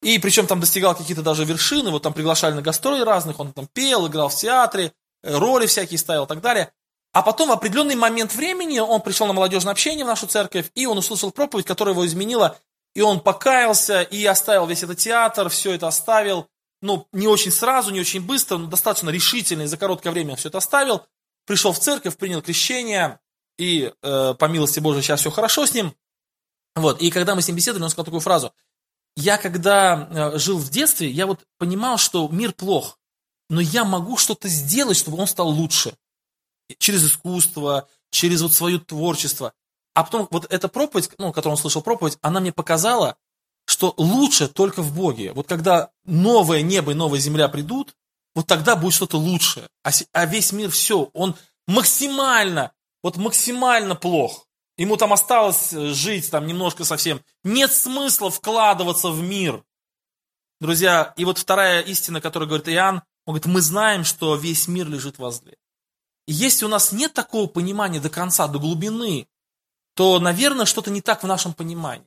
И 0.02 0.18
причем 0.18 0.46
там 0.46 0.60
достигал 0.60 0.94
какие-то 0.94 1.22
даже 1.22 1.44
вершины, 1.44 1.90
вот 1.90 2.02
там 2.02 2.12
приглашали 2.12 2.54
на 2.54 2.62
гастроли 2.62 3.02
разных, 3.02 3.40
он 3.40 3.52
там 3.52 3.66
пел, 3.72 4.06
играл 4.06 4.28
в 4.28 4.36
театре, 4.36 4.92
э, 5.22 5.36
роли 5.36 5.66
всякие 5.66 5.98
ставил 5.98 6.24
и 6.24 6.28
так 6.28 6.40
далее. 6.40 6.72
А 7.12 7.22
потом 7.22 7.48
в 7.48 7.52
определенный 7.52 7.94
момент 7.94 8.34
времени 8.34 8.78
он 8.78 9.00
пришел 9.00 9.26
на 9.26 9.32
молодежное 9.32 9.72
общение 9.72 10.04
в 10.04 10.08
нашу 10.08 10.26
церковь, 10.26 10.70
и 10.74 10.86
он 10.86 10.98
услышал 10.98 11.30
проповедь, 11.30 11.66
которая 11.66 11.94
его 11.94 12.06
изменила 12.06 12.58
и 12.96 13.02
он 13.02 13.20
покаялся 13.20 14.00
и 14.00 14.24
оставил 14.24 14.66
весь 14.66 14.82
этот 14.82 14.96
театр, 14.96 15.50
все 15.50 15.72
это 15.72 15.86
оставил. 15.86 16.48
Ну, 16.80 17.06
не 17.12 17.28
очень 17.28 17.50
сразу, 17.50 17.90
не 17.90 18.00
очень 18.00 18.22
быстро, 18.22 18.56
но 18.56 18.68
достаточно 18.68 19.10
решительно 19.10 19.62
и 19.62 19.66
за 19.66 19.76
короткое 19.76 20.12
время 20.12 20.34
все 20.34 20.48
это 20.48 20.58
оставил. 20.58 21.04
Пришел 21.44 21.72
в 21.72 21.78
церковь, 21.78 22.16
принял 22.16 22.40
крещение, 22.40 23.20
и 23.58 23.92
э, 24.02 24.34
по 24.38 24.46
милости 24.46 24.80
Божией 24.80 25.02
сейчас 25.02 25.20
все 25.20 25.30
хорошо 25.30 25.66
с 25.66 25.74
ним. 25.74 25.94
Вот, 26.74 27.02
и 27.02 27.10
когда 27.10 27.34
мы 27.34 27.42
с 27.42 27.48
ним 27.48 27.56
беседовали, 27.56 27.84
он 27.84 27.90
сказал 27.90 28.06
такую 28.06 28.20
фразу. 28.20 28.54
Я 29.14 29.36
когда 29.36 30.32
э, 30.34 30.38
жил 30.38 30.56
в 30.56 30.70
детстве, 30.70 31.10
я 31.10 31.26
вот 31.26 31.40
понимал, 31.58 31.98
что 31.98 32.26
мир 32.28 32.52
плох, 32.52 32.98
но 33.50 33.60
я 33.60 33.84
могу 33.84 34.16
что-то 34.16 34.48
сделать, 34.48 34.96
чтобы 34.96 35.18
он 35.18 35.26
стал 35.26 35.50
лучше. 35.50 35.94
Через 36.78 37.04
искусство, 37.04 37.90
через 38.10 38.40
вот 38.40 38.54
свое 38.54 38.78
творчество. 38.78 39.52
А 39.96 40.04
потом 40.04 40.28
вот 40.30 40.46
эта 40.52 40.68
проповедь, 40.68 41.08
ну, 41.16 41.32
которую 41.32 41.52
он 41.52 41.56
слышал 41.56 41.80
проповедь, 41.80 42.18
она 42.20 42.38
мне 42.38 42.52
показала, 42.52 43.16
что 43.64 43.94
лучше 43.96 44.46
только 44.46 44.82
в 44.82 44.94
Боге. 44.94 45.32
Вот 45.32 45.46
когда 45.46 45.90
новое 46.04 46.60
небо 46.60 46.92
и 46.92 46.94
новая 46.94 47.18
земля 47.18 47.48
придут, 47.48 47.94
вот 48.34 48.46
тогда 48.46 48.76
будет 48.76 48.92
что-то 48.92 49.16
лучшее. 49.16 49.70
А, 49.82 49.88
а 50.12 50.26
весь 50.26 50.52
мир 50.52 50.70
все, 50.70 51.08
он 51.14 51.34
максимально, 51.66 52.72
вот 53.02 53.16
максимально 53.16 53.94
плох. 53.94 54.46
Ему 54.76 54.98
там 54.98 55.14
осталось 55.14 55.72
э, 55.72 55.94
жить 55.94 56.30
там 56.30 56.46
немножко 56.46 56.84
совсем. 56.84 57.22
Нет 57.42 57.72
смысла 57.72 58.30
вкладываться 58.30 59.08
в 59.08 59.22
мир. 59.22 59.64
Друзья, 60.60 61.14
и 61.16 61.24
вот 61.24 61.38
вторая 61.38 61.80
истина, 61.80 62.20
которую 62.20 62.50
говорит 62.50 62.68
Иоанн, 62.68 62.96
он 63.24 63.32
говорит, 63.32 63.46
мы 63.46 63.62
знаем, 63.62 64.04
что 64.04 64.36
весь 64.36 64.68
мир 64.68 64.88
лежит 64.88 65.16
возле. 65.16 65.56
И 66.26 66.34
если 66.34 66.66
у 66.66 66.68
нас 66.68 66.92
нет 66.92 67.14
такого 67.14 67.46
понимания 67.46 67.98
до 67.98 68.10
конца, 68.10 68.46
до 68.46 68.58
глубины, 68.58 69.26
то, 69.96 70.20
наверное, 70.20 70.66
что-то 70.66 70.90
не 70.90 71.00
так 71.00 71.22
в 71.22 71.26
нашем 71.26 71.54
понимании. 71.54 72.06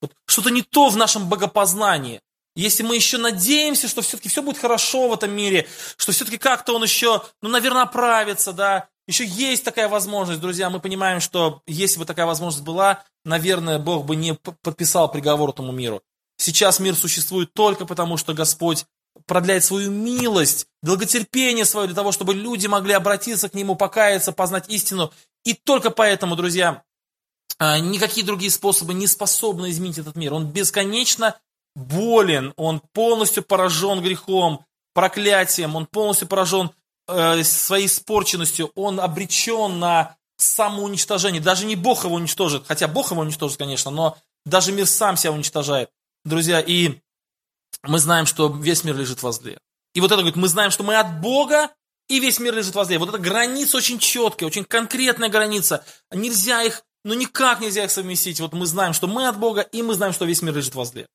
Вот, 0.00 0.12
что-то 0.26 0.50
не 0.50 0.62
то 0.62 0.88
в 0.88 0.96
нашем 0.96 1.28
богопознании. 1.28 2.20
Если 2.56 2.84
мы 2.84 2.94
еще 2.94 3.18
надеемся, 3.18 3.88
что 3.88 4.00
все-таки 4.00 4.28
все 4.28 4.40
будет 4.40 4.58
хорошо 4.58 5.08
в 5.08 5.14
этом 5.14 5.32
мире, 5.32 5.66
что 5.96 6.12
все-таки 6.12 6.38
как-то 6.38 6.74
он 6.74 6.84
еще, 6.84 7.22
ну, 7.42 7.48
наверное, 7.48 7.82
оправится, 7.82 8.52
да, 8.52 8.88
еще 9.08 9.26
есть 9.26 9.64
такая 9.64 9.88
возможность, 9.88 10.40
друзья, 10.40 10.70
мы 10.70 10.78
понимаем, 10.78 11.20
что 11.20 11.62
если 11.66 11.98
бы 11.98 12.04
такая 12.04 12.26
возможность 12.26 12.64
была, 12.64 13.02
наверное, 13.24 13.80
Бог 13.80 14.06
бы 14.06 14.14
не 14.14 14.34
подписал 14.34 15.10
приговор 15.10 15.50
этому 15.50 15.72
миру. 15.72 16.00
Сейчас 16.36 16.78
мир 16.78 16.94
существует 16.94 17.52
только 17.52 17.84
потому, 17.84 18.16
что 18.16 18.32
Господь 18.32 18.86
продляет 19.26 19.64
свою 19.64 19.90
милость, 19.90 20.66
долготерпение 20.82 21.64
свое 21.64 21.86
для 21.88 21.96
того, 21.96 22.12
чтобы 22.12 22.34
люди 22.34 22.66
могли 22.66 22.94
обратиться 22.94 23.48
к 23.48 23.54
Нему, 23.54 23.74
покаяться, 23.74 24.32
познать 24.32 24.68
истину. 24.68 25.12
И 25.44 25.54
только 25.54 25.90
поэтому, 25.90 26.36
друзья, 26.36 26.82
никакие 27.60 28.26
другие 28.26 28.50
способы 28.50 28.94
не 28.94 29.06
способны 29.06 29.70
изменить 29.70 29.98
этот 29.98 30.16
мир. 30.16 30.34
Он 30.34 30.46
бесконечно 30.46 31.38
болен, 31.74 32.52
он 32.56 32.80
полностью 32.92 33.42
поражен 33.42 34.02
грехом. 34.02 34.64
проклятием, 34.94 35.74
он 35.74 35.86
полностью 35.86 36.28
поражен 36.28 36.70
э, 37.08 37.42
своей 37.42 37.86
испорченностью, 37.86 38.70
он 38.76 39.00
обречен 39.00 39.80
на 39.80 40.16
самоуничтожение. 40.36 41.42
Даже 41.42 41.66
не 41.66 41.76
Бог 41.76 42.04
его 42.04 42.14
уничтожит, 42.14 42.64
хотя 42.66 42.88
Бог 42.88 43.10
его 43.10 43.22
уничтожит, 43.22 43.58
конечно, 43.58 43.90
но 43.90 44.16
даже 44.44 44.72
мир 44.72 44.86
сам 44.86 45.16
себя 45.16 45.32
уничтожает. 45.32 45.90
Друзья, 46.24 46.60
и 46.60 47.00
мы 47.82 47.98
знаем, 47.98 48.26
что 48.26 48.48
весь 48.48 48.84
мир 48.84 48.96
лежит 48.96 49.22
возле. 49.22 49.58
И 49.94 50.00
вот 50.00 50.06
это 50.06 50.16
говорит, 50.16 50.36
мы 50.36 50.48
знаем, 50.48 50.70
что 50.70 50.84
мы 50.84 50.96
от 50.96 51.20
Бога, 51.20 51.70
и 52.08 52.20
весь 52.20 52.38
мир 52.38 52.54
лежит 52.54 52.74
возле. 52.74 52.98
Вот 52.98 53.08
эта 53.08 53.18
граница 53.18 53.76
очень 53.76 53.98
четкая, 53.98 54.48
очень 54.48 54.64
конкретная 54.64 55.28
граница. 55.28 55.84
Нельзя 56.10 56.62
их, 56.62 56.82
ну 57.04 57.14
никак 57.14 57.60
нельзя 57.60 57.84
их 57.84 57.90
совместить. 57.90 58.40
Вот 58.40 58.52
мы 58.52 58.66
знаем, 58.66 58.92
что 58.92 59.06
мы 59.06 59.28
от 59.28 59.38
Бога, 59.38 59.60
и 59.60 59.82
мы 59.82 59.94
знаем, 59.94 60.12
что 60.12 60.24
весь 60.24 60.42
мир 60.42 60.54
лежит 60.54 60.74
возле. 60.74 61.06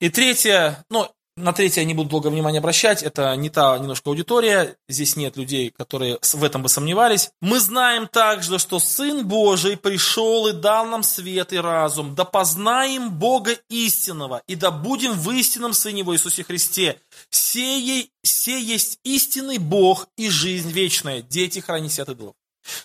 И 0.00 0.10
третье, 0.10 0.84
ну, 0.90 1.10
на 1.36 1.52
третье 1.52 1.82
я 1.82 1.86
не 1.86 1.92
буду 1.92 2.08
долго 2.08 2.28
внимания 2.28 2.58
обращать, 2.58 3.02
это 3.02 3.36
не 3.36 3.50
та 3.50 3.76
немножко 3.78 4.08
аудитория, 4.08 4.76
здесь 4.88 5.16
нет 5.16 5.36
людей, 5.36 5.70
которые 5.70 6.18
в 6.22 6.42
этом 6.42 6.62
бы 6.62 6.70
сомневались. 6.70 7.30
Мы 7.42 7.60
знаем 7.60 8.08
также, 8.08 8.58
что 8.58 8.78
Сын 8.78 9.26
Божий 9.26 9.76
пришел 9.76 10.46
и 10.46 10.52
дал 10.52 10.86
нам 10.86 11.02
свет 11.02 11.52
и 11.52 11.58
разум, 11.58 12.14
да 12.14 12.24
познаем 12.24 13.10
Бога 13.10 13.52
истинного, 13.68 14.42
и 14.46 14.54
да 14.54 14.70
будем 14.70 15.12
в 15.12 15.30
истинном 15.30 15.74
Сыне 15.74 16.00
Его 16.00 16.14
Иисусе 16.14 16.42
Христе. 16.42 16.98
Сей, 17.28 18.10
сей 18.22 18.62
есть 18.62 18.98
истинный 19.04 19.58
Бог 19.58 20.08
и 20.16 20.30
жизнь 20.30 20.70
вечная, 20.70 21.20
дети 21.20 21.58
хранись 21.58 21.98
от 21.98 22.08
идолов. 22.08 22.34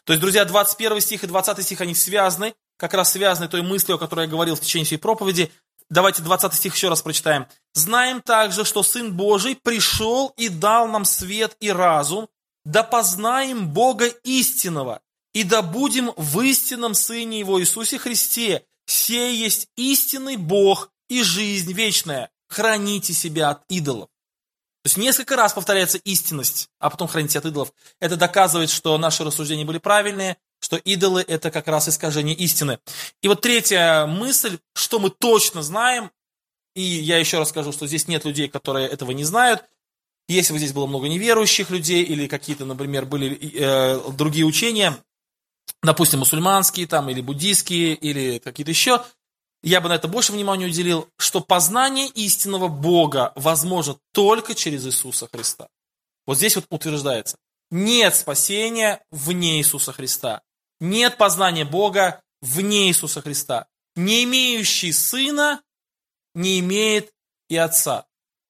То 0.04 0.14
есть, 0.14 0.22
друзья, 0.22 0.46
21 0.46 1.02
стих 1.02 1.24
и 1.24 1.28
20 1.28 1.64
стих, 1.64 1.82
они 1.82 1.96
связаны, 1.96 2.54
как 2.78 2.94
раз 2.94 3.12
связаны 3.12 3.48
той 3.48 3.62
мыслью, 3.62 3.96
о 3.96 4.00
которой 4.00 4.26
я 4.26 4.32
говорил 4.32 4.56
в 4.56 4.62
течение 4.62 4.86
всей 4.86 4.98
проповеди. 4.98 5.52
Давайте 5.90 6.22
20 6.22 6.54
стих 6.54 6.76
еще 6.76 6.90
раз 6.90 7.02
прочитаем. 7.02 7.48
«Знаем 7.74 8.22
также, 8.22 8.64
что 8.64 8.82
Сын 8.82 9.14
Божий 9.14 9.56
пришел 9.56 10.34
и 10.38 10.48
дал 10.48 10.88
нам 10.88 11.04
свет 11.04 11.56
и 11.60 11.70
разум, 11.70 12.30
да 12.64 12.84
познаем 12.84 13.68
Бога 13.68 14.08
истинного, 14.24 15.02
и 15.34 15.44
да 15.44 15.62
будем 15.62 16.14
в 16.16 16.40
истинном 16.42 16.94
Сыне 16.94 17.40
Его 17.40 17.60
Иисусе 17.60 17.98
Христе. 17.98 18.66
Сей 18.86 19.36
есть 19.36 19.68
истинный 19.76 20.38
Бог 20.38 20.92
и 21.10 21.24
жизнь 21.24 21.74
вечная. 21.74 22.30
Храните 22.48 23.14
себя 23.14 23.50
от 23.50 23.64
идолов». 23.68 24.11
То 24.84 24.88
есть 24.88 24.98
несколько 24.98 25.36
раз 25.36 25.54
повторяется 25.54 26.00
истинность, 26.00 26.70
а 26.80 26.90
потом 26.90 27.08
храните 27.08 27.38
от 27.38 27.46
идолов. 27.46 27.72
Это 28.00 28.18
доказывает, 28.18 28.72
что 28.72 28.98
наши 28.98 29.24
рассуждения 29.24 29.64
были 29.64 29.78
правильные, 29.78 30.38
что 30.60 30.76
идолы– 30.78 31.24
это 31.28 31.52
как 31.52 31.68
раз 31.68 31.88
искажение 31.88 32.36
истины. 32.36 32.80
И 33.22 33.28
вот 33.28 33.42
третья 33.42 34.08
мысль, 34.08 34.58
что 34.74 35.00
мы 35.00 35.12
точно 35.12 35.62
знаем, 35.62 36.10
и 36.76 36.82
я 36.82 37.18
еще 37.18 37.38
раз 37.38 37.50
скажу, 37.50 37.72
что 37.72 37.86
здесь 37.86 38.08
нет 38.08 38.26
людей, 38.26 38.48
которые 38.48 38.88
этого 38.88 39.12
не 39.12 39.24
знают. 39.24 39.66
Если 40.28 40.54
бы 40.54 40.60
здесь 40.60 40.74
было 40.74 40.88
много 40.88 41.08
неверующих 41.10 41.70
людей 41.70 42.04
или 42.04 42.28
какие-то, 42.28 42.66
например, 42.66 43.06
были 43.06 43.38
э, 43.54 44.12
другие 44.14 44.46
учения, 44.46 44.98
допустим, 45.84 46.20
мусульманские 46.20 46.88
там, 46.88 47.10
или 47.10 47.22
буддийские, 47.22 47.96
или 47.96 48.40
какие-то 48.40 48.72
еще, 48.72 49.04
я 49.64 49.82
бы 49.82 49.90
на 49.90 49.94
это 49.94 50.08
больше 50.08 50.32
внимания 50.32 50.66
уделил, 50.66 51.08
что 51.18 51.42
познание 51.42 52.08
истинного 52.08 52.68
Бога 52.68 53.32
возможно 53.36 53.98
только 54.12 54.56
через 54.56 54.86
Иисуса 54.86 55.28
Христа. 55.32 55.68
Вот 56.26 56.38
здесь 56.38 56.56
вот 56.56 56.66
утверждается, 56.70 57.38
нет 57.72 58.16
спасения 58.16 59.02
вне 59.12 59.60
Иисуса 59.60 59.94
Христа. 59.94 60.42
Нет 60.82 61.18
познания 61.18 61.64
Бога 61.64 62.22
вне 62.42 62.90
Иисуса 62.90 63.22
Христа. 63.22 63.68
Не 63.96 64.24
имеющий 64.26 64.92
сына 64.92 65.62
не 66.36 66.60
имеет 66.60 67.14
и 67.50 67.56
отца. 67.56 68.06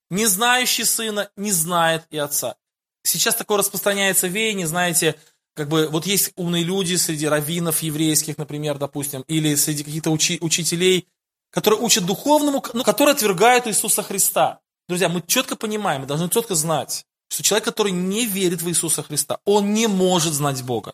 Не 0.10 0.26
знающий 0.26 0.86
сына 0.86 1.30
не 1.36 1.52
знает 1.52 2.06
и 2.10 2.18
отца. 2.18 2.56
Сейчас 3.04 3.36
такое 3.36 3.58
распространяется 3.58 4.28
веяние, 4.28 4.68
знаете, 4.68 5.20
как 5.54 5.70
бы 5.70 5.88
вот 5.88 6.06
есть 6.06 6.32
умные 6.36 6.64
люди 6.64 6.96
среди 6.96 7.28
раввинов 7.28 7.82
еврейских, 7.82 8.38
например, 8.38 8.78
допустим, 8.78 9.24
или 9.28 9.56
среди 9.56 9.84
каких-то 9.84 10.12
учи, 10.12 10.38
учителей, 10.42 11.08
которые 11.50 11.82
учат 11.82 12.06
духовному, 12.06 12.64
но 12.74 12.84
которые 12.84 13.14
отвергают 13.14 13.68
Иисуса 13.68 14.04
Христа. 14.04 14.60
Друзья, 14.88 15.10
мы 15.10 15.24
четко 15.26 15.56
понимаем, 15.56 16.02
мы 16.02 16.08
должны 16.08 16.30
четко 16.30 16.56
знать, 16.56 17.06
что 17.30 17.44
человек, 17.44 17.66
который 17.66 17.92
не 17.92 18.26
верит 18.26 18.62
в 18.62 18.70
Иисуса 18.70 19.04
Христа, 19.04 19.40
он 19.46 19.74
не 19.74 19.88
может 19.88 20.34
знать 20.34 20.64
Бога 20.64 20.94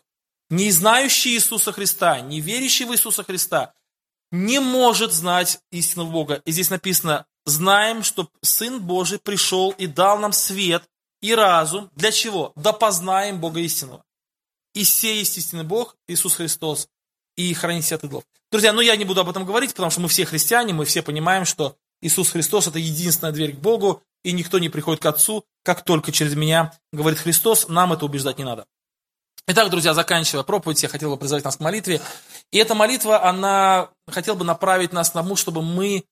не 0.50 0.70
знающий 0.70 1.34
Иисуса 1.34 1.72
Христа, 1.72 2.20
не 2.20 2.40
верящий 2.40 2.86
в 2.86 2.92
Иисуса 2.92 3.22
Христа, 3.22 3.74
не 4.30 4.60
может 4.60 5.12
знать 5.12 5.60
истинного 5.70 6.10
Бога. 6.10 6.42
И 6.44 6.52
здесь 6.52 6.70
написано, 6.70 7.26
знаем, 7.44 8.02
что 8.02 8.30
Сын 8.42 8.80
Божий 8.80 9.18
пришел 9.18 9.70
и 9.70 9.86
дал 9.86 10.18
нам 10.18 10.32
свет 10.32 10.84
и 11.20 11.34
разум. 11.34 11.90
Для 11.94 12.12
чего? 12.12 12.52
Да 12.56 12.72
познаем 12.72 13.40
Бога 13.40 13.60
истинного. 13.60 14.04
И 14.74 14.84
сей 14.84 15.18
есть 15.18 15.36
истинный 15.38 15.64
Бог, 15.64 15.96
Иисус 16.06 16.34
Христос, 16.36 16.88
и 17.36 17.54
хранить 17.54 17.92
от 17.92 18.04
идолов. 18.04 18.24
Друзья, 18.50 18.72
ну 18.72 18.80
я 18.80 18.96
не 18.96 19.04
буду 19.04 19.20
об 19.20 19.28
этом 19.28 19.44
говорить, 19.44 19.70
потому 19.70 19.90
что 19.90 20.00
мы 20.00 20.08
все 20.08 20.24
христиане, 20.24 20.72
мы 20.72 20.84
все 20.84 21.02
понимаем, 21.02 21.44
что 21.44 21.76
Иисус 22.00 22.30
Христос– 22.30 22.66
это 22.68 22.78
единственная 22.78 23.32
дверь 23.32 23.54
к 23.54 23.60
Богу, 23.60 24.02
и 24.24 24.32
никто 24.32 24.58
не 24.58 24.68
приходит 24.68 25.02
к 25.02 25.06
Отцу, 25.06 25.44
как 25.62 25.84
только 25.84 26.12
через 26.12 26.34
меня, 26.34 26.72
говорит 26.92 27.20
Христос, 27.20 27.68
нам 27.68 27.92
это 27.92 28.04
убеждать 28.04 28.38
не 28.38 28.44
надо. 28.44 28.66
Итак, 29.46 29.70
друзья, 29.70 29.94
заканчивая 29.94 30.42
проповедь, 30.42 30.82
я 30.82 30.88
хотел 30.88 31.10
бы 31.10 31.16
призвать 31.16 31.44
нас 31.44 31.56
к 31.56 31.60
молитве. 31.60 32.02
И 32.50 32.58
эта 32.58 32.74
молитва, 32.74 33.24
она 33.24 33.90
хотела 34.06 34.34
бы 34.34 34.44
направить 34.44 34.92
нас 34.92 35.10
к 35.10 35.14
тому, 35.14 35.36
чтобы 35.36 35.62
мы 35.62 36.04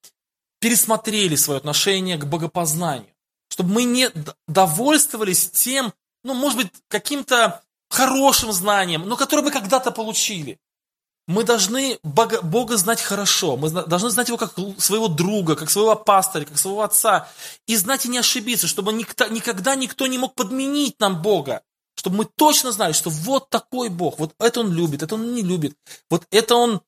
пересмотрели 0.61 1.37
свое 1.37 1.59
отношение 1.59 2.17
к 2.17 2.25
богопознанию. 2.25 3.13
Чтобы 3.51 3.75
мы 3.75 3.85
не 3.85 4.11
довольствовались 4.49 5.51
тем, 5.51 5.93
ну, 6.25 6.35
может 6.35 6.59
быть, 6.59 6.73
каким-то 6.89 7.63
хорошим 7.89 8.53
знанием, 8.53 9.09
но 9.09 9.17
которое 9.17 9.43
мы 9.43 9.51
когда-то 9.51 9.91
получили. 9.91 10.59
Мы 11.29 11.43
должны 11.43 11.99
Бога, 12.05 12.41
Бога 12.41 12.77
знать 12.77 13.01
хорошо, 13.01 13.57
мы 13.57 13.69
должны 13.69 14.11
знать 14.11 14.29
Его 14.29 14.39
как 14.39 14.53
своего 14.79 15.09
друга, 15.09 15.57
как 15.57 15.71
своего 15.71 15.97
пастыря, 15.97 16.45
как 16.45 16.57
своего 16.57 16.83
отца, 16.83 17.29
и 17.67 17.75
знать 17.77 18.07
и 18.07 18.09
не 18.09 18.19
ошибиться, 18.19 18.69
чтобы 18.69 18.93
никто, 18.93 19.27
никогда 19.27 19.75
никто 19.75 20.07
не 20.07 20.19
мог 20.19 20.35
подменить 20.35 21.01
нам 21.01 21.21
Бога 21.21 21.63
чтобы 21.97 22.19
мы 22.19 22.25
точно 22.27 22.73
знали, 22.73 22.93
что 22.93 23.11
вот 23.11 23.49
такой 23.51 23.89
Бог, 23.89 24.19
вот 24.19 24.35
это 24.39 24.61
Он 24.61 24.73
любит, 24.73 25.03
это 25.03 25.15
Он 25.15 25.35
не 25.35 25.43
любит, 25.43 25.77
вот 26.11 26.27
это 26.31 26.55
Он 26.55 26.83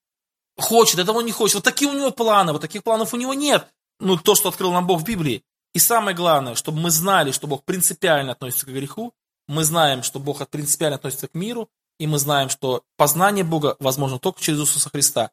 хочет, 0.57 0.99
этого 0.99 1.19
Он 1.19 1.25
не 1.25 1.33
хочет, 1.33 1.57
вот 1.57 1.65
такие 1.65 1.91
у 1.91 1.95
Него 1.95 2.11
планы, 2.11 2.53
вот 2.53 2.61
таких 2.61 2.85
планов 2.85 3.15
у 3.15 3.17
Него 3.17 3.35
нет. 3.35 3.69
Ну, 4.01 4.17
то, 4.17 4.35
что 4.35 4.51
открыл 4.51 4.71
нам 4.73 4.87
Бог 4.87 5.01
в 5.01 5.05
Библии. 5.05 5.43
И 5.75 5.79
самое 5.79 6.17
главное, 6.17 6.55
чтобы 6.55 6.79
мы 6.81 6.91
знали, 6.91 7.33
что 7.33 7.47
Бог 7.47 7.65
принципиально 7.65 8.33
относится 8.33 8.67
к 8.67 8.69
греху, 8.69 9.13
мы 9.49 9.65
знаем, 9.65 10.03
что 10.03 10.21
Бог 10.21 10.47
принципиально 10.49 10.97
относится 10.97 11.27
к 11.27 11.35
миру, 11.35 11.69
и 11.99 12.07
мы 12.07 12.19
знаем, 12.19 12.51
что 12.51 12.85
познание 12.97 13.45
Бога 13.45 13.77
возможно 13.81 14.19
только 14.19 14.41
через 14.41 14.61
Иисуса 14.61 14.91
Христа. 14.91 15.31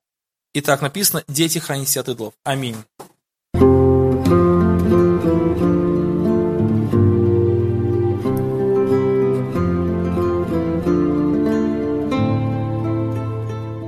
И 0.54 0.62
так 0.62 0.82
написано, 0.82 1.24
дети 1.28 1.60
храните 1.60 2.00
от 2.00 2.10
идолов. 2.10 2.34
Аминь. 2.44 2.78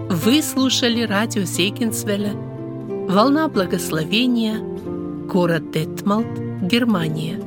Вы 0.09 0.41
слушали 0.41 1.03
радио 1.03 1.43
Зейгенсвелля 1.43 2.33
«Волна 2.33 3.47
благословения», 3.47 4.59
город 4.59 5.71
Детмалт, 5.71 6.27
Германия. 6.61 7.46